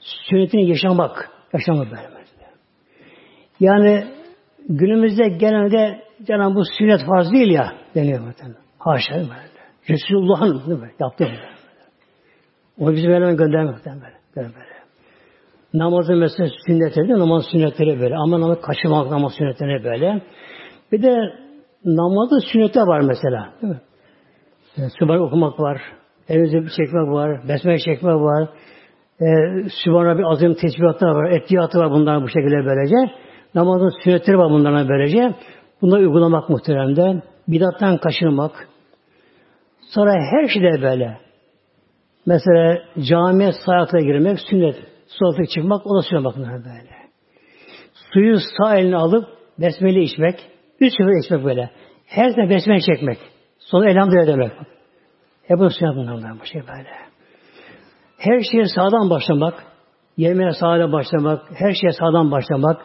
[0.00, 2.22] sünnetini yaşamak, yaşamak böyle.
[3.60, 4.04] Yani
[4.68, 8.62] günümüzde genelde canım bu sünnet farz değil ya deniyor muhtemelen.
[8.78, 9.52] Haşa böyle.
[9.88, 10.90] Resulullah'ın değil mi?
[11.00, 11.52] Yaptı böyle.
[12.78, 14.48] O bizi böyle göndermek böyle.
[14.48, 14.72] böyle.
[15.74, 18.16] Namazın mesela sünnetleri de namaz sünnetleri böyle.
[18.16, 20.22] Ama namaz kaçırmak namaz sünnetleri böyle.
[20.92, 21.16] Bir de
[21.84, 23.54] namazda sünneti var mesela.
[23.62, 23.80] Değil mi?
[24.76, 25.82] Yani, okumak var.
[26.28, 27.48] Elinizde bir çekmek var.
[27.48, 28.48] Besmele çekmek var.
[29.20, 29.26] E,
[29.84, 31.30] Sübhan'a bir azim tesbihatlar var.
[31.30, 33.14] Etiyatı var bunlar bu şekilde böylece.
[33.54, 35.34] Namazın sünnetleri var bunlara böylece.
[35.82, 37.22] Bunları uygulamak muhteremden.
[37.48, 38.68] Bidattan kaçınmak.
[39.80, 41.18] Sonra her şeyde böyle.
[42.26, 42.78] Mesela
[43.08, 44.76] camiye sayata girmek sünnet.
[45.06, 46.92] Suatı çıkmak o da sünnet bakın böyle.
[48.12, 49.28] Suyu sağ eline alıp
[49.60, 50.48] besmele içmek.
[50.80, 51.70] Üç sefer içmek böyle.
[52.06, 53.18] Her sefer besmele çekmek.
[53.58, 54.52] Sonra elhamdülillah demek.
[55.48, 56.88] Hep bu sünnet bunlardan bu şey böyle.
[58.18, 59.64] Her şeye sağdan başlamak.
[60.16, 61.42] Yemeğe sağdan başlamak.
[61.54, 62.80] Her şeye sağdan başlamak.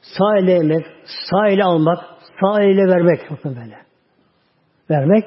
[0.00, 0.86] Sağ ile yemek.
[1.30, 1.98] Sağ ile almak.
[2.40, 3.30] Sağ ile vermek.
[3.30, 3.78] Bakın böyle.
[4.90, 5.24] Vermek.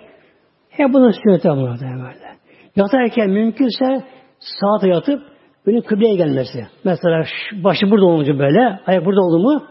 [0.70, 2.32] Hep bunun sünneti bunlardan böyle.
[2.76, 4.04] Yatarken mümkünse
[4.40, 5.24] sağda yatıp
[5.66, 6.68] önün kıbleye gelmesi.
[6.84, 7.24] Mesela
[7.64, 9.68] başı burada olunca böyle, ayak burada oldu mu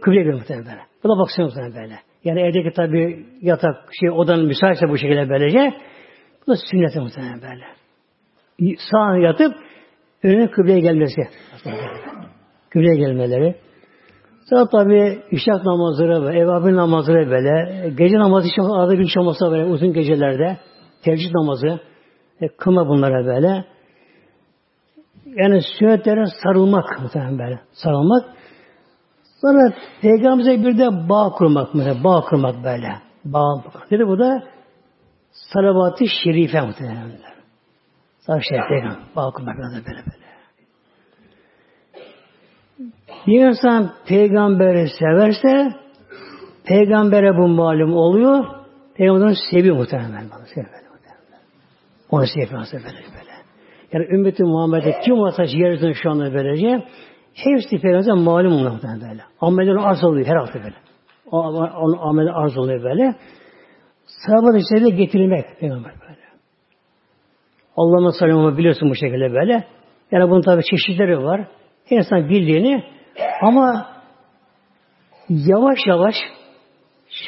[0.00, 0.80] kıbleye gelmesi böyle.
[1.04, 1.98] Bu da baksana böyle.
[2.26, 5.74] Yani evdeki tabi yatak şey odanın müsaitse bu şekilde böylece
[6.42, 7.64] bu da sünneti muhtemelen böyle.
[8.90, 9.54] Sağ yatıp
[10.22, 11.22] önüne kıbleye gelmesi.
[12.70, 13.54] Kıbleye gelmeleri.
[14.50, 17.88] Sonra tabi işrak namazları ve evabin namazları böyle.
[17.98, 20.58] Gece namazı arada şey olmasa böyle uzun gecelerde.
[21.04, 21.80] Tevcid namazı.
[22.40, 23.64] E, kılma bunlara böyle.
[25.26, 27.60] Yani sünnetlere sarılmak muhtemelen böyle.
[27.72, 28.35] Sarılmak.
[29.40, 32.04] Sonra Peygamberimize bir de bağ kurmak mesela.
[32.04, 32.92] Bağ kurmak böyle.
[33.24, 34.42] Bağ Dedi bu da
[35.30, 37.10] salavat-ı şerife muhtemelen.
[38.18, 38.98] Salavat-ı şerife.
[39.16, 40.26] Bağ kurmak böyle böyle böyle.
[43.26, 45.72] Bir insan peygamberi severse
[46.64, 48.44] peygambere bu malum oluyor.
[48.94, 50.30] Peygamber onu seviyor muhtemelen.
[52.10, 53.36] Onu seviyor böyle böyle.
[53.92, 56.84] Yani ümmeti Muhammed'e kim varsa yeryüzünde şu anda böylece
[57.36, 59.22] hepsi peygamberimize malum muhtemelen böyle.
[59.40, 60.74] Amellerin arz oluyor her hafta böyle.
[62.00, 63.14] Ameli arz oluyor böyle.
[64.06, 66.26] Sahabat içlerine getirilmek peygamber böyle.
[67.76, 69.64] Allah'ın selamı biliyorsun bu şekilde böyle.
[70.10, 71.48] Yani bunun tabi çeşitleri var.
[71.88, 72.84] Her insan bildiğini
[73.42, 73.86] ama
[75.28, 76.14] yavaş yavaş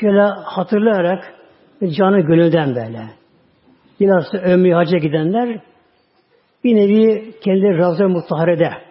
[0.01, 1.35] şöyle hatırlayarak
[1.99, 3.03] canı gönülden böyle.
[4.01, 5.61] Biraz ömrü hacca gidenler
[6.65, 8.88] bir nevi kendi Ravza-ı Mutahare'de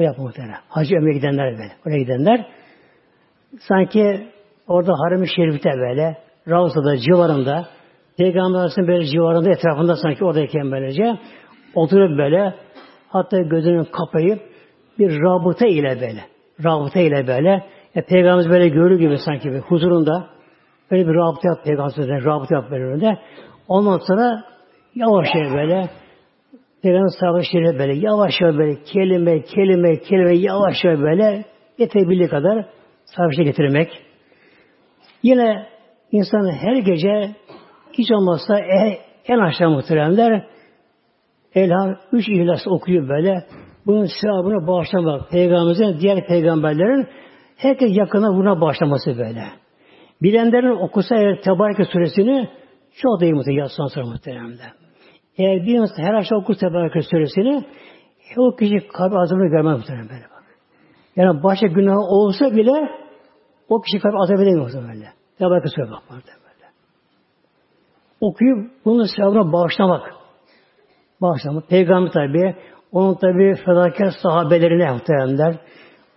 [0.00, 0.58] öyle yapma muhtemelen.
[0.68, 1.72] Hacı ömrü gidenler böyle.
[1.86, 2.46] Oraya gidenler
[3.68, 4.28] sanki
[4.66, 6.16] orada Harem-i Şerif'te böyle
[6.48, 7.68] Ravza'da civarında
[8.18, 11.18] Peygamber böyle civarında etrafında sanki oradayken böylece
[11.74, 12.54] oturup böyle
[13.08, 14.40] hatta gözünün kapayıp
[14.98, 16.20] bir rabıta ile böyle
[16.64, 17.64] rabıta ile böyle
[17.94, 20.26] e, Peygamberimiz böyle görür gibi sanki bir huzurunda
[20.90, 23.18] böyle bir rabıta yap Peygamberimiz rabıta yap böyle önünde.
[23.68, 24.44] Ondan sonra
[24.94, 25.88] yavaş böyle
[26.82, 31.44] Peygamber sahabe böyle yavaş yavaş böyle kelime kelime kelime yavaş yavaş böyle
[31.78, 32.66] yetebildiği kadar
[33.04, 33.88] sahabe getirmek.
[35.22, 35.66] Yine
[36.12, 37.30] insanın her gece
[37.92, 38.96] hiç olmazsa en,
[39.26, 40.46] en aşağı muhteremler
[41.54, 43.44] Elham üç ihlas okuyor böyle.
[43.86, 45.30] Bunun sevabını bağışlamak.
[45.30, 47.06] Peygamberimizin, diğer peygamberlerin
[47.56, 49.44] herkes yakına buna bağışlaması böyle.
[50.22, 52.48] Bilenlerin okusa eğer Tebareke suresini
[52.92, 54.79] çok değil muhtemelen yatsıdan sonra muhteremde.
[55.38, 57.64] Eğer bir insan her akşam okur Tebareke suresini
[58.36, 60.24] o kişi kalbi azabını görmez muhtemelen böyle.
[61.16, 62.90] Yani başka günah olsa bile
[63.68, 65.12] o kişi kalbi azap edemiyor muhtemelen.
[65.38, 66.40] Tebareke suresi bak böyle.
[68.20, 70.14] Okuyup bunun sevabına bağışlamak.
[71.20, 71.68] Bağışlamak.
[71.68, 72.56] Peygamber tabi
[72.92, 75.56] onun tabi fedakar sahabelerine muhteremler,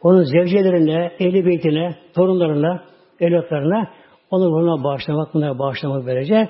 [0.01, 2.83] onun zevcelerine, ehli beytine, torunlarına,
[3.19, 3.89] evlatlarına
[4.31, 6.49] onu buna bağışlamak, bunlara bağışlamak verecek.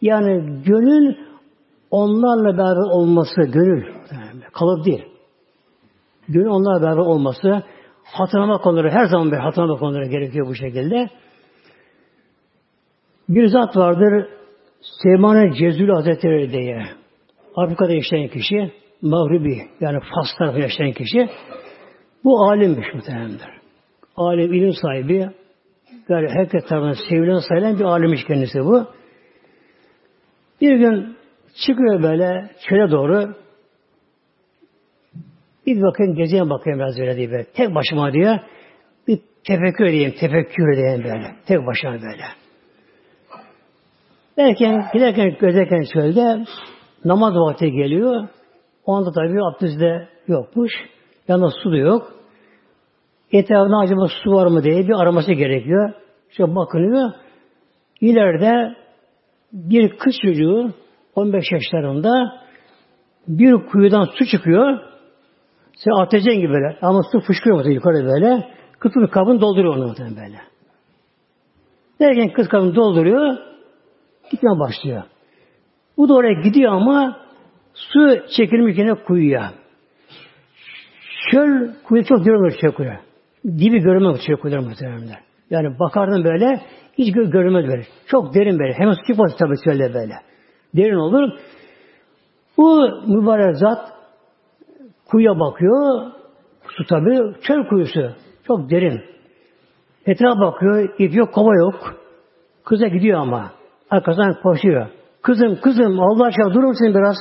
[0.00, 1.16] Yani gönül
[1.90, 3.84] onlarla beraber olması, gönül
[4.52, 5.04] kalıp değil.
[6.28, 7.62] Gönül onlarla beraber olması,
[8.04, 11.10] hatırlamak onları, her zaman bir hatırlamak onları gerekiyor bu şekilde.
[13.28, 14.28] Bir zat vardır,
[15.02, 16.86] Seyman-ı Cezül Hazretleri diye.
[17.56, 21.28] Afrika'da yaşayan kişi, Mağribi yani Fas tarafı yaşayan kişi
[22.24, 23.58] bu alimmiş muhtemelenler.
[24.16, 25.30] Alim, ilim sahibi
[26.08, 28.86] yani herkes tarafından sevilen sayılan bir alimmiş kendisi bu.
[30.60, 31.17] Bir gün
[31.66, 33.34] çıkıyor böyle çöle doğru
[35.66, 37.46] bir bakayım gezeye bakayım biraz öyle diye.
[37.54, 38.38] Tek başıma diyor.
[39.08, 41.36] Bir tefekkür edeyim, tefekkür edeyim böyle.
[41.46, 42.24] Tek başıma böyle.
[44.36, 46.44] Derken, giderken, gözerken çölde
[47.04, 48.28] namaz vakti geliyor.
[48.86, 50.72] O anda tabi abdest de yokmuş.
[51.28, 52.12] Yanında su da yok.
[53.32, 55.92] Etrafında acaba su var mı diye bir araması gerekiyor.
[56.30, 57.10] İşte bakılıyor.
[58.00, 58.76] İleride
[59.52, 60.74] bir kız çocuğu
[61.18, 62.40] 15 yaşlarında
[63.28, 64.78] bir kuyudan su çıkıyor.
[65.76, 66.78] Sen ateşen gibi böyle.
[66.82, 68.48] Ama su fışkırıyor yukarı böyle.
[68.78, 70.38] Kız bir kabını dolduruyor onu böyle.
[72.00, 73.36] Derken kız kabını dolduruyor.
[74.30, 75.02] Gitmeye başlıyor.
[75.96, 77.28] Bu da oraya gidiyor ama
[77.78, 79.52] Su çekilmiş yine kuyuya.
[81.30, 82.92] Çöl kuyu çok görmüyor çöl kuyu.
[83.44, 85.18] Dibi görmez çöl kuyuları muhtemelen.
[85.50, 86.60] Yani bakardım böyle
[86.98, 87.82] hiç gö görmez böyle.
[88.06, 88.74] Çok derin böyle.
[88.74, 90.14] Hemen su çıkmaz tabii çölde böyle.
[90.76, 91.30] Derin olur.
[92.56, 93.92] Bu mübarek zat
[95.10, 96.10] kuyuya bakıyor.
[96.68, 98.10] Su tabii çöl kuyusu.
[98.46, 99.00] Çok derin.
[100.06, 100.88] Etrafa bakıyor.
[100.98, 101.94] ip yok, kova yok.
[102.64, 103.50] Kıza gidiyor ama.
[103.90, 104.88] Arkasından koşuyor.
[105.22, 107.16] Kızım, kızım Allah aşkına durur musun biraz?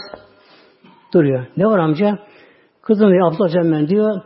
[1.14, 1.46] Duruyor.
[1.58, 2.20] Ne var amca?
[2.82, 4.22] Kızım diyor, abla ben diyor.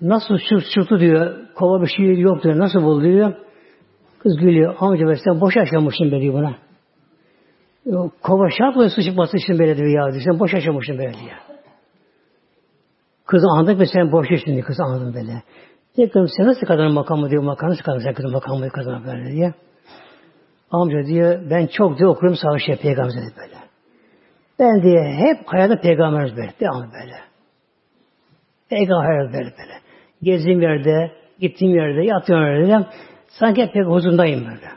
[0.00, 1.34] Nasıl çırt çırtı diyor.
[1.54, 2.58] Kova bir şey yok diyor.
[2.58, 3.32] Nasıl buldu diyor.
[4.18, 4.74] Kız gülüyor.
[4.80, 6.65] Amca ben sen boş yaşamışsın be diyor buna.
[8.22, 10.22] Kova şart mı su çıkması için böyle diyor ya diyor.
[10.24, 11.36] Sen boş yaşamışsın böyle diyor.
[13.26, 14.60] Kız anladık ve sen boş yaşadın.
[14.60, 15.42] Kız anladın böyle.
[15.96, 17.42] Diyor kızım sen nasıl kadın makamı diyor.
[17.42, 18.72] Makamı nasıl kadın sen kızın makamı diyor.
[18.72, 19.52] Kadın böyle diyor.
[20.70, 23.56] Amca diyor ben çok diyor okurum sağ şey peygamber böyle.
[24.58, 26.52] Ben diye hep hayata peygamberimiz böyle.
[26.60, 27.14] Devamlı böyle.
[28.68, 29.74] Peygamber böyle böyle.
[30.22, 32.86] Gezdiğim yerde, gittiğim yerde, yattığım yerde
[33.28, 34.68] sanki hep pek huzurundayım böyle.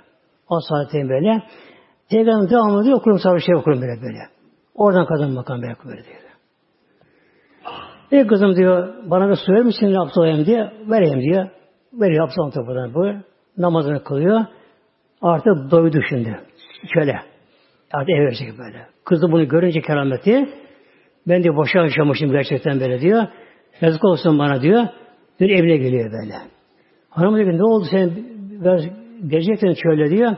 [0.49, 1.43] O saatteyim böyle.
[2.09, 4.19] Peygamber devamlı diyor okurum sabır şey okurum böyle böyle.
[4.75, 6.19] Oradan kadın makam böyle böyle diyor.
[8.11, 10.71] E kızım diyor, bana bir su verir misin abdest olayım diye.
[10.89, 11.47] Vereyim diyor.
[11.93, 13.13] Veriyor abdest alın topudan bu.
[13.57, 14.45] Namazını kılıyor.
[15.21, 16.39] Artık doydu şimdi.
[16.93, 17.19] Şöyle.
[17.93, 18.87] Artık ev verecek böyle.
[19.05, 20.49] Kızı bunu görünce kerameti
[21.27, 23.27] ben diyor boşa yaşamışım gerçekten böyle diyor.
[23.81, 24.87] Yazık olsun bana diyor.
[25.39, 26.33] Bir evine geliyor böyle.
[27.09, 28.11] Hanım diyor ne oldu sen
[28.61, 28.81] biraz
[29.27, 30.35] gelecektin şöyle diyor.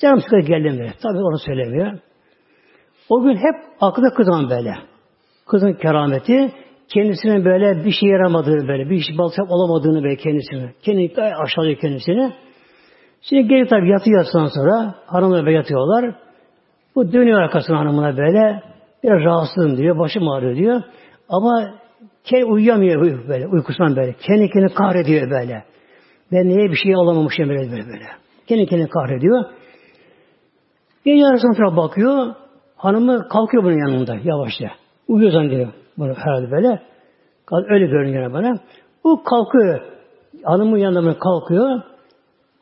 [0.00, 0.90] Canım sıkı geldim diyor.
[1.02, 1.98] Tabii onu söylemiyor.
[3.08, 4.74] O gün hep aklında kızan böyle.
[5.46, 6.52] Kızın kerameti
[6.88, 10.70] kendisinin böyle bir şey yaramadığını böyle, bir iş balsak olamadığını böyle kendisini.
[10.82, 12.32] Kendini aşağılıyor kendisini.
[13.22, 16.14] Şimdi geri tabi yatıyor yatsıdan sonra hanımla böyle yatıyorlar.
[16.94, 18.62] Bu dönüyor arkasına hanımına böyle.
[19.04, 20.82] Biraz rahatsızım diyor, başım ağrıyor diyor.
[21.28, 21.74] Ama
[22.24, 24.12] kendi uyuyamıyor böyle, uykusundan böyle.
[24.12, 25.64] Kendi kendini kahrediyor böyle.
[26.32, 28.04] Ben niye bir şey alamamışım böyle böyle böyle.
[28.46, 29.44] Kendi kendini kahrediyor.
[31.04, 32.34] Gece arasına sonra bakıyor.
[32.76, 34.70] Hanımı kalkıyor bunun yanında yavaşça.
[35.08, 35.72] Uyuyor zannediyor.
[35.98, 36.82] Bunu herhalde böyle.
[37.52, 38.58] Öyle görünüyor bana.
[39.04, 39.80] O kalkıyor.
[40.44, 41.82] Hanımın yanında kalkıyor.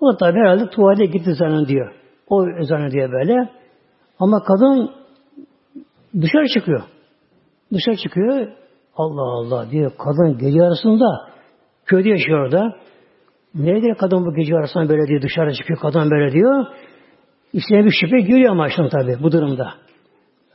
[0.01, 1.93] O da herhalde tuvalete gitti zannediyor.
[2.29, 3.49] O zannediyor böyle.
[4.19, 4.91] Ama kadın
[6.21, 6.83] dışarı çıkıyor.
[7.73, 8.49] Dışarı çıkıyor.
[8.97, 9.93] Allah Allah diyor.
[9.99, 11.29] Kadın gece arasında
[11.87, 12.77] köyde yaşıyor orada.
[13.55, 15.23] Nedir kadın bu gece arasında böyle diyor.
[15.23, 16.67] Dışarı çıkıyor kadın böyle diyor.
[17.57, 19.75] İçine bir şüphe giriyor ama şimdi tabii bu durumda.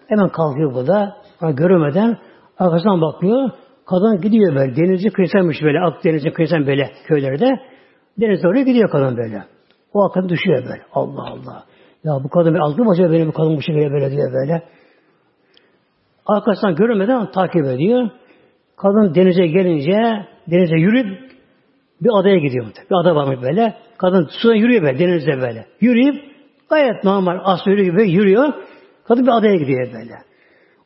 [0.07, 1.17] Hemen kalkıyor bu da.
[1.41, 2.17] Ama görmeden
[2.59, 3.49] arkasından bakıyor.
[3.85, 4.75] Kadın gidiyor böyle.
[4.75, 5.79] Denizci kıyısanmış böyle.
[5.79, 7.59] Akdeniz'in kıyısan böyle köylerde.
[8.19, 9.43] Denize oraya gidiyor kadın böyle.
[9.93, 10.81] O akın düşüyor böyle.
[10.93, 11.63] Allah Allah.
[12.03, 14.63] Ya bu kadın bir algı acaba benim bu kadın bu şekilde böyle diyor böyle.
[16.25, 18.09] Arkasından görmeden takip ediyor.
[18.77, 21.31] Kadın denize gelince denize yürüyüp
[22.01, 22.65] bir adaya gidiyor.
[22.65, 23.73] Bir ada varmış böyle.
[23.97, 25.65] Kadın suda yürüyor böyle denizde böyle.
[25.81, 26.30] Yürüyüp
[26.71, 28.53] gayet normal aslı gibi yürüyor.
[29.07, 30.13] Kadın bir adaya gidiyor böyle.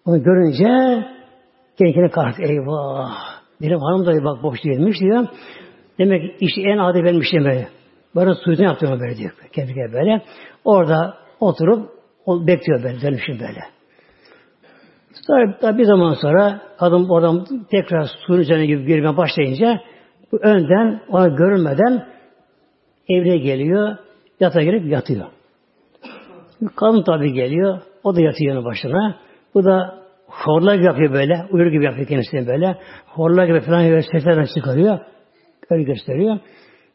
[0.05, 1.05] Onu görünce
[1.77, 2.49] kendine kahret.
[2.49, 3.11] Eyvah.
[3.61, 5.27] Benim hanım da bak boş değilmiş diyor.
[5.99, 7.67] Demek işte en adi benmiş böyle.
[8.15, 9.31] Bana suyunu yaptım böyle diyor.
[9.53, 10.21] Kendi böyle.
[10.65, 11.89] Orada oturup
[12.27, 13.01] bekliyor böyle.
[13.01, 13.59] Dönüşüm böyle.
[15.27, 19.81] Sonra bir zaman sonra kadın oradan tekrar suyun üzerine gibi girmeye başlayınca
[20.31, 22.07] bu önden ona görünmeden
[23.09, 23.97] evine geliyor.
[24.39, 25.25] Yatağa girip yatıyor.
[26.75, 27.81] Kadın tabi geliyor.
[28.03, 29.15] O da yatıyor yanı başına.
[29.53, 31.45] Bu da horlar gibi yapıyor böyle.
[31.51, 32.77] Uyur gibi yapıyor kendisini böyle.
[33.07, 34.99] Horlar gibi falan seslerden çıkarıyor.
[35.69, 36.39] Öyle gösteriyor.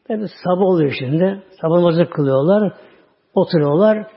[0.07, 1.43] Tabi sabah oluyor şimdi.
[1.61, 2.73] Sabah namazı kılıyorlar.
[3.33, 4.07] Oturuyorlar.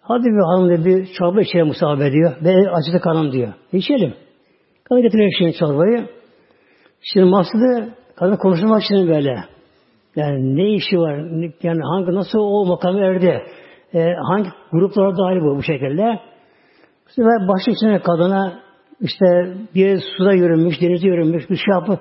[0.00, 2.36] Hadi bir hanım diyor, bir çorba içelim musabbe ediyor.
[2.44, 3.52] Ve acıdı kanım diyor.
[3.72, 4.14] İçelim.
[4.84, 6.08] Kadın getiriyor şimdi çorbayı.
[7.00, 9.44] Şimdi masada kadın konuşmak için böyle.
[10.16, 11.16] Yani ne işi var?
[11.62, 13.42] Yani hangi nasıl o makamı erdi?
[13.94, 16.20] Ee, hangi gruplara dahil bu bu şekilde?
[17.14, 18.60] Şimdi başı içine kadına
[19.00, 19.26] işte
[19.74, 22.00] bir suda yürümüş, denizde yürümüş, bir şey yapıp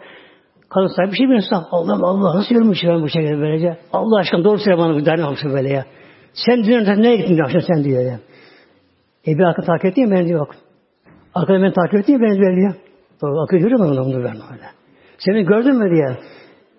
[0.70, 1.66] kadın sahibi bir şey bilmiyorsun.
[1.72, 3.78] Allah Allah nasıl yürümüş ben bu şekilde böylece?
[3.94, 5.86] Allah aşkına doğru söyle bana bu dernek böyle ya.
[6.34, 8.20] Sen dün nereye gittin akşam sen diyor ya.
[9.28, 10.56] E bir arka takip ettin ben diyor bak.
[11.36, 12.74] Arkada beni takip ettin ben diyor diyor.
[13.22, 14.68] Doğru akıl görüyor mu onu ben öyle.
[15.18, 16.18] Seni gördün mü diye.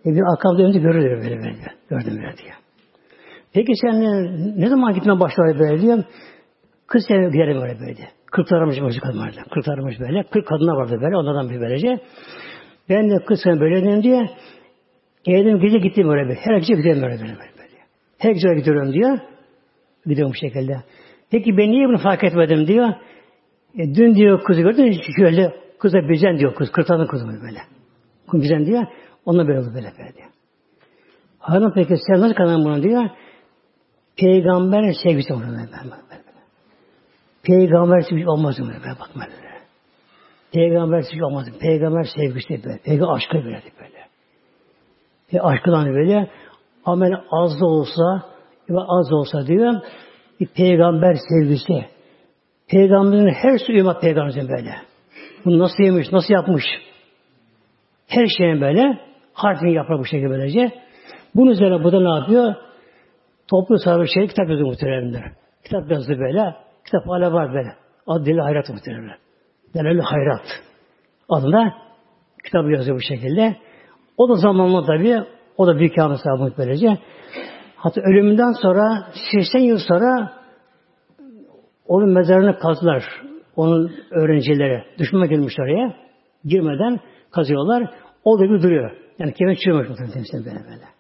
[0.07, 1.73] E bir arkamda önce görüyor böyle böyle.
[1.91, 2.64] Gördüm böyle diyor.
[3.55, 4.01] Peki sen
[4.61, 6.05] ne, zaman gitmeye başladı böyle diyor.
[6.87, 8.09] Kız sene giderim böyle böyle.
[8.33, 9.37] Kırk aramış böyle kadın vardı.
[9.55, 10.23] Kırk aramış böyle.
[10.23, 11.17] Kırk kadına vardı böyle.
[11.17, 12.01] Onlardan bir böylece.
[12.89, 14.31] Ben de kız sene böyle dedim diye.
[15.25, 16.35] Geldim gece gittim böyle bir.
[16.35, 17.33] Her gece giderim böyle böyle.
[17.33, 17.79] böyle.
[18.19, 19.19] Her gece gidiyorum diyor.
[20.07, 20.77] Gidiyorum bu şekilde.
[21.31, 22.89] Peki ben niye bunu fark etmedim diyor.
[23.79, 26.73] E, dün diyor kızı gördün şöyle kıza bizen diyor kız.
[26.73, 27.59] Kırtanın kızı böyle.
[28.33, 28.83] Bizen diyor.
[29.25, 30.29] Onunla böyle oldu böyle böyle diyor.
[31.39, 33.11] Hanım peki sen nasıl kanalım bunu diyor.
[34.17, 35.69] Peygamber sevgisi böyle.
[37.43, 39.45] Peygamber sevgisi olmaz mı böyle bak böyle.
[40.53, 41.47] Peygamber sevgisi olmaz.
[41.61, 42.79] Peygamber sevgisi böyle.
[42.79, 44.05] Peygamber aşkı böyle böyle.
[45.33, 46.31] E aşkından böyle
[46.85, 48.23] amel az da olsa
[48.71, 49.75] az olsa diyor
[50.41, 51.87] bir peygamber sevgisi.
[52.69, 54.75] Peygamberin her suyu ümmet peygamberin böyle.
[55.45, 56.65] Bunu nasıl yemiş, nasıl yapmış?
[58.09, 58.99] Her şeyin böyle
[59.33, 60.73] harfini yapar bu şekilde böylece.
[61.35, 62.55] Bunun üzerine bu da ne yapıyor?
[63.51, 65.33] Toplu sarı şey kitap yazıyor muhteremler.
[65.65, 66.55] Kitap yazdı böyle.
[66.85, 67.73] Kitap hala var böyle.
[68.07, 69.17] Adı dili hayrat muhteremler.
[69.75, 70.47] Delali hayrat.
[71.29, 71.75] Adında
[72.45, 73.57] kitap yazıyor bu şekilde.
[74.17, 75.21] O da zamanla tabii
[75.57, 76.99] o da büyük kâhmet sahibi böylece.
[77.77, 80.33] Hatta ölümünden sonra 80 yıl sonra
[81.87, 83.05] onun mezarını kazdılar.
[83.57, 84.85] Onun öğrencileri.
[84.99, 85.95] Düşman girmiş oraya.
[86.45, 87.01] Girmeden
[87.31, 87.91] kazıyorlar.
[88.25, 88.91] O da bir duruyor.
[89.19, 90.94] Yani kemik çürümüş muhtemelen böyle böyle.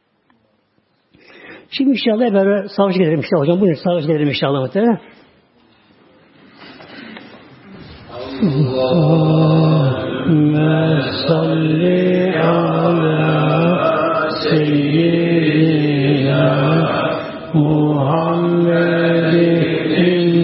[1.76, 3.60] Şimdi inşallah beraber savcı gelelim inşallah hocam.
[3.60, 5.00] Buyurun savcı gelelim inşallah muhtemelen.
[9.14, 9.82] Allahümme
[11.28, 13.20] salli ala
[14.42, 15.64] seyyidina
[17.54, 19.14] Muhammedin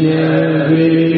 [0.05, 1.10] nebi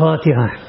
[0.00, 0.65] الفاتحة.